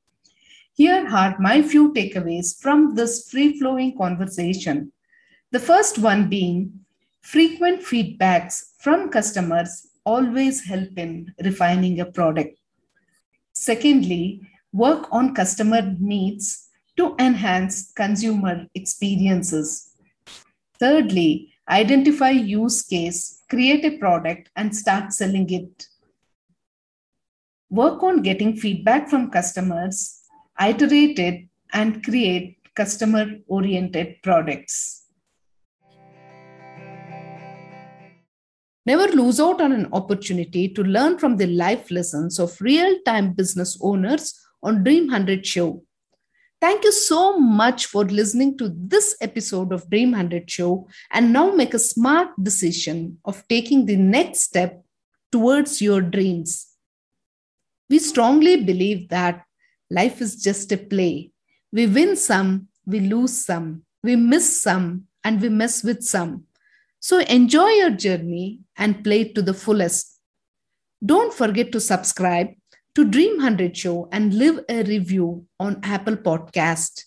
Here 0.75 1.07
are 1.09 1.37
my 1.39 1.63
few 1.63 1.93
takeaways 1.93 2.61
from 2.61 2.97
this 2.97 3.31
free 3.31 3.57
flowing 3.61 3.97
conversation. 3.97 4.91
The 5.53 5.61
first 5.61 5.99
one 5.99 6.29
being 6.29 6.81
frequent 7.21 7.83
feedbacks 7.83 8.65
from 8.81 9.11
customers 9.11 9.87
always 10.05 10.65
help 10.65 10.99
in 10.99 11.33
refining 11.45 12.01
a 12.01 12.07
product. 12.07 12.59
Secondly, 13.53 14.41
work 14.73 15.07
on 15.13 15.37
customer 15.37 15.83
needs 16.01 16.69
to 16.97 17.15
enhance 17.21 17.93
consumer 17.93 18.67
experiences. 18.75 19.95
Thirdly, 20.81 21.52
identify 21.73 22.31
use 22.31 22.83
case 22.83 23.43
create 23.49 23.85
a 23.85 23.97
product 23.99 24.51
and 24.57 24.77
start 24.77 25.13
selling 25.13 25.49
it. 25.51 25.87
Work 27.71 28.03
on 28.03 28.23
getting 28.23 28.57
feedback 28.57 29.09
from 29.09 29.31
customers, 29.31 30.21
iterate 30.61 31.19
it, 31.19 31.49
and 31.73 32.05
create 32.05 32.59
customer 32.75 33.27
oriented 33.47 34.17
products. 34.23 35.07
Never 38.85 39.07
lose 39.09 39.41
out 39.41 39.61
on 39.61 39.73
an 39.73 39.89
opportunity 39.93 40.69
to 40.69 40.83
learn 40.83 41.17
from 41.17 41.37
the 41.37 41.47
life 41.47 41.91
lessons 41.91 42.39
of 42.39 42.61
real 42.61 42.97
time 43.07 43.33
business 43.33 43.79
owners 43.81 44.39
on 44.63 44.83
Dream 44.83 45.07
100 45.07 45.47
Show. 45.47 45.83
Thank 46.63 46.85
you 46.85 46.93
so 46.93 47.41
much 47.41 47.87
for 47.87 48.05
listening 48.05 48.57
to 48.59 48.73
this 48.73 49.17
episode 49.21 49.73
of 49.73 49.91
Dream 49.91 50.13
100 50.13 50.49
Show 50.49 50.87
and 51.11 51.33
now 51.33 51.51
make 51.51 51.75
a 51.75 51.79
smart 51.81 52.29
decision 52.41 53.19
of 53.25 53.43
taking 53.49 53.85
the 53.85 53.97
next 53.97 54.43
step 54.43 54.81
towards 55.33 55.83
your 55.83 56.01
dreams. 56.01 56.69
We 57.91 57.99
strongly 57.99 58.63
believe 58.63 59.09
that 59.09 59.43
life 59.91 60.21
is 60.21 60.41
just 60.41 60.71
a 60.71 60.77
play. 60.77 61.33
We 61.73 61.89
win 61.89 62.15
some, 62.15 62.69
we 62.87 63.01
lose 63.01 63.45
some, 63.45 63.83
we 64.05 64.15
miss 64.15 64.63
some, 64.63 65.09
and 65.25 65.43
we 65.43 65.49
mess 65.49 65.83
with 65.83 66.05
some. 66.05 66.45
So 67.01 67.19
enjoy 67.19 67.71
your 67.71 67.91
journey 67.91 68.61
and 68.77 69.03
play 69.03 69.25
to 69.33 69.43
the 69.43 69.53
fullest. 69.55 70.17
Don't 71.05 71.35
forget 71.35 71.73
to 71.73 71.81
subscribe 71.81 72.51
to 72.95 73.05
Dream 73.05 73.37
100 73.37 73.77
Show 73.77 74.09
and 74.13 74.35
leave 74.35 74.61
a 74.69 74.83
review 74.83 75.47
on 75.59 75.81
Apple 75.83 76.17
Podcast. 76.17 77.05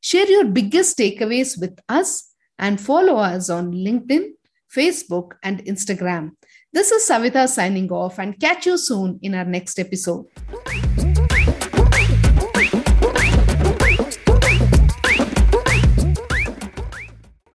Share 0.00 0.26
your 0.26 0.46
biggest 0.46 0.96
takeaways 0.96 1.60
with 1.60 1.78
us 1.88 2.32
and 2.58 2.80
follow 2.80 3.16
us 3.16 3.50
on 3.50 3.72
LinkedIn, 3.72 4.30
Facebook, 4.74 5.32
and 5.42 5.62
Instagram. 5.64 6.30
This 6.72 6.90
is 6.90 7.08
Savita 7.08 7.48
signing 7.48 7.90
off 7.92 8.18
and 8.18 8.38
catch 8.40 8.66
you 8.66 8.78
soon 8.78 9.18
in 9.22 9.34
our 9.34 9.44
next 9.44 9.78
episode. 9.78 10.26